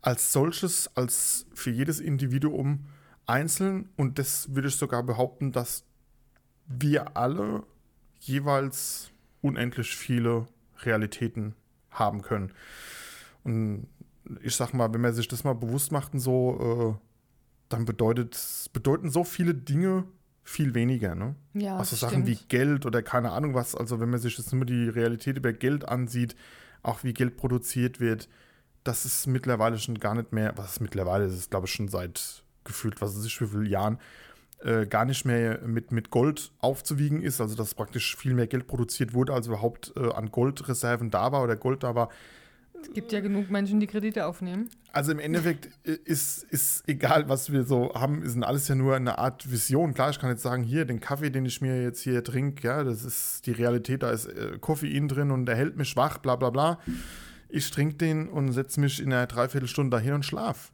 als 0.01 0.31
solches, 0.31 0.89
als 0.95 1.45
für 1.53 1.69
jedes 1.69 1.99
Individuum 1.99 2.85
einzeln. 3.25 3.89
Und 3.97 4.19
das 4.19 4.53
würde 4.53 4.67
ich 4.67 4.75
sogar 4.75 5.03
behaupten, 5.03 5.51
dass 5.51 5.83
wir 6.67 7.17
alle 7.17 7.63
jeweils 8.19 9.11
unendlich 9.41 9.95
viele 9.95 10.47
Realitäten 10.83 11.55
haben 11.91 12.21
können. 12.21 12.53
Und 13.43 13.87
ich 14.41 14.55
sag 14.55 14.73
mal, 14.73 14.93
wenn 14.93 15.01
man 15.01 15.13
sich 15.13 15.27
das 15.27 15.43
mal 15.43 15.53
bewusst 15.53 15.91
macht 15.91 16.13
und 16.13 16.19
so, 16.19 16.97
äh, 16.99 17.07
dann 17.69 17.85
bedeutet, 17.85 18.69
bedeuten 18.73 19.09
so 19.09 19.23
viele 19.23 19.53
Dinge 19.53 20.05
viel 20.43 20.73
weniger, 20.73 21.15
ne? 21.15 21.35
Ja, 21.53 21.77
also 21.77 21.95
Sachen 21.95 22.25
wie 22.25 22.37
Geld 22.47 22.85
oder 22.85 23.01
keine 23.01 23.31
Ahnung 23.31 23.53
was, 23.53 23.75
also 23.75 23.99
wenn 23.99 24.09
man 24.09 24.19
sich 24.19 24.37
jetzt 24.37 24.51
nur 24.53 24.65
die 24.65 24.89
Realität 24.89 25.37
über 25.37 25.53
Geld 25.53 25.87
ansieht, 25.87 26.35
auch 26.83 27.03
wie 27.03 27.13
Geld 27.13 27.37
produziert 27.37 27.99
wird, 27.99 28.27
das 28.83 29.05
ist 29.05 29.27
mittlerweile 29.27 29.77
schon 29.77 29.99
gar 29.99 30.15
nicht 30.15 30.31
mehr, 30.31 30.53
was 30.55 30.73
ist 30.73 30.79
mittlerweile, 30.81 31.25
das 31.25 31.35
ist 31.35 31.51
glaube 31.51 31.67
ich 31.67 31.73
schon 31.73 31.87
seit 31.87 32.43
gefühlt, 32.63 33.01
was 33.01 33.15
weiß 33.15 33.25
ich, 33.25 33.41
wie 33.41 33.47
viele 33.47 33.67
Jahren, 33.67 33.99
äh, 34.63 34.85
gar 34.85 35.05
nicht 35.05 35.25
mehr 35.25 35.59
mit, 35.65 35.91
mit 35.91 36.11
Gold 36.11 36.51
aufzuwiegen 36.59 37.21
ist, 37.21 37.41
also 37.41 37.55
dass 37.55 37.73
praktisch 37.73 38.15
viel 38.15 38.33
mehr 38.33 38.47
Geld 38.47 38.67
produziert 38.67 39.13
wurde, 39.13 39.33
als 39.33 39.47
überhaupt 39.47 39.93
äh, 39.95 40.11
an 40.11 40.31
Goldreserven 40.31 41.09
da 41.09 41.31
war 41.31 41.43
oder 41.43 41.55
Gold 41.55 41.83
da 41.83 41.95
war. 41.95 42.09
Es 42.79 42.93
gibt 42.93 43.11
ja 43.11 43.19
genug 43.19 43.49
Menschen, 43.51 43.79
die 43.79 43.87
Kredite 43.87 44.25
aufnehmen. 44.25 44.69
Also 44.91 45.11
im 45.11 45.19
Endeffekt 45.19 45.69
ist, 45.85 46.43
ist 46.43 46.87
egal, 46.87 47.29
was 47.29 47.51
wir 47.51 47.63
so 47.63 47.93
haben, 47.93 48.23
ist 48.23 48.41
alles 48.43 48.67
ja 48.67 48.75
nur 48.75 48.95
eine 48.95 49.19
Art 49.19 49.51
Vision. 49.51 49.93
Klar, 49.93 50.09
ich 50.09 50.19
kann 50.19 50.31
jetzt 50.31 50.41
sagen, 50.41 50.63
hier, 50.63 50.85
den 50.85 50.99
Kaffee, 50.99 51.29
den 51.29 51.45
ich 51.45 51.61
mir 51.61 51.83
jetzt 51.83 52.01
hier 52.01 52.23
trinke, 52.23 52.67
ja, 52.67 52.83
das 52.83 53.03
ist 53.03 53.45
die 53.45 53.51
Realität, 53.51 54.03
da 54.03 54.11
ist 54.11 54.25
äh, 54.25 54.57
Koffein 54.59 55.07
drin 55.07 55.31
und 55.31 55.45
der 55.45 55.55
hält 55.55 55.77
mich 55.77 55.95
wach, 55.95 56.17
bla 56.17 56.35
bla 56.35 56.49
bla. 56.49 56.79
Ich 57.53 57.69
trinke 57.69 57.95
den 57.95 58.29
und 58.29 58.53
setze 58.53 58.79
mich 58.79 59.01
in 59.01 59.11
einer 59.11 59.27
Dreiviertelstunde 59.27 59.97
dahin 59.97 60.13
und 60.13 60.25
schlaf. 60.25 60.71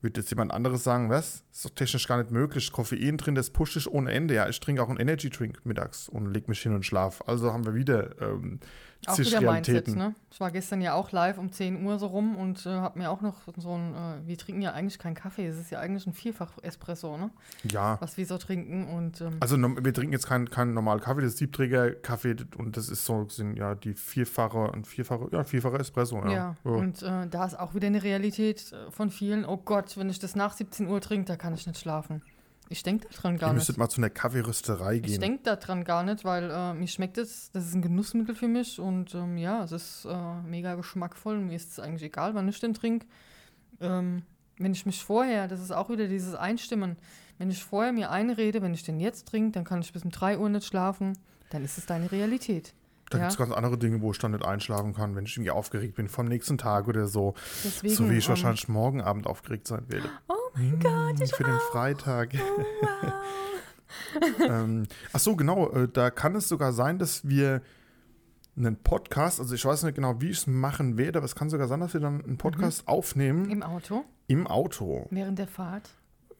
Wird 0.00 0.16
jetzt 0.16 0.30
jemand 0.30 0.50
anderes 0.50 0.82
sagen, 0.82 1.10
was? 1.10 1.44
Ist 1.52 1.64
doch 1.64 1.70
technisch 1.70 2.08
gar 2.08 2.16
nicht 2.16 2.30
möglich. 2.30 2.72
Koffein 2.72 3.18
drin, 3.18 3.34
das 3.34 3.50
pusht 3.50 3.76
ich 3.76 3.86
ohne 3.86 4.10
Ende. 4.10 4.34
Ja, 4.34 4.48
ich 4.48 4.58
trinke 4.58 4.82
auch 4.82 4.88
einen 4.88 4.98
Energy 4.98 5.28
Drink 5.28 5.64
mittags 5.64 6.08
und 6.08 6.32
leg 6.32 6.48
mich 6.48 6.60
hin 6.60 6.74
und 6.74 6.84
schlaf. 6.84 7.22
Also 7.26 7.52
haben 7.52 7.66
wir 7.66 7.74
wieder 7.74 8.20
ähm, 8.20 8.60
auch 9.06 9.18
wieder 9.18 9.40
Mindset, 9.40 9.88
ne? 9.88 10.14
Ich 10.30 10.40
war 10.40 10.50
gestern 10.50 10.80
ja 10.80 10.94
auch 10.94 11.12
live 11.12 11.38
um 11.38 11.52
10 11.52 11.84
Uhr 11.84 11.98
so 11.98 12.06
rum 12.06 12.36
und 12.36 12.64
äh, 12.66 12.70
habe 12.70 12.98
mir 12.98 13.10
auch 13.10 13.20
noch 13.20 13.36
so 13.56 13.74
ein, 13.74 13.94
äh, 13.94 14.26
wir 14.26 14.38
trinken 14.38 14.62
ja 14.62 14.72
eigentlich 14.72 14.98
keinen 14.98 15.14
Kaffee, 15.14 15.46
es 15.46 15.58
ist 15.58 15.70
ja 15.70 15.80
eigentlich 15.80 16.06
ein 16.06 16.14
Vierfach-Espresso, 16.14 17.16
ne? 17.16 17.30
Ja. 17.64 17.98
Was 18.00 18.16
wir 18.16 18.26
so 18.26 18.38
trinken 18.38 18.88
und 18.88 19.20
ähm, 19.20 19.36
Also 19.40 19.56
wir 19.58 19.94
trinken 19.94 20.12
jetzt 20.12 20.26
keinen 20.26 20.48
kein 20.48 20.74
normalen 20.74 21.00
Kaffee, 21.00 21.20
das 21.20 21.32
ist 21.32 21.38
Siebträger-Kaffee 21.38 22.36
und 22.58 22.76
das 22.76 22.88
ist 22.88 23.04
so, 23.04 23.28
sind 23.28 23.56
ja 23.56 23.74
die 23.74 23.94
vierfache, 23.94 24.72
ein 24.72 24.84
vierfache, 24.84 25.28
ja, 25.32 25.44
vierfache 25.44 25.78
Espresso, 25.78 26.16
ja. 26.24 26.30
Ja, 26.30 26.56
ja. 26.64 26.70
und 26.70 27.02
äh, 27.02 27.26
da 27.28 27.44
ist 27.44 27.58
auch 27.58 27.74
wieder 27.74 27.88
eine 27.88 28.02
Realität 28.02 28.72
äh, 28.72 28.90
von 28.90 29.10
vielen, 29.10 29.44
oh 29.44 29.58
Gott, 29.58 29.96
wenn 29.96 30.08
ich 30.10 30.18
das 30.18 30.36
nach 30.36 30.52
17 30.52 30.88
Uhr 30.88 31.00
trinke, 31.00 31.26
da 31.26 31.36
kann 31.36 31.54
ich 31.54 31.66
nicht 31.66 31.78
schlafen. 31.78 32.22
Ich 32.72 32.82
denke 32.82 33.06
daran 33.14 33.36
gar 33.36 33.50
Ihr 33.50 33.52
nicht. 33.52 33.60
müsstet 33.60 33.76
mal 33.76 33.88
zu 33.90 34.00
einer 34.00 34.08
Kaffeerösterei 34.08 34.98
gehen. 34.98 35.12
Ich 35.12 35.18
denke 35.18 35.42
daran 35.42 35.84
gar 35.84 36.02
nicht, 36.02 36.24
weil 36.24 36.50
äh, 36.50 36.72
mir 36.72 36.88
schmeckt 36.88 37.18
es, 37.18 37.50
das 37.52 37.66
ist 37.66 37.74
ein 37.74 37.82
Genussmittel 37.82 38.34
für 38.34 38.48
mich 38.48 38.80
und 38.80 39.14
ähm, 39.14 39.36
ja, 39.36 39.62
es 39.62 39.72
ist 39.72 40.06
äh, 40.06 40.34
mega 40.42 40.74
geschmackvoll. 40.74 41.38
Mir 41.38 41.54
ist 41.54 41.72
es 41.72 41.78
eigentlich 41.78 42.02
egal, 42.04 42.34
wann 42.34 42.48
ich 42.48 42.58
den 42.60 42.72
trinke. 42.72 43.06
Ähm, 43.80 44.22
wenn 44.58 44.72
ich 44.72 44.86
mich 44.86 45.04
vorher, 45.04 45.48
das 45.48 45.60
ist 45.60 45.70
auch 45.70 45.90
wieder 45.90 46.08
dieses 46.08 46.34
Einstimmen, 46.34 46.96
wenn 47.36 47.50
ich 47.50 47.62
vorher 47.62 47.92
mir 47.92 48.10
einrede, 48.10 48.62
wenn 48.62 48.72
ich 48.72 48.84
den 48.84 49.00
jetzt 49.00 49.28
trinke, 49.28 49.52
dann 49.52 49.64
kann 49.64 49.82
ich 49.82 49.92
bis 49.92 50.04
um 50.04 50.10
3 50.10 50.38
Uhr 50.38 50.48
nicht 50.48 50.66
schlafen, 50.66 51.18
dann 51.50 51.64
ist 51.64 51.76
es 51.76 51.84
deine 51.84 52.10
Realität. 52.10 52.72
Da 53.12 53.18
ja. 53.18 53.24
gibt 53.24 53.32
es 53.32 53.38
ganz 53.38 53.52
andere 53.52 53.76
Dinge, 53.76 54.00
wo 54.00 54.10
ich 54.10 54.18
dann 54.18 54.30
nicht 54.32 54.44
einschlafen 54.44 54.94
kann, 54.94 55.14
wenn 55.14 55.26
ich 55.26 55.36
irgendwie 55.36 55.50
aufgeregt 55.50 55.96
bin 55.96 56.08
vom 56.08 56.26
nächsten 56.26 56.56
Tag 56.56 56.88
oder 56.88 57.06
so. 57.06 57.34
Deswegen, 57.62 57.94
so 57.94 58.10
wie 58.10 58.16
ich 58.16 58.26
um, 58.26 58.30
wahrscheinlich 58.30 58.68
morgen 58.68 59.02
Abend 59.02 59.26
aufgeregt 59.26 59.68
sein 59.68 59.84
werde. 59.88 60.08
Oh 60.28 60.34
mein 60.54 60.80
Gott, 60.80 61.20
ich 61.20 61.34
Für 61.34 61.44
auch. 61.44 61.48
den 61.48 61.58
Freitag. 61.70 62.30
Oh, 62.34 62.64
wow. 62.80 63.12
ähm, 64.48 64.86
ach 65.12 65.20
so, 65.20 65.36
genau. 65.36 65.70
Äh, 65.70 65.88
da 65.88 66.10
kann 66.10 66.34
es 66.34 66.48
sogar 66.48 66.72
sein, 66.72 66.98
dass 66.98 67.28
wir 67.28 67.60
einen 68.56 68.76
Podcast, 68.76 69.40
also 69.40 69.54
ich 69.54 69.64
weiß 69.64 69.82
nicht 69.82 69.94
genau, 69.94 70.20
wie 70.20 70.30
ich 70.30 70.38
es 70.38 70.46
machen 70.46 70.96
werde, 70.96 71.18
aber 71.18 71.26
es 71.26 71.34
kann 71.34 71.50
sogar 71.50 71.68
sein, 71.68 71.80
dass 71.80 71.92
wir 71.92 72.00
dann 72.00 72.24
einen 72.24 72.38
Podcast 72.38 72.82
mhm. 72.82 72.88
aufnehmen. 72.88 73.50
Im 73.50 73.62
Auto? 73.62 74.04
Im 74.26 74.46
Auto. 74.46 75.06
Während 75.10 75.38
der 75.38 75.48
Fahrt? 75.48 75.90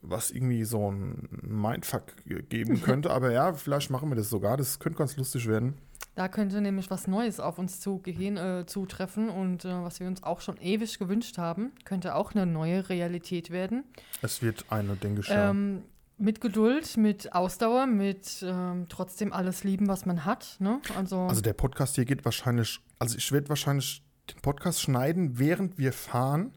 Was 0.01 0.31
irgendwie 0.31 0.65
so 0.65 0.91
ein 0.91 1.29
Mindfuck 1.43 2.05
geben 2.49 2.81
könnte. 2.83 3.11
aber 3.11 3.31
ja, 3.31 3.53
vielleicht 3.53 3.91
machen 3.91 4.09
wir 4.11 4.17
das 4.17 4.31
sogar. 4.31 4.57
Das 4.57 4.79
könnte 4.79 4.99
ganz 4.99 5.17
lustig 5.17 5.47
werden. 5.47 5.75
Da 6.15 6.29
könnte 6.29 6.61
nämlich 6.61 6.91
was 6.91 7.07
Neues 7.07 7.41
auf 7.41 7.59
uns 7.59 7.81
zugehen, 7.81 8.37
äh, 8.37 8.65
zutreffen 8.67 9.31
und 9.31 9.65
äh, 9.65 9.83
was 9.83 9.99
wir 9.99 10.07
uns 10.07 10.23
auch 10.23 10.43
schon 10.43 10.59
ewig 10.59 10.99
gewünscht 10.99 11.39
haben, 11.39 11.73
könnte 11.85 12.15
auch 12.15 12.35
eine 12.35 12.45
neue 12.45 12.89
Realität 12.91 13.51
werden. 13.51 13.85
Es 14.21 14.43
wird 14.43 14.67
eine, 14.69 14.97
denke 14.97 15.23
ich. 15.23 15.29
Ähm, 15.31 15.85
mit 16.19 16.43
Geduld, 16.43 16.99
mit 16.99 17.35
Ausdauer, 17.35 17.87
mit 17.87 18.45
ähm, 18.47 18.87
trotzdem 18.91 19.33
alles 19.33 19.65
lieben, 19.65 19.89
was 19.89 20.05
man 20.05 20.27
hat. 20.27 20.57
Ne? 20.59 20.81
Also, 20.97 21.23
also 21.23 21.41
der 21.41 21.55
Podcast 21.55 21.95
hier 21.95 22.05
geht 22.05 22.25
wahrscheinlich, 22.27 22.81
also 22.99 23.17
ich 23.17 23.33
werde 23.33 23.49
wahrscheinlich 23.49 24.05
den 24.31 24.41
Podcast 24.43 24.83
schneiden, 24.83 25.39
während 25.39 25.79
wir 25.79 25.95
fahren. 25.95 26.53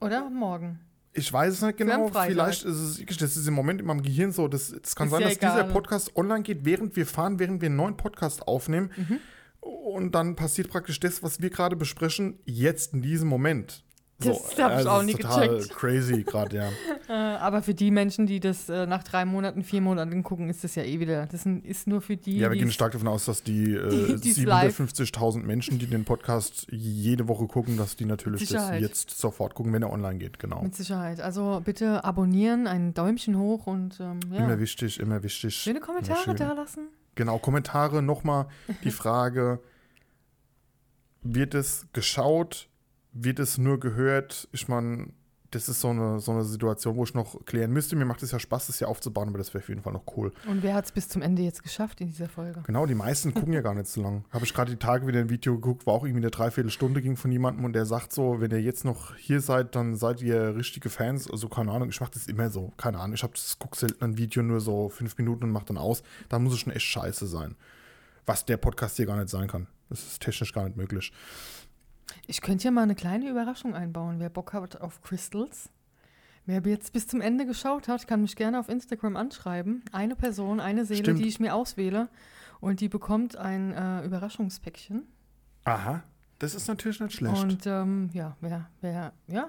Oder 0.00 0.30
morgen. 0.30 0.80
Ich 1.12 1.32
weiß 1.32 1.54
es 1.54 1.62
nicht 1.62 1.76
genau. 1.76 2.08
Vielleicht 2.08 2.64
ist 2.64 2.76
es, 2.76 3.16
das 3.16 3.36
ist 3.36 3.46
im 3.48 3.54
Moment 3.54 3.80
in 3.80 3.86
meinem 3.86 4.02
Gehirn 4.02 4.32
so. 4.32 4.46
Das, 4.46 4.72
das 4.82 4.94
kann 4.94 5.08
ist 5.08 5.12
sein, 5.12 5.22
ja 5.22 5.28
dass 5.28 5.36
egal. 5.36 5.62
dieser 5.62 5.72
Podcast 5.72 6.16
online 6.16 6.42
geht, 6.42 6.64
während 6.64 6.94
wir 6.94 7.06
fahren, 7.06 7.38
während 7.38 7.60
wir 7.60 7.66
einen 7.66 7.76
neuen 7.76 7.96
Podcast 7.96 8.46
aufnehmen. 8.46 8.90
Mhm. 8.96 9.18
Und 9.60 10.14
dann 10.14 10.36
passiert 10.36 10.70
praktisch 10.70 11.00
das, 11.00 11.22
was 11.22 11.40
wir 11.42 11.50
gerade 11.50 11.76
besprechen, 11.76 12.38
jetzt 12.44 12.94
in 12.94 13.02
diesem 13.02 13.28
Moment. 13.28 13.84
Das 14.22 14.54
so, 14.56 14.62
hab 14.62 14.80
ich 14.80 14.86
auch 14.86 15.00
ist 15.00 15.06
nie 15.06 15.14
total 15.14 15.48
gecheckt. 15.48 15.74
crazy 15.76 16.22
gerade, 16.24 16.56
ja. 16.56 16.68
Äh, 17.08 17.12
aber 17.12 17.60
für 17.62 17.74
die 17.74 17.90
Menschen, 17.90 18.26
die 18.26 18.38
das 18.38 18.68
äh, 18.68 18.86
nach 18.86 19.02
drei 19.02 19.24
Monaten, 19.24 19.64
vier 19.64 19.80
Monaten 19.80 20.22
gucken, 20.22 20.48
ist 20.48 20.62
das 20.62 20.76
ja 20.76 20.84
eh 20.84 21.00
wieder. 21.00 21.26
Das 21.26 21.44
ist 21.44 21.88
nur 21.88 22.00
für 22.00 22.16
die. 22.16 22.38
Ja, 22.38 22.48
wir 22.52 22.56
gehen 22.56 22.70
stark 22.70 22.92
davon 22.92 23.08
aus, 23.08 23.24
dass 23.24 23.42
die 23.42 23.74
äh, 23.74 24.14
Die- 24.14 24.20
die's 24.20 24.44
live- 24.44 24.78
750.000 24.78 25.42
Menschen, 25.42 25.80
die 25.80 25.86
den 25.88 26.04
Podcast 26.04 26.68
jede 26.70 27.26
Woche 27.26 27.48
gucken, 27.48 27.76
dass 27.76 27.96
die 27.96 28.04
natürlich 28.04 28.48
das 28.48 28.70
jetzt 28.78 29.10
sofort 29.18 29.54
gucken, 29.54 29.72
wenn 29.72 29.82
er 29.82 29.90
online 29.92 30.18
geht, 30.18 30.38
genau. 30.38 30.62
Mit 30.62 30.76
Sicherheit. 30.76 31.20
Also 31.20 31.60
bitte 31.64 32.04
abonnieren, 32.04 32.68
ein 32.68 32.94
Däumchen 32.94 33.36
hoch 33.36 33.66
und 33.66 33.98
ähm, 33.98 34.20
ja. 34.30 34.44
Immer 34.44 34.60
wichtig, 34.60 35.00
immer 35.00 35.20
wichtig. 35.24 35.56
Schöne 35.56 35.80
Kommentare 35.80 36.22
schön. 36.22 36.36
da 36.36 36.52
lassen. 36.52 36.86
Genau, 37.16 37.38
Kommentare 37.38 38.02
nochmal 38.02 38.46
die 38.84 38.90
Frage, 38.92 39.58
wird 41.22 41.54
es 41.54 41.86
geschaut, 41.92 42.68
wird 43.12 43.38
es 43.38 43.58
nur 43.58 43.80
gehört? 43.80 44.48
Ich 44.52 44.68
meine, 44.68 45.08
das 45.50 45.68
ist 45.68 45.80
so 45.80 45.88
eine, 45.88 46.20
so 46.20 46.32
eine 46.32 46.44
Situation, 46.44 46.96
wo 46.96 47.04
ich 47.04 47.14
noch 47.14 47.44
klären 47.44 47.72
müsste. 47.72 47.96
Mir 47.96 48.04
macht 48.04 48.22
es 48.22 48.30
ja 48.30 48.38
Spaß, 48.38 48.68
das 48.68 48.78
hier 48.78 48.88
aufzubauen, 48.88 49.28
aber 49.28 49.38
das 49.38 49.52
wäre 49.52 49.62
auf 49.62 49.68
jeden 49.68 49.82
Fall 49.82 49.92
noch 49.92 50.04
cool. 50.16 50.32
Und 50.46 50.62
wer 50.62 50.74
hat 50.74 50.84
es 50.84 50.92
bis 50.92 51.08
zum 51.08 51.22
Ende 51.22 51.42
jetzt 51.42 51.62
geschafft 51.62 52.00
in 52.00 52.06
dieser 52.08 52.28
Folge? 52.28 52.62
Genau, 52.66 52.86
die 52.86 52.94
meisten 52.94 53.34
gucken 53.34 53.52
ja 53.52 53.60
gar 53.60 53.74
nicht 53.74 53.88
so 53.88 54.00
lang. 54.00 54.24
Habe 54.30 54.44
ich 54.44 54.54
gerade 54.54 54.70
die 54.70 54.78
Tage 54.78 55.06
wieder 55.06 55.18
ein 55.18 55.28
Video 55.28 55.54
geguckt, 55.54 55.86
wo 55.86 55.90
auch 55.90 56.04
irgendwie 56.04 56.22
eine 56.22 56.30
Dreiviertelstunde 56.30 57.02
ging 57.02 57.16
von 57.16 57.32
jemandem 57.32 57.64
und 57.64 57.72
der 57.72 57.84
sagt 57.84 58.12
so, 58.12 58.40
wenn 58.40 58.50
ihr 58.52 58.62
jetzt 58.62 58.84
noch 58.84 59.16
hier 59.16 59.40
seid, 59.40 59.74
dann 59.74 59.96
seid 59.96 60.22
ihr 60.22 60.54
richtige 60.54 60.88
Fans. 60.88 61.28
Also 61.28 61.48
keine 61.48 61.72
Ahnung, 61.72 61.88
ich 61.88 62.00
mache 62.00 62.12
das 62.14 62.26
immer 62.26 62.50
so. 62.50 62.72
Keine 62.76 62.98
Ahnung, 62.98 63.14
ich 63.14 63.22
habe 63.22 63.32
das 63.32 63.56
guck 63.58 63.74
selten 63.76 64.04
ein 64.04 64.18
Video 64.18 64.42
nur 64.42 64.60
so 64.60 64.88
fünf 64.88 65.18
Minuten 65.18 65.44
und 65.44 65.50
mach 65.50 65.64
dann 65.64 65.78
aus. 65.78 66.02
Da 66.28 66.38
muss 66.38 66.52
es 66.52 66.60
schon 66.60 66.72
echt 66.72 66.86
scheiße 66.86 67.26
sein. 67.26 67.56
Was 68.24 68.44
der 68.44 68.56
Podcast 68.56 68.96
hier 68.96 69.06
gar 69.06 69.16
nicht 69.16 69.30
sein 69.30 69.48
kann. 69.48 69.66
Das 69.88 70.00
ist 70.06 70.22
technisch 70.22 70.52
gar 70.52 70.64
nicht 70.64 70.76
möglich. 70.76 71.12
Ich 72.26 72.40
könnte 72.40 72.64
ja 72.64 72.70
mal 72.70 72.82
eine 72.82 72.94
kleine 72.94 73.28
Überraschung 73.28 73.74
einbauen. 73.74 74.18
Wer 74.18 74.30
Bock 74.30 74.52
hat 74.52 74.80
auf 74.80 75.02
Crystals, 75.02 75.70
wer 76.46 76.60
jetzt 76.64 76.92
bis 76.92 77.06
zum 77.06 77.20
Ende 77.20 77.46
geschaut 77.46 77.88
hat, 77.88 78.06
kann 78.06 78.22
mich 78.22 78.36
gerne 78.36 78.58
auf 78.58 78.68
Instagram 78.68 79.16
anschreiben. 79.16 79.84
Eine 79.92 80.16
Person, 80.16 80.60
eine 80.60 80.84
Seele, 80.84 81.00
Stimmt. 81.00 81.20
die 81.20 81.28
ich 81.28 81.40
mir 81.40 81.54
auswähle. 81.54 82.08
Und 82.60 82.80
die 82.80 82.88
bekommt 82.88 83.36
ein 83.36 83.72
äh, 83.72 84.04
Überraschungspäckchen. 84.04 85.06
Aha, 85.64 86.02
das 86.38 86.54
ist 86.54 86.68
natürlich 86.68 87.00
nicht 87.00 87.14
schlecht. 87.14 87.42
Und 87.42 87.66
ähm, 87.66 88.10
ja, 88.12 88.36
wer, 88.40 88.68
wer, 88.80 89.12
ja, 89.26 89.48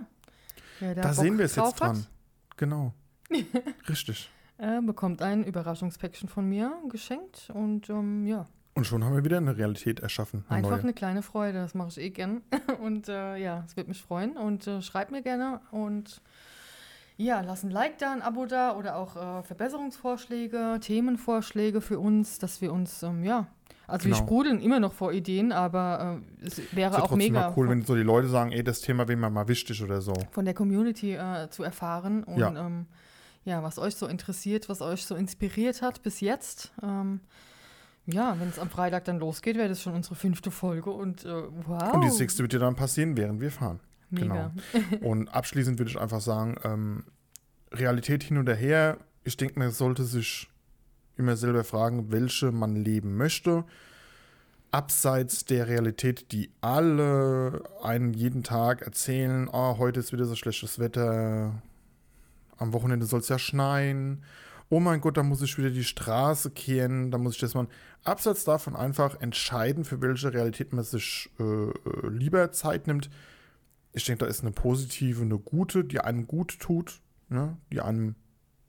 wer 0.79 0.95
da, 0.95 1.01
da 1.01 1.07
Bock 1.09 1.17
sehen 1.17 1.37
wir 1.37 1.45
es 1.45 1.55
jetzt 1.55 1.79
dran. 1.79 2.05
Genau. 2.57 2.93
Richtig. 3.89 4.29
äh, 4.57 4.81
bekommt 4.81 5.21
ein 5.21 5.43
Überraschungspäckchen 5.43 6.29
von 6.29 6.47
mir 6.47 6.73
geschenkt. 6.89 7.49
Und 7.53 7.89
ähm, 7.89 8.25
ja, 8.27 8.45
Und 8.73 8.85
schon 8.87 9.03
haben 9.03 9.13
wir 9.15 9.23
wieder 9.25 9.37
eine 9.37 9.57
Realität 9.57 9.99
erschaffen. 9.99 10.45
Eine 10.47 10.57
Einfach 10.59 10.71
neue. 10.71 10.79
eine 10.81 10.93
kleine 10.93 11.21
Freude, 11.21 11.59
das 11.59 11.73
mache 11.75 11.89
ich 11.89 11.97
eh 11.99 12.09
gern. 12.09 12.41
Und 12.81 13.09
äh, 13.09 13.35
ja, 13.37 13.63
es 13.65 13.75
wird 13.75 13.87
mich 13.89 14.01
freuen. 14.01 14.37
Und 14.37 14.65
äh, 14.67 14.81
schreibt 14.81 15.11
mir 15.11 15.21
gerne 15.21 15.59
und 15.71 16.21
ja, 17.17 17.41
lasst 17.41 17.63
ein 17.65 17.69
Like 17.69 17.97
da, 17.99 18.13
ein 18.13 18.21
Abo 18.23 18.45
da 18.47 18.75
oder 18.75 18.95
auch 18.95 19.15
äh, 19.15 19.43
Verbesserungsvorschläge, 19.43 20.79
Themenvorschläge 20.81 21.79
für 21.81 21.99
uns, 21.99 22.39
dass 22.39 22.61
wir 22.61 22.73
uns, 22.73 23.03
ähm, 23.03 23.23
ja, 23.23 23.45
also 23.85 24.05
wir 24.05 24.13
Genau. 24.15 24.25
sprudeln 24.25 24.59
immer 24.61 24.79
noch 24.79 24.93
vor 24.93 25.11
Ideen, 25.13 25.51
aber 25.51 26.19
äh, 26.41 26.45
es 26.47 26.57
Ist 26.57 26.75
wäre 26.75 26.93
ja 26.97 27.03
auch 27.03 27.11
mega 27.11 27.41
mal 27.41 27.47
cool, 27.49 27.67
von, 27.67 27.69
wenn 27.69 27.81
so 27.85 27.93
die 27.95 28.01
Leute 28.01 28.27
sagen, 28.27 28.51
ey, 28.53 28.63
das 28.63 28.79
Thema 28.81 29.07
wäre 29.07 29.17
mir 29.19 29.29
mal 29.29 29.47
wichtig 29.47 29.83
oder 29.83 30.01
so. 30.01 30.13
von 30.31 30.45
der 30.45 30.53
Community 30.55 31.13
äh, 31.13 31.49
zu 31.51 31.61
erfahren 31.63 32.23
und 32.23 32.39
Ja. 32.39 32.55
ähm, 32.65 32.87
ja, 33.43 33.61
was 33.61 33.77
euch 33.77 33.95
so 33.95 34.07
interessiert, 34.07 34.69
was 34.69 34.81
euch 34.81 35.05
so 35.05 35.15
inspiriert 35.15 35.81
hat 35.83 36.01
bis 36.03 36.21
jetzt. 36.21 36.71
Ähm, 36.81 37.19
ja, 38.05 38.35
wenn 38.39 38.49
es 38.49 38.59
am 38.59 38.69
Freitag 38.69 39.05
dann 39.05 39.19
losgeht, 39.19 39.57
wäre 39.57 39.69
das 39.69 39.81
schon 39.81 39.93
unsere 39.93 40.15
fünfte 40.15 40.51
Folge 40.51 40.89
und 40.89 41.25
äh, 41.25 41.43
wow. 41.67 41.93
Und 41.93 42.01
die 42.01 42.09
sechste 42.09 42.43
wird 42.43 42.53
ja 42.53 42.59
dann 42.59 42.75
passieren, 42.75 43.15
während 43.17 43.39
wir 43.39 43.51
fahren. 43.51 43.79
Mega. 44.11 44.51
Und 45.01 45.29
abschließend 45.29 45.79
würde 45.79 45.89
ich 45.89 45.97
einfach 45.97 46.19
sagen, 46.19 46.57
ähm, 46.65 47.05
Realität 47.71 48.23
hin 48.23 48.37
und 48.37 48.49
her. 48.49 48.97
Ich 49.23 49.37
denke, 49.37 49.57
man 49.57 49.71
sollte 49.71 50.03
sich 50.03 50.49
immer 51.15 51.37
selber 51.37 51.63
fragen, 51.63 52.11
welche 52.11 52.51
man 52.51 52.75
leben 52.75 53.15
möchte. 53.15 53.63
Abseits 54.71 55.45
der 55.45 55.67
Realität, 55.67 56.31
die 56.31 56.51
alle 56.61 57.63
einen 57.81 58.13
jeden 58.13 58.43
Tag 58.43 58.81
erzählen, 58.81 59.49
oh, 59.51 59.77
heute 59.77 60.01
ist 60.01 60.11
wieder 60.11 60.25
so 60.25 60.35
schlechtes 60.35 60.79
Wetter, 60.79 61.61
am 62.57 62.73
Wochenende 62.73 63.05
soll 63.05 63.19
es 63.21 63.29
ja 63.29 63.39
schneien, 63.39 64.23
oh 64.71 64.79
mein 64.79 65.01
Gott, 65.01 65.17
da 65.17 65.23
muss 65.23 65.41
ich 65.41 65.57
wieder 65.57 65.69
die 65.69 65.83
Straße 65.83 66.49
kehren, 66.49 67.11
da 67.11 67.17
muss 67.17 67.35
ich 67.35 67.41
das 67.41 67.53
mal. 67.53 67.67
Abseits 68.03 68.45
davon 68.45 68.75
einfach 68.75 69.19
entscheiden, 69.19 69.83
für 69.83 70.01
welche 70.01 70.33
Realität 70.33 70.71
man 70.73 70.83
sich 70.83 71.29
äh, 71.39 71.43
äh, 71.43 71.73
lieber 72.07 72.51
Zeit 72.53 72.87
nimmt. 72.87 73.09
Ich 73.91 74.05
denke, 74.05 74.23
da 74.23 74.29
ist 74.29 74.41
eine 74.41 74.51
positive, 74.51 75.21
eine 75.21 75.37
gute, 75.37 75.83
die 75.83 75.99
einem 75.99 76.25
gut 76.25 76.57
tut, 76.59 77.01
ne? 77.27 77.57
die 77.71 77.81
einem 77.81 78.15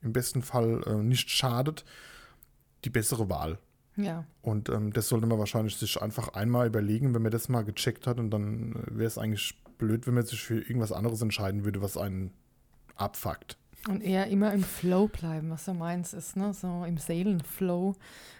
im 0.02 0.12
besten 0.12 0.42
Fall 0.42 0.82
äh, 0.86 0.96
nicht 0.96 1.30
schadet, 1.30 1.84
die 2.84 2.90
bessere 2.90 3.30
Wahl. 3.30 3.58
Ja, 3.96 4.24
Und 4.40 4.70
ähm, 4.70 4.92
das 4.92 5.08
sollte 5.08 5.26
man 5.26 5.38
wahrscheinlich 5.38 5.76
sich 5.76 6.02
einfach 6.02 6.30
einmal 6.30 6.66
überlegen, 6.66 7.14
wenn 7.14 7.22
man 7.22 7.30
das 7.30 7.48
mal 7.48 7.62
gecheckt 7.62 8.08
hat. 8.08 8.18
Und 8.18 8.30
dann 8.30 8.72
äh, 8.72 8.98
wäre 8.98 9.06
es 9.06 9.18
eigentlich 9.18 9.56
blöd, 9.78 10.08
wenn 10.08 10.14
man 10.14 10.26
sich 10.26 10.42
für 10.42 10.58
irgendwas 10.58 10.90
anderes 10.90 11.22
entscheiden 11.22 11.64
würde, 11.64 11.80
was 11.80 11.96
einen 11.96 12.32
abfuckt. 12.96 13.56
Und 13.88 14.00
eher 14.02 14.28
immer 14.28 14.52
im 14.52 14.62
Flow 14.62 15.08
bleiben, 15.08 15.50
was 15.50 15.64
so 15.64 15.74
meins 15.74 16.12
ist, 16.12 16.36
ne? 16.36 16.54
So 16.54 16.84
im 16.86 16.98
Seelenflow. 16.98 17.94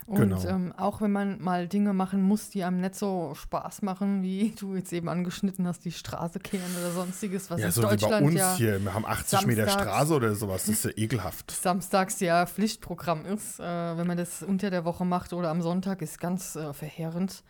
Und 0.06 0.16
Genau. 0.18 0.44
ähm, 0.46 0.72
auch 0.76 1.00
wenn 1.00 1.12
man 1.12 1.40
mal 1.40 1.68
Dinge 1.68 1.92
machen 1.92 2.22
muss, 2.22 2.50
die 2.50 2.64
einem 2.64 2.80
nicht 2.80 2.94
so 2.96 3.34
Spaß 3.34 3.82
machen, 3.82 4.22
wie 4.22 4.50
du 4.58 4.74
jetzt 4.74 4.92
eben 4.92 5.08
angeschnitten 5.08 5.66
hast, 5.66 5.84
die 5.84 5.92
Straße 5.92 6.38
kehren 6.40 6.70
oder 6.78 6.90
sonstiges, 6.92 7.50
was 7.50 7.60
ja, 7.60 7.66
in 7.66 7.72
so 7.72 7.82
wie 7.82 7.86
bei 7.86 7.96
Deutschland 7.96 8.26
uns 8.26 8.34
ja 8.34 8.54
hier. 8.56 8.82
Wir 8.82 8.94
haben 8.94 9.06
80 9.06 9.46
Meter 9.46 9.66
samstags- 9.66 9.82
Straße 9.82 10.14
oder 10.14 10.34
sowas. 10.34 10.64
Das 10.66 10.74
ist 10.74 10.84
ja 10.84 10.90
ekelhaft. 10.96 11.50
samstags 11.50 12.20
ja 12.20 12.46
Pflichtprogramm 12.46 13.24
ist. 13.26 13.58
Äh, 13.60 13.62
wenn 13.96 14.06
man 14.06 14.16
das 14.16 14.42
unter 14.42 14.70
der 14.70 14.84
Woche 14.84 15.04
macht 15.04 15.32
oder 15.32 15.50
am 15.50 15.62
Sonntag, 15.62 16.02
ist 16.02 16.20
ganz 16.20 16.56
äh, 16.56 16.72
verheerend. 16.72 17.42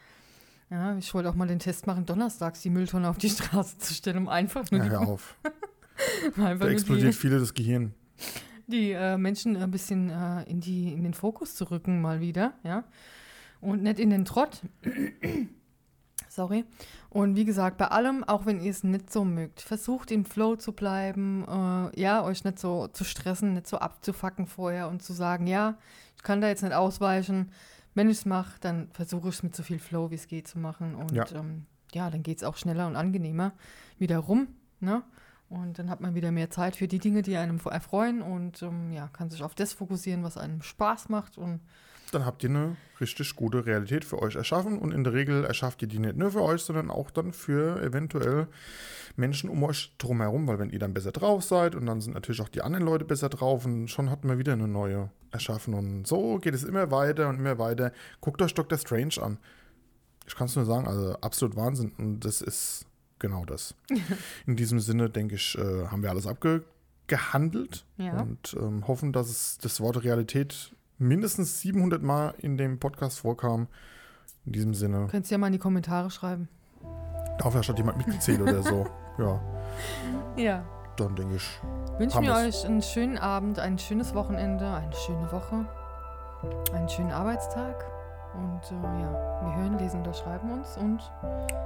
Ja, 0.70 0.96
ich 0.96 1.12
wollte 1.12 1.28
auch 1.28 1.34
mal 1.34 1.46
den 1.48 1.58
Test 1.58 1.86
machen, 1.86 2.06
donnerstags 2.06 2.62
die 2.62 2.70
Mülltonne 2.70 3.08
auf 3.10 3.18
die 3.18 3.28
Straße 3.28 3.76
zu 3.78 3.92
stellen, 3.92 4.16
um 4.16 4.28
einfach 4.28 4.70
nur 4.70 4.82
Ja, 4.82 4.88
hör 4.90 5.00
auf. 5.08 5.36
Da 6.36 6.68
explodiert 6.68 7.14
die, 7.14 7.16
viele 7.18 7.38
das 7.38 7.54
Gehirn. 7.54 7.94
die 8.66 8.92
äh, 8.92 9.16
Menschen 9.16 9.56
ein 9.56 9.70
bisschen 9.70 10.10
äh, 10.10 10.42
in, 10.44 10.60
die, 10.60 10.92
in 10.92 11.02
den 11.02 11.14
Fokus 11.14 11.54
zu 11.54 11.70
rücken, 11.70 12.00
mal 12.00 12.20
wieder, 12.20 12.54
ja. 12.62 12.84
Und 13.60 13.82
nicht 13.82 13.98
in 13.98 14.10
den 14.10 14.24
Trott. 14.24 14.60
Sorry. 16.28 16.64
Und 17.10 17.36
wie 17.36 17.44
gesagt, 17.44 17.76
bei 17.76 17.88
allem, 17.88 18.24
auch 18.24 18.46
wenn 18.46 18.60
ihr 18.60 18.70
es 18.70 18.84
nicht 18.84 19.12
so 19.12 19.24
mögt, 19.24 19.60
versucht 19.60 20.10
im 20.10 20.24
Flow 20.24 20.56
zu 20.56 20.72
bleiben, 20.72 21.44
äh, 21.46 22.00
ja, 22.00 22.24
euch 22.24 22.42
nicht 22.44 22.58
so 22.58 22.88
zu 22.88 23.04
stressen, 23.04 23.52
nicht 23.54 23.66
so 23.66 23.78
abzufacken 23.78 24.46
vorher 24.46 24.88
und 24.88 25.02
zu 25.02 25.12
sagen, 25.12 25.46
ja, 25.46 25.76
ich 26.16 26.22
kann 26.22 26.40
da 26.40 26.48
jetzt 26.48 26.62
nicht 26.62 26.72
ausweichen. 26.72 27.50
Wenn 27.94 28.08
ich 28.08 28.18
es 28.18 28.24
mache, 28.24 28.54
dann 28.60 28.88
versuche 28.92 29.28
ich 29.28 29.34
es 29.34 29.42
mit 29.42 29.54
so 29.54 29.62
viel 29.62 29.78
Flow, 29.78 30.10
wie 30.10 30.14
es 30.14 30.26
geht, 30.26 30.48
zu 30.48 30.58
machen. 30.58 30.94
Und 30.94 31.12
Ja. 31.12 31.26
ja, 31.26 31.38
ähm, 31.40 31.66
ja 31.92 32.10
dann 32.10 32.22
geht 32.22 32.38
es 32.38 32.44
auch 32.44 32.56
schneller 32.56 32.86
und 32.86 32.96
angenehmer 32.96 33.52
wieder 33.98 34.18
rum, 34.18 34.48
ne? 34.80 35.02
Und 35.52 35.78
dann 35.78 35.90
hat 35.90 36.00
man 36.00 36.14
wieder 36.14 36.32
mehr 36.32 36.48
Zeit 36.48 36.76
für 36.76 36.88
die 36.88 36.98
Dinge, 36.98 37.20
die 37.20 37.36
einem 37.36 37.60
erfreuen 37.62 38.22
und 38.22 38.62
ähm, 38.62 38.90
ja, 38.90 39.08
kann 39.08 39.28
sich 39.28 39.42
auf 39.42 39.54
das 39.54 39.74
fokussieren, 39.74 40.22
was 40.22 40.38
einem 40.38 40.62
Spaß 40.62 41.10
macht. 41.10 41.36
Und 41.36 41.60
Dann 42.10 42.24
habt 42.24 42.42
ihr 42.42 42.48
eine 42.48 42.76
richtig 43.02 43.36
gute 43.36 43.66
Realität 43.66 44.06
für 44.06 44.22
euch 44.22 44.34
erschaffen. 44.34 44.78
Und 44.78 44.94
in 44.94 45.04
der 45.04 45.12
Regel 45.12 45.44
erschafft 45.44 45.82
ihr 45.82 45.88
die 45.88 45.98
nicht 45.98 46.16
nur 46.16 46.30
für 46.30 46.40
euch, 46.40 46.62
sondern 46.62 46.90
auch 46.90 47.10
dann 47.10 47.34
für 47.34 47.82
eventuell 47.82 48.48
Menschen 49.16 49.50
um 49.50 49.62
euch 49.62 49.94
drumherum. 49.98 50.48
Weil 50.48 50.58
wenn 50.58 50.70
ihr 50.70 50.78
dann 50.78 50.94
besser 50.94 51.12
drauf 51.12 51.44
seid 51.44 51.74
und 51.74 51.84
dann 51.84 52.00
sind 52.00 52.14
natürlich 52.14 52.40
auch 52.40 52.48
die 52.48 52.62
anderen 52.62 52.86
Leute 52.86 53.04
besser 53.04 53.28
drauf 53.28 53.66
und 53.66 53.88
schon 53.88 54.08
hat 54.08 54.24
man 54.24 54.38
wieder 54.38 54.54
eine 54.54 54.68
neue 54.68 55.10
erschaffen. 55.32 55.74
Und 55.74 56.06
so 56.06 56.38
geht 56.38 56.54
es 56.54 56.64
immer 56.64 56.90
weiter 56.90 57.28
und 57.28 57.36
immer 57.36 57.58
weiter. 57.58 57.92
Guckt 58.22 58.40
euch 58.40 58.54
Dr. 58.54 58.78
Strange 58.78 59.20
an. 59.20 59.36
Ich 60.26 60.34
kann 60.34 60.46
es 60.46 60.56
nur 60.56 60.64
sagen, 60.64 60.86
also 60.86 61.12
absolut 61.20 61.56
Wahnsinn. 61.56 61.92
Und 61.98 62.20
das 62.20 62.40
ist 62.40 62.86
genau 63.22 63.46
das. 63.46 63.74
In 64.46 64.56
diesem 64.56 64.78
Sinne, 64.80 65.08
denke 65.08 65.36
ich, 65.36 65.56
äh, 65.56 65.86
haben 65.86 66.02
wir 66.02 66.10
alles 66.10 66.26
abgehandelt 66.26 67.86
ja, 67.96 68.20
und 68.20 68.54
ähm, 68.60 68.86
hoffen, 68.86 69.12
dass 69.14 69.28
es 69.30 69.56
das 69.58 69.80
Wort 69.80 70.04
Realität 70.04 70.74
mindestens 70.98 71.60
700 71.62 72.02
Mal 72.02 72.34
in 72.38 72.56
dem 72.58 72.78
Podcast 72.78 73.20
vorkam. 73.20 73.66
In 74.44 74.52
diesem 74.52 74.74
Sinne, 74.74 75.06
könnt 75.10 75.26
ihr 75.26 75.32
ja 75.32 75.38
mal 75.38 75.46
in 75.48 75.52
die 75.54 75.58
Kommentare 75.58 76.10
schreiben. 76.10 76.48
dafür 77.38 77.62
hat 77.62 77.78
jemand 77.78 77.98
mitgezählt 77.98 78.40
oder 78.42 78.62
so. 78.62 78.86
Ja, 79.18 79.40
Ja. 80.36 80.64
dann 80.96 81.14
denke 81.16 81.36
ich, 81.36 81.60
wir 81.98 82.10
wir's. 82.12 82.16
euch 82.62 82.66
einen 82.66 82.82
schönen 82.82 83.18
Abend, 83.18 83.58
ein 83.58 83.78
schönes 83.78 84.14
Wochenende, 84.14 84.72
eine 84.72 84.92
schöne 84.94 85.30
Woche, 85.32 85.66
einen 86.72 86.88
schönen 86.88 87.12
Arbeitstag. 87.12 87.84
Und 88.34 88.60
äh, 88.70 88.82
ja, 88.82 89.40
wir 89.42 89.56
hören, 89.56 89.78
lesen 89.78 90.00
oder 90.00 90.14
schreiben 90.14 90.50
uns 90.52 90.76
und 90.76 91.00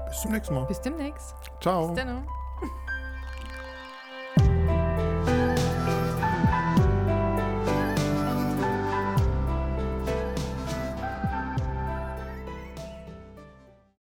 bis 0.08 0.20
zum 0.20 0.32
nächsten 0.32 0.54
Mal. 0.54 0.64
bis 0.66 0.80
demnächst. 0.80 1.34
Ciao. 1.60 1.88
Bis 1.88 2.04
dann. 2.04 2.26